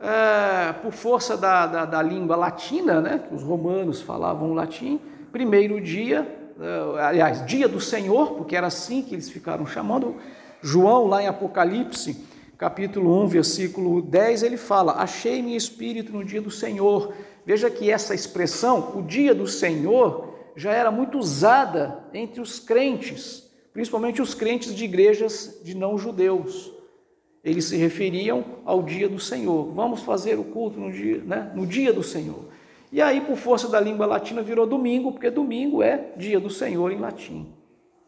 é, 0.00 0.72
por 0.72 0.90
força 0.90 1.36
da, 1.36 1.68
da, 1.68 1.84
da, 1.84 2.02
língua 2.02 2.34
latina, 2.34 3.00
né, 3.00 3.22
os 3.30 3.44
romanos 3.44 4.02
falavam 4.02 4.52
latim, 4.52 5.00
primeiro 5.30 5.80
dia, 5.80 6.26
é, 6.60 7.00
aliás, 7.00 7.46
dia 7.46 7.68
do 7.68 7.80
Senhor, 7.80 8.32
porque 8.32 8.56
era 8.56 8.66
assim 8.66 9.00
que 9.00 9.14
eles 9.14 9.30
ficaram 9.30 9.64
chamando, 9.64 10.16
João, 10.60 11.06
lá 11.06 11.22
em 11.22 11.28
Apocalipse, 11.28 12.26
capítulo 12.58 13.22
1, 13.22 13.26
versículo 13.28 14.02
10, 14.02 14.42
ele 14.42 14.56
fala: 14.56 14.94
Achei 14.94 15.40
meu 15.40 15.56
espírito 15.56 16.12
no 16.12 16.24
dia 16.24 16.42
do 16.42 16.50
Senhor. 16.50 17.12
Veja 17.44 17.70
que 17.70 17.90
essa 17.90 18.14
expressão, 18.14 18.92
o 18.96 19.02
dia 19.02 19.34
do 19.34 19.46
Senhor, 19.46 20.32
já 20.54 20.72
era 20.72 20.90
muito 20.90 21.18
usada 21.18 22.04
entre 22.12 22.40
os 22.40 22.58
crentes, 22.58 23.50
principalmente 23.72 24.22
os 24.22 24.34
crentes 24.34 24.74
de 24.74 24.84
igrejas 24.84 25.60
de 25.64 25.76
não-judeus. 25.76 26.72
Eles 27.44 27.64
se 27.64 27.76
referiam 27.76 28.44
ao 28.64 28.82
dia 28.82 29.08
do 29.08 29.18
Senhor. 29.18 29.72
Vamos 29.72 30.02
fazer 30.02 30.38
o 30.38 30.44
culto 30.44 30.78
no 30.78 30.92
dia, 30.92 31.22
né? 31.24 31.50
no 31.54 31.66
dia 31.66 31.92
do 31.92 32.02
Senhor. 32.02 32.44
E 32.92 33.00
aí, 33.00 33.20
por 33.20 33.36
força 33.36 33.68
da 33.68 33.80
língua 33.80 34.06
latina, 34.06 34.42
virou 34.42 34.66
domingo, 34.66 35.12
porque 35.12 35.30
domingo 35.30 35.82
é 35.82 36.12
dia 36.16 36.38
do 36.38 36.50
Senhor 36.50 36.92
em 36.92 36.98
latim. 36.98 37.52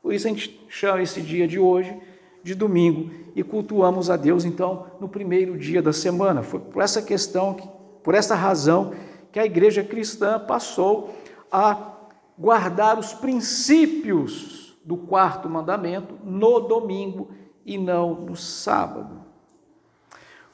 Por 0.03 0.13
isso 0.13 0.27
a 0.27 0.31
gente 0.31 0.61
chama 0.69 1.03
esse 1.03 1.23
dia 1.23 1.49
de 1.49 1.59
hoje 1.59 1.99
de 2.43 2.55
domingo 2.55 3.11
e 3.35 3.43
cultuamos 3.43 4.11
a 4.11 4.19
Deus 4.19 4.45
então 4.45 4.87
no 5.01 5.09
primeiro 5.09 5.57
dia 5.57 5.81
da 5.81 5.95
semana. 5.95 6.43
Foi 6.43 6.61
por 6.61 6.83
essa 6.83 7.01
questão, 7.01 7.57
por 8.03 8.15
essa 8.15 8.35
razão 8.35 8.93
que 9.35 9.41
a 9.41 9.45
igreja 9.45 9.83
cristã 9.83 10.39
passou 10.39 11.13
a 11.51 11.97
guardar 12.39 12.97
os 13.01 13.13
princípios 13.13 14.79
do 14.85 14.97
quarto 14.97 15.51
mandamento 15.51 16.17
no 16.23 16.61
domingo 16.61 17.33
e 17.67 17.77
não 17.77 18.15
no 18.15 18.37
sábado. 18.37 19.25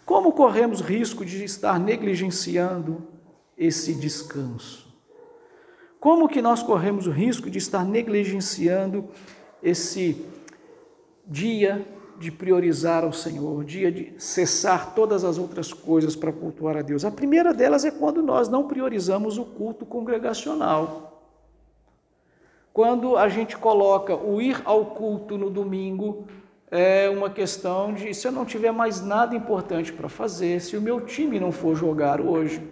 Como 0.07 0.33
corremos 0.33 0.81
risco 0.81 1.27
de 1.27 1.45
estar 1.45 1.79
negligenciando 1.79 3.07
esse 3.55 3.93
descanso? 3.93 4.91
Como 6.01 6.27
que 6.27 6.41
nós 6.41 6.63
corremos 6.63 7.07
o 7.07 7.11
risco 7.11 7.51
de 7.51 7.59
estar 7.59 7.85
negligenciando 7.85 9.11
esse 9.63 10.25
dia 11.27 11.87
de 12.21 12.31
priorizar 12.31 13.03
ao 13.03 13.15
Senhor, 13.15 13.65
dia 13.65 13.91
de 13.91 14.13
cessar 14.19 14.95
todas 14.95 15.25
as 15.25 15.39
outras 15.39 15.73
coisas 15.73 16.15
para 16.15 16.31
cultuar 16.31 16.77
a 16.77 16.83
Deus. 16.83 17.03
A 17.03 17.11
primeira 17.11 17.55
delas 17.55 17.83
é 17.83 17.91
quando 17.91 18.23
nós 18.23 18.47
não 18.47 18.69
priorizamos 18.69 19.39
o 19.39 19.45
culto 19.45 19.87
congregacional. 19.87 21.33
Quando 22.75 23.17
a 23.17 23.27
gente 23.31 23.57
coloca 23.57 24.15
o 24.15 24.39
ir 24.39 24.61
ao 24.67 24.85
culto 24.85 25.39
no 25.39 25.49
domingo 25.49 26.27
é 26.71 27.09
uma 27.09 27.31
questão 27.31 27.95
de 27.95 28.13
se 28.13 28.29
eu 28.29 28.33
não 28.33 28.45
tiver 28.45 28.71
mais 28.71 29.01
nada 29.01 29.35
importante 29.35 29.91
para 29.91 30.09
fazer, 30.09 30.61
se 30.61 30.77
o 30.77 30.81
meu 30.81 31.01
time 31.01 31.41
não 31.41 31.51
for 31.51 31.75
jogar 31.75 32.21
hoje, 32.21 32.63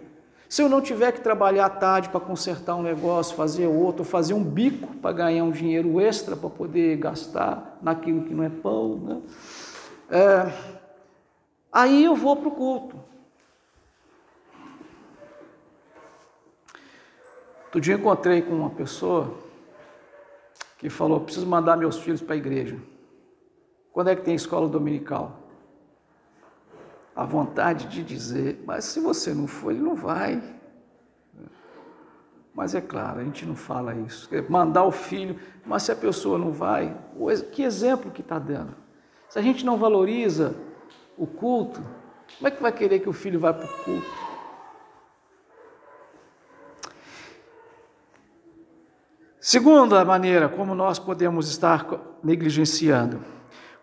se 0.49 0.63
eu 0.63 0.67
não 0.67 0.81
tiver 0.81 1.11
que 1.11 1.21
trabalhar 1.21 1.67
à 1.67 1.69
tarde 1.69 2.09
para 2.09 2.19
consertar 2.19 2.75
um 2.75 2.81
negócio, 2.81 3.35
fazer 3.35 3.67
outro, 3.67 4.03
fazer 4.03 4.33
um 4.33 4.43
bico 4.43 4.95
para 4.95 5.11
ganhar 5.11 5.43
um 5.43 5.51
dinheiro 5.51 6.01
extra 6.01 6.35
para 6.35 6.49
poder 6.49 6.97
gastar 6.97 7.77
naquilo 7.83 8.23
que 8.23 8.33
não 8.33 8.43
é 8.43 8.49
pão, 8.49 8.97
né? 8.97 9.21
É, 10.09 10.51
aí 11.71 12.03
eu 12.03 12.15
vou 12.15 12.35
para 12.35 12.47
o 12.47 12.51
culto. 12.51 12.99
Outro 17.65 17.79
dia 17.79 17.93
encontrei 17.93 18.41
com 18.41 18.55
uma 18.55 18.71
pessoa 18.71 19.35
que 20.79 20.89
falou: 20.89 21.19
preciso 21.19 21.45
mandar 21.45 21.77
meus 21.77 21.99
filhos 21.99 22.23
para 22.23 22.33
a 22.33 22.37
igreja. 22.37 22.75
Quando 23.93 24.09
é 24.09 24.15
que 24.15 24.23
tem 24.23 24.33
escola 24.33 24.67
dominical? 24.67 25.38
A 27.19 27.25
vontade 27.25 27.87
de 27.87 28.01
dizer, 28.01 28.63
mas 28.65 28.85
se 28.85 29.01
você 29.01 29.33
não 29.33 29.45
for, 29.45 29.71
ele 29.71 29.81
não 29.81 29.93
vai. 29.93 30.41
Mas 32.55 32.73
é 32.73 32.79
claro, 32.79 33.19
a 33.19 33.23
gente 33.25 33.45
não 33.45 33.57
fala 33.57 33.93
isso. 33.93 34.29
Mandar 34.47 34.85
o 34.85 34.91
filho, 34.91 35.37
mas 35.65 35.83
se 35.83 35.91
a 35.91 35.97
pessoa 35.97 36.37
não 36.37 36.53
vai, 36.53 36.97
que 37.51 37.61
exemplo 37.61 38.09
que 38.09 38.21
está 38.21 38.39
dando? 38.39 38.73
Se 39.27 39.37
a 39.37 39.41
gente 39.41 39.65
não 39.65 39.75
valoriza 39.75 40.55
o 41.17 41.27
culto, 41.27 41.83
como 42.37 42.47
é 42.47 42.51
que 42.51 42.61
vai 42.61 42.71
querer 42.71 42.99
que 42.99 43.09
o 43.09 43.13
filho 43.13 43.37
vá 43.37 43.53
para 43.53 43.65
o 43.65 43.83
culto? 43.83 44.07
Segunda 49.41 50.05
maneira 50.05 50.47
como 50.47 50.73
nós 50.73 50.97
podemos 50.97 51.49
estar 51.49 51.85
negligenciando 52.23 53.38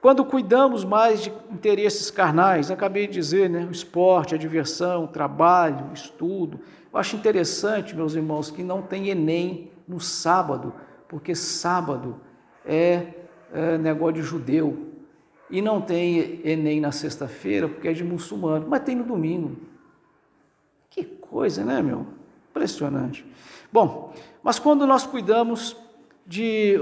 quando 0.06 0.24
cuidamos 0.24 0.84
mais 0.84 1.20
de 1.20 1.32
interesses 1.50 2.12
carnais, 2.12 2.70
acabei 2.70 3.08
de 3.08 3.14
dizer, 3.14 3.50
né, 3.50 3.66
o 3.68 3.72
esporte, 3.72 4.36
a 4.36 4.38
diversão, 4.38 5.02
o 5.02 5.08
trabalho, 5.08 5.88
o 5.90 5.92
estudo. 5.92 6.60
Eu 6.92 7.00
acho 7.00 7.16
interessante, 7.16 7.92
meus 7.92 8.14
irmãos, 8.14 8.48
que 8.48 8.62
não 8.62 8.82
tem 8.82 9.08
Enem 9.08 9.68
no 9.88 9.98
sábado, 9.98 10.72
porque 11.08 11.34
sábado 11.34 12.20
é, 12.64 13.14
é 13.52 13.76
negócio 13.76 14.14
de 14.14 14.22
judeu. 14.22 14.92
E 15.50 15.60
não 15.60 15.80
tem 15.80 16.40
Enem 16.44 16.80
na 16.80 16.92
sexta-feira, 16.92 17.66
porque 17.66 17.88
é 17.88 17.92
de 17.92 18.04
muçulmano, 18.04 18.64
mas 18.68 18.84
tem 18.84 18.94
no 18.94 19.02
domingo. 19.02 19.56
Que 20.88 21.02
coisa, 21.02 21.64
né, 21.64 21.82
meu? 21.82 22.06
Impressionante. 22.50 23.26
Bom, 23.72 24.14
mas 24.40 24.60
quando 24.60 24.86
nós 24.86 25.04
cuidamos 25.04 25.76
de, 26.26 26.74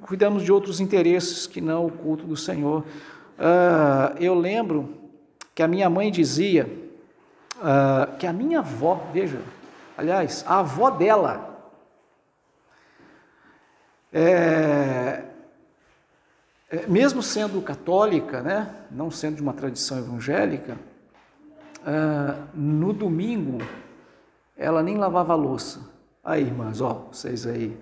cuidamos 0.00 0.42
de 0.42 0.50
outros 0.50 0.80
interesses 0.80 1.46
que 1.46 1.60
não 1.60 1.86
o 1.86 1.90
culto 1.90 2.26
do 2.26 2.36
Senhor. 2.36 2.80
Uh, 3.38 4.16
eu 4.18 4.34
lembro 4.34 4.94
que 5.54 5.62
a 5.62 5.68
minha 5.68 5.88
mãe 5.88 6.10
dizia 6.10 6.68
uh, 7.56 8.16
que 8.18 8.26
a 8.26 8.32
minha 8.32 8.58
avó, 8.58 9.08
veja, 9.12 9.40
aliás, 9.96 10.44
a 10.46 10.60
avó 10.60 10.90
dela, 10.90 11.54
é, 14.12 15.24
é, 16.70 16.86
mesmo 16.88 17.22
sendo 17.22 17.60
católica, 17.62 18.40
né, 18.40 18.74
não 18.90 19.10
sendo 19.10 19.36
de 19.36 19.42
uma 19.42 19.52
tradição 19.52 19.98
evangélica, 19.98 20.76
uh, 21.82 22.48
no 22.54 22.92
domingo 22.92 23.58
ela 24.56 24.82
nem 24.82 24.96
lavava 24.96 25.34
a 25.34 25.36
louça. 25.36 25.80
Aí, 26.24 26.42
irmãs, 26.42 26.80
ó, 26.80 27.08
vocês 27.12 27.46
aí, 27.46 27.76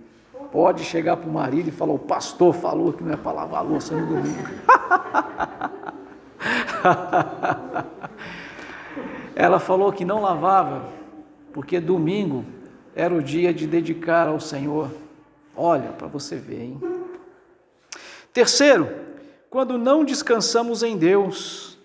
pode 0.55 0.83
chegar 0.85 1.17
para 1.17 1.29
o 1.29 1.33
marido 1.33 1.69
e 1.69 1.73
falar: 1.73 1.95
o 1.95 1.99
pastor 1.99 2.55
falou 2.55 2.93
que 2.93 3.03
não 3.03 3.13
é 3.13 3.17
para 3.17 3.33
lavar 3.33 3.59
a 3.59 3.63
louça 3.63 3.97
no 3.97 4.07
domingo. 4.07 4.39
Ela 9.35 9.59
falou 9.59 9.93
que 9.93 10.05
não 10.05 10.23
lavava, 10.23 10.89
porque 11.53 11.81
domingo 11.81 12.45
era 12.95 13.13
o 13.13 13.21
dia 13.21 13.53
de 13.53 13.67
dedicar 13.67 14.29
ao 14.29 14.39
Senhor. 14.39 14.89
Olha, 15.57 15.89
para 15.89 16.07
você 16.07 16.37
ver, 16.37 16.63
hein? 16.63 16.81
Terceiro, 18.33 18.89
quando 19.51 19.77
não 19.77 20.05
descansamos 20.05 20.85
em 20.85 20.97
Deus, 20.97 21.77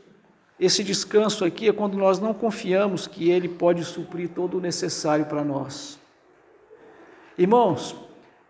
esse 0.59 0.83
descanso 0.83 1.43
aqui 1.43 1.69
é 1.69 1.73
quando 1.73 1.97
nós 1.97 2.19
não 2.19 2.35
confiamos 2.35 3.07
que 3.07 3.31
Ele 3.31 3.49
pode 3.49 3.83
suprir 3.83 4.29
todo 4.29 4.59
o 4.59 4.61
necessário 4.61 5.25
para 5.25 5.43
nós. 5.43 5.97
Irmãos, 7.35 8.08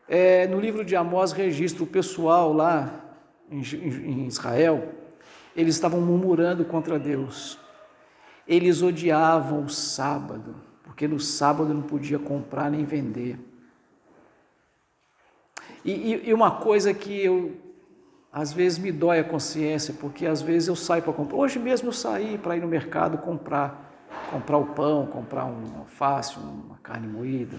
é, 0.10 0.47
no 0.47 0.60
livro 0.60 0.84
de 0.84 0.95
Amós 0.95 1.32
registra 1.32 1.84
o 1.84 1.88
pessoal 1.88 2.51
lá 2.51 2.91
em, 3.51 3.62
em 3.62 4.26
Israel, 4.26 4.89
eles 5.55 5.76
estavam 5.76 6.01
murmurando 6.01 6.66
contra 6.66 6.97
Deus. 6.97 7.60
Eles 8.47 8.82
odiavam 8.82 9.66
o 9.66 9.70
sábado, 9.70 10.55
porque 10.84 11.07
no 11.07 11.20
sábado 11.20 11.74
não 11.74 11.84
podia 11.84 12.18
comprar 12.18 12.72
nem 12.72 12.84
vender. 12.84 13.38
E, 15.86 15.91
e, 15.91 16.30
e 16.30 16.34
uma 16.34 16.51
coisa 16.51 16.91
que 16.91 17.24
eu 17.24 17.55
às 18.32 18.53
vezes 18.53 18.78
me 18.78 18.91
dói 18.91 19.20
a 19.20 19.24
consciência, 19.24 19.93
porque 19.99 20.26
às 20.26 20.41
vezes 20.41 20.68
eu 20.68 20.76
saio 20.76 21.03
para 21.03 21.14
comprar. 21.14 21.38
Hoje 21.38 21.60
mesmo 21.60 21.89
eu 21.89 21.93
saí 21.93 22.38
para 22.38 22.57
ir 22.57 22.62
no 22.62 22.68
mercado 22.68 23.20
comprar, 23.20 23.95
comprar 24.32 24.57
o 24.57 24.66
pão, 24.68 25.05
comprar 25.05 25.45
um 25.45 25.80
alface, 25.80 26.38
uma 26.38 26.78
carne 26.82 27.07
moída. 27.07 27.57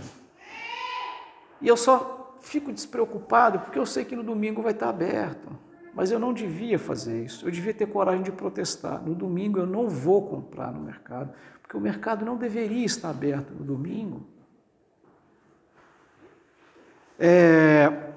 E 1.60 1.68
eu 1.68 1.76
só 1.76 2.19
fico 2.40 2.72
despreocupado 2.72 3.60
porque 3.60 3.78
eu 3.78 3.86
sei 3.86 4.04
que 4.04 4.16
no 4.16 4.22
domingo 4.22 4.62
vai 4.62 4.72
estar 4.72 4.88
aberto. 4.88 5.48
Mas 5.94 6.10
eu 6.10 6.18
não 6.18 6.32
devia 6.32 6.78
fazer 6.78 7.24
isso. 7.24 7.46
Eu 7.46 7.50
devia 7.50 7.74
ter 7.74 7.86
coragem 7.86 8.22
de 8.22 8.30
protestar. 8.30 9.02
No 9.02 9.14
domingo 9.14 9.58
eu 9.58 9.66
não 9.66 9.88
vou 9.88 10.26
comprar 10.26 10.72
no 10.72 10.80
mercado, 10.80 11.32
porque 11.60 11.76
o 11.76 11.80
mercado 11.80 12.24
não 12.24 12.36
deveria 12.36 12.84
estar 12.84 13.10
aberto 13.10 13.52
no 13.52 13.64
domingo. 13.64 14.26
É... 17.18 18.10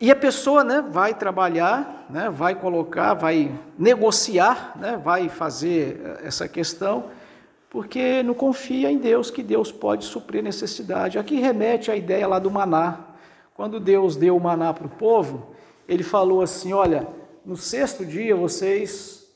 E 0.00 0.10
a 0.10 0.16
pessoa 0.16 0.64
né, 0.64 0.82
vai 0.82 1.14
trabalhar, 1.14 2.06
né, 2.10 2.28
vai 2.28 2.54
colocar, 2.54 3.14
vai 3.14 3.58
negociar, 3.78 4.76
né, 4.76 4.96
vai 4.96 5.28
fazer 5.28 6.18
essa 6.22 6.48
questão 6.48 7.10
porque 7.74 8.22
não 8.22 8.34
confia 8.34 8.88
em 8.88 8.98
Deus, 8.98 9.32
que 9.32 9.42
Deus 9.42 9.72
pode 9.72 10.04
suprir 10.04 10.44
necessidade. 10.44 11.18
Aqui 11.18 11.40
remete 11.40 11.90
à 11.90 11.96
ideia 11.96 12.24
lá 12.28 12.38
do 12.38 12.48
maná. 12.48 13.00
Quando 13.52 13.80
Deus 13.80 14.14
deu 14.14 14.36
o 14.36 14.40
maná 14.40 14.72
para 14.72 14.86
o 14.86 14.90
povo, 14.90 15.48
ele 15.88 16.04
falou 16.04 16.40
assim: 16.40 16.72
Olha, 16.72 17.04
no 17.44 17.56
sexto 17.56 18.06
dia 18.06 18.36
vocês, 18.36 19.28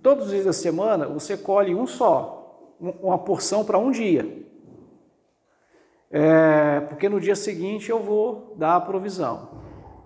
todos 0.00 0.26
os 0.26 0.30
dias 0.30 0.44
da 0.44 0.52
semana, 0.52 1.08
você 1.08 1.36
colhe 1.36 1.74
um 1.74 1.84
só, 1.84 2.70
uma 2.78 3.18
porção 3.18 3.64
para 3.64 3.76
um 3.76 3.90
dia. 3.90 4.38
É, 6.12 6.78
porque 6.88 7.08
no 7.08 7.20
dia 7.20 7.34
seguinte 7.34 7.90
eu 7.90 7.98
vou 7.98 8.54
dar 8.56 8.76
a 8.76 8.80
provisão. 8.80 9.48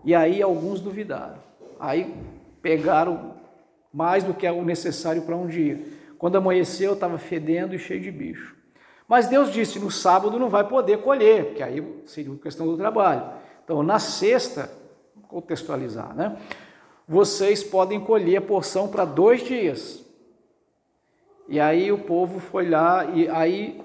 E 0.02 0.14
aí 0.14 0.40
alguns 0.40 0.80
duvidaram. 0.80 1.36
Aí 1.78 2.14
pegaram 2.62 3.34
mais 3.92 4.24
do 4.24 4.32
que 4.32 4.48
o 4.48 4.64
necessário 4.64 5.20
para 5.20 5.36
um 5.36 5.46
dia. 5.46 6.02
Quando 6.24 6.36
amanheceu, 6.36 6.94
estava 6.94 7.18
fedendo 7.18 7.74
e 7.74 7.78
cheio 7.78 8.00
de 8.00 8.10
bicho. 8.10 8.56
Mas 9.06 9.28
Deus 9.28 9.52
disse: 9.52 9.78
no 9.78 9.90
sábado 9.90 10.38
não 10.38 10.48
vai 10.48 10.66
poder 10.66 11.02
colher, 11.02 11.48
porque 11.48 11.62
aí 11.62 12.02
seria 12.06 12.30
uma 12.30 12.40
questão 12.40 12.66
do 12.66 12.78
trabalho. 12.78 13.30
Então, 13.62 13.82
na 13.82 13.98
sexta, 13.98 14.70
contextualizar, 15.28 16.14
né? 16.14 16.38
Vocês 17.06 17.62
podem 17.62 18.00
colher 18.00 18.38
a 18.38 18.40
porção 18.40 18.88
para 18.88 19.04
dois 19.04 19.42
dias. 19.42 20.02
E 21.46 21.60
aí 21.60 21.92
o 21.92 21.98
povo 21.98 22.40
foi 22.40 22.70
lá, 22.70 23.04
e 23.04 23.28
aí, 23.28 23.84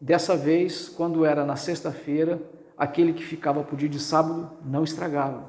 dessa 0.00 0.36
vez, 0.36 0.88
quando 0.88 1.24
era 1.24 1.44
na 1.44 1.54
sexta-feira, 1.54 2.42
aquele 2.76 3.12
que 3.12 3.22
ficava 3.22 3.62
para 3.62 3.74
o 3.76 3.78
dia 3.78 3.88
de 3.88 4.00
sábado 4.00 4.58
não 4.64 4.82
estragava. 4.82 5.48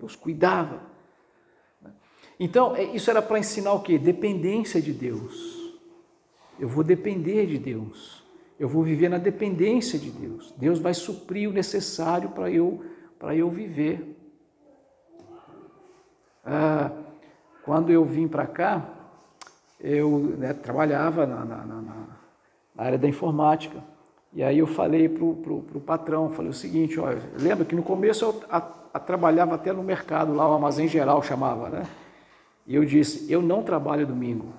Deus 0.00 0.16
cuidava. 0.16 0.80
Então, 2.38 2.76
é, 2.76 2.84
isso 2.84 3.10
era 3.10 3.20
para 3.20 3.38
ensinar 3.38 3.72
o 3.72 3.80
quê? 3.80 3.98
Dependência 3.98 4.80
de 4.80 4.92
Deus. 4.92 5.74
Eu 6.58 6.68
vou 6.68 6.84
depender 6.84 7.46
de 7.46 7.58
Deus. 7.58 8.22
Eu 8.58 8.68
vou 8.68 8.82
viver 8.82 9.08
na 9.08 9.18
dependência 9.18 9.98
de 9.98 10.10
Deus. 10.10 10.52
Deus 10.56 10.78
vai 10.78 10.92
suprir 10.92 11.48
o 11.48 11.52
necessário 11.52 12.30
para 12.30 12.50
eu, 12.50 12.84
eu 13.34 13.48
viver. 13.48 14.16
Ah, 16.44 16.90
quando 17.64 17.90
eu 17.90 18.04
vim 18.04 18.26
para 18.26 18.46
cá, 18.46 18.88
eu 19.78 20.34
né, 20.38 20.52
trabalhava 20.52 21.26
na, 21.26 21.44
na, 21.44 21.56
na, 21.64 21.82
na, 21.82 22.06
área 22.76 22.98
da 22.98 23.06
informática. 23.06 23.82
E 24.32 24.42
aí 24.42 24.58
eu 24.58 24.66
falei 24.66 25.08
para 25.08 25.24
o 25.24 25.82
patrão, 25.84 26.30
falei 26.30 26.50
o 26.50 26.54
seguinte, 26.54 26.98
olha, 26.98 27.20
lembra 27.38 27.64
que 27.64 27.74
no 27.74 27.82
começo 27.82 28.24
eu 28.24 28.42
a, 28.50 28.56
a, 28.92 28.98
trabalhava 28.98 29.54
até 29.54 29.72
no 29.72 29.82
mercado, 29.82 30.34
lá 30.34 30.48
o 30.48 30.54
armazém 30.54 30.88
geral 30.88 31.22
chamava, 31.22 31.68
né? 31.68 31.82
E 32.68 32.74
eu 32.74 32.84
disse, 32.84 33.32
eu 33.32 33.40
não 33.40 33.62
trabalho 33.62 34.06
domingo. 34.06 34.52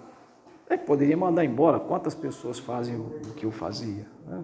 É 0.68 0.76
que 0.76 0.86
poderia 0.86 1.16
mandar 1.16 1.46
embora, 1.46 1.80
quantas 1.80 2.16
pessoas 2.16 2.58
fazem 2.58 2.96
o, 2.96 3.34
que 3.36 3.46
eu 3.46 3.52
fazia? 3.52 4.08
Né? 4.26 4.44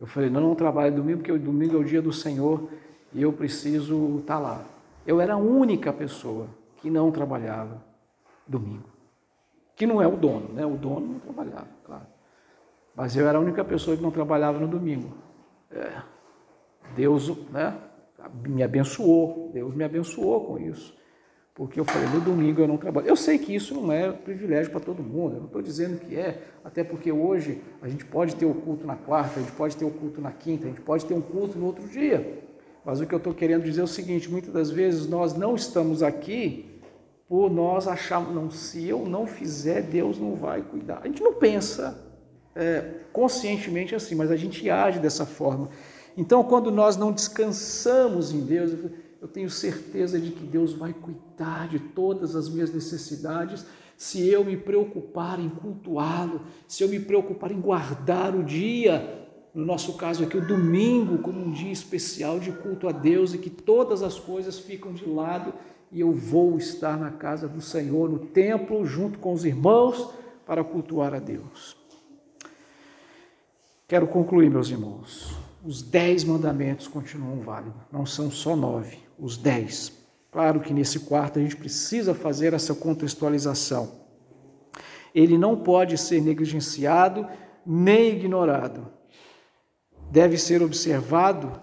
Eu 0.00 0.08
falei, 0.08 0.28
não, 0.28 0.40
não 0.40 0.54
trabalho 0.56 0.94
domingo, 0.94 1.18
porque 1.18 1.38
domingo 1.38 1.76
é 1.76 1.78
o 1.78 1.84
dia 1.84 2.02
do 2.02 2.12
Senhor 2.12 2.68
e 3.14 3.22
eu 3.22 3.32
preciso 3.32 4.18
estar 4.18 4.34
tá 4.34 4.40
lá. 4.40 4.64
Eu 5.06 5.20
era 5.20 5.34
a 5.34 5.36
única 5.36 5.92
pessoa 5.92 6.48
que 6.78 6.90
não 6.90 7.12
trabalhava 7.12 7.80
domingo. 8.46 8.88
Que 9.76 9.86
não 9.86 10.02
é 10.02 10.06
o 10.06 10.16
dono, 10.16 10.52
né? 10.52 10.66
O 10.66 10.76
dono 10.76 11.06
não 11.06 11.18
trabalhava, 11.20 11.68
claro. 11.84 12.06
Mas 12.94 13.16
eu 13.16 13.28
era 13.28 13.38
a 13.38 13.40
única 13.40 13.64
pessoa 13.64 13.96
que 13.96 14.02
não 14.02 14.10
trabalhava 14.10 14.58
no 14.58 14.66
domingo. 14.66 15.16
É, 15.70 16.02
Deus 16.96 17.28
né, 17.50 17.76
me 18.42 18.64
abençoou, 18.64 19.50
Deus 19.52 19.74
me 19.74 19.84
abençoou 19.84 20.44
com 20.44 20.58
isso. 20.58 20.96
Porque 21.56 21.80
eu 21.80 21.86
falei, 21.86 22.06
no 22.10 22.20
domingo 22.20 22.60
eu 22.60 22.68
não 22.68 22.76
trabalho. 22.76 23.08
Eu 23.08 23.16
sei 23.16 23.38
que 23.38 23.54
isso 23.54 23.74
não 23.74 23.90
é 23.90 24.12
privilégio 24.12 24.70
para 24.70 24.78
todo 24.78 25.02
mundo, 25.02 25.36
eu 25.36 25.38
não 25.38 25.46
estou 25.46 25.62
dizendo 25.62 25.98
que 25.98 26.14
é, 26.14 26.42
até 26.62 26.84
porque 26.84 27.10
hoje 27.10 27.62
a 27.80 27.88
gente 27.88 28.04
pode 28.04 28.36
ter 28.36 28.44
o 28.44 28.52
culto 28.52 28.86
na 28.86 28.94
quarta, 28.94 29.40
a 29.40 29.42
gente 29.42 29.52
pode 29.52 29.74
ter 29.74 29.86
o 29.86 29.90
culto 29.90 30.20
na 30.20 30.30
quinta, 30.30 30.66
a 30.66 30.68
gente 30.68 30.82
pode 30.82 31.06
ter 31.06 31.14
um 31.14 31.22
culto 31.22 31.58
no 31.58 31.64
outro 31.64 31.88
dia. 31.88 32.44
Mas 32.84 33.00
o 33.00 33.06
que 33.06 33.14
eu 33.14 33.16
estou 33.16 33.32
querendo 33.32 33.64
dizer 33.64 33.80
é 33.80 33.84
o 33.84 33.88
seguinte: 33.88 34.30
muitas 34.30 34.52
das 34.52 34.70
vezes 34.70 35.08
nós 35.08 35.34
não 35.34 35.54
estamos 35.54 36.02
aqui 36.02 36.78
por 37.26 37.50
nós 37.50 37.88
acharmos, 37.88 38.34
não, 38.34 38.50
se 38.50 38.86
eu 38.86 39.06
não 39.06 39.26
fizer, 39.26 39.80
Deus 39.80 40.18
não 40.18 40.34
vai 40.34 40.60
cuidar. 40.60 41.00
A 41.02 41.06
gente 41.06 41.22
não 41.22 41.32
pensa 41.32 41.98
é, 42.54 42.84
conscientemente 43.14 43.94
assim, 43.94 44.14
mas 44.14 44.30
a 44.30 44.36
gente 44.36 44.68
age 44.68 44.98
dessa 44.98 45.24
forma. 45.24 45.70
Então, 46.18 46.44
quando 46.44 46.70
nós 46.70 46.98
não 46.98 47.12
descansamos 47.12 48.30
em 48.30 48.40
Deus, 48.40 48.72
eu 49.26 49.28
tenho 49.28 49.50
certeza 49.50 50.20
de 50.20 50.30
que 50.30 50.44
Deus 50.44 50.72
vai 50.72 50.92
cuidar 50.92 51.68
de 51.68 51.80
todas 51.80 52.36
as 52.36 52.48
minhas 52.48 52.72
necessidades 52.72 53.66
se 53.96 54.28
eu 54.28 54.44
me 54.44 54.56
preocupar 54.56 55.40
em 55.40 55.48
cultuá-lo, 55.48 56.42
se 56.68 56.84
eu 56.84 56.88
me 56.88 57.00
preocupar 57.00 57.50
em 57.50 57.60
guardar 57.60 58.36
o 58.36 58.44
dia, 58.44 59.26
no 59.52 59.64
nosso 59.64 59.94
caso 59.94 60.22
aqui, 60.22 60.36
o 60.36 60.46
domingo, 60.46 61.18
como 61.18 61.40
um 61.40 61.50
dia 61.50 61.72
especial 61.72 62.38
de 62.38 62.52
culto 62.52 62.86
a 62.86 62.92
Deus 62.92 63.34
e 63.34 63.38
que 63.38 63.50
todas 63.50 64.00
as 64.00 64.16
coisas 64.16 64.60
ficam 64.60 64.92
de 64.92 65.08
lado 65.08 65.52
e 65.90 65.98
eu 65.98 66.12
vou 66.12 66.56
estar 66.56 66.96
na 66.96 67.10
casa 67.10 67.48
do 67.48 67.60
Senhor, 67.60 68.08
no 68.08 68.18
templo, 68.18 68.84
junto 68.84 69.18
com 69.18 69.32
os 69.32 69.44
irmãos, 69.44 70.08
para 70.46 70.62
cultuar 70.62 71.14
a 71.14 71.18
Deus. 71.18 71.76
Quero 73.88 74.06
concluir, 74.06 74.50
meus 74.50 74.70
irmãos. 74.70 75.34
Os 75.64 75.82
dez 75.82 76.22
mandamentos 76.22 76.86
continuam 76.86 77.40
válidos, 77.40 77.80
não 77.90 78.06
são 78.06 78.30
só 78.30 78.54
nove, 78.54 79.05
os 79.18 79.36
dez. 79.36 79.92
Claro 80.30 80.60
que 80.60 80.74
nesse 80.74 81.00
quarto 81.00 81.38
a 81.38 81.42
gente 81.42 81.56
precisa 81.56 82.14
fazer 82.14 82.52
essa 82.52 82.74
contextualização. 82.74 84.06
Ele 85.14 85.38
não 85.38 85.56
pode 85.56 85.96
ser 85.96 86.20
negligenciado 86.20 87.26
nem 87.64 88.10
ignorado. 88.12 88.86
Deve 90.10 90.36
ser 90.36 90.62
observado, 90.62 91.58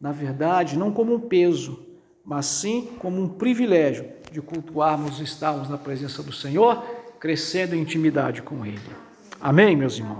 na 0.00 0.12
verdade, 0.12 0.76
não 0.76 0.92
como 0.92 1.14
um 1.14 1.20
peso, 1.20 1.86
mas 2.24 2.46
sim 2.46 2.90
como 2.98 3.22
um 3.22 3.28
privilégio 3.28 4.10
de 4.30 4.42
cultuarmos 4.42 5.20
e 5.20 5.24
estarmos 5.24 5.68
na 5.68 5.78
presença 5.78 6.22
do 6.22 6.32
Senhor, 6.32 6.82
crescendo 7.18 7.74
em 7.74 7.82
intimidade 7.82 8.42
com 8.42 8.66
Ele. 8.66 8.80
Amém, 9.40 9.76
meus 9.76 9.96
irmãos? 9.96 10.18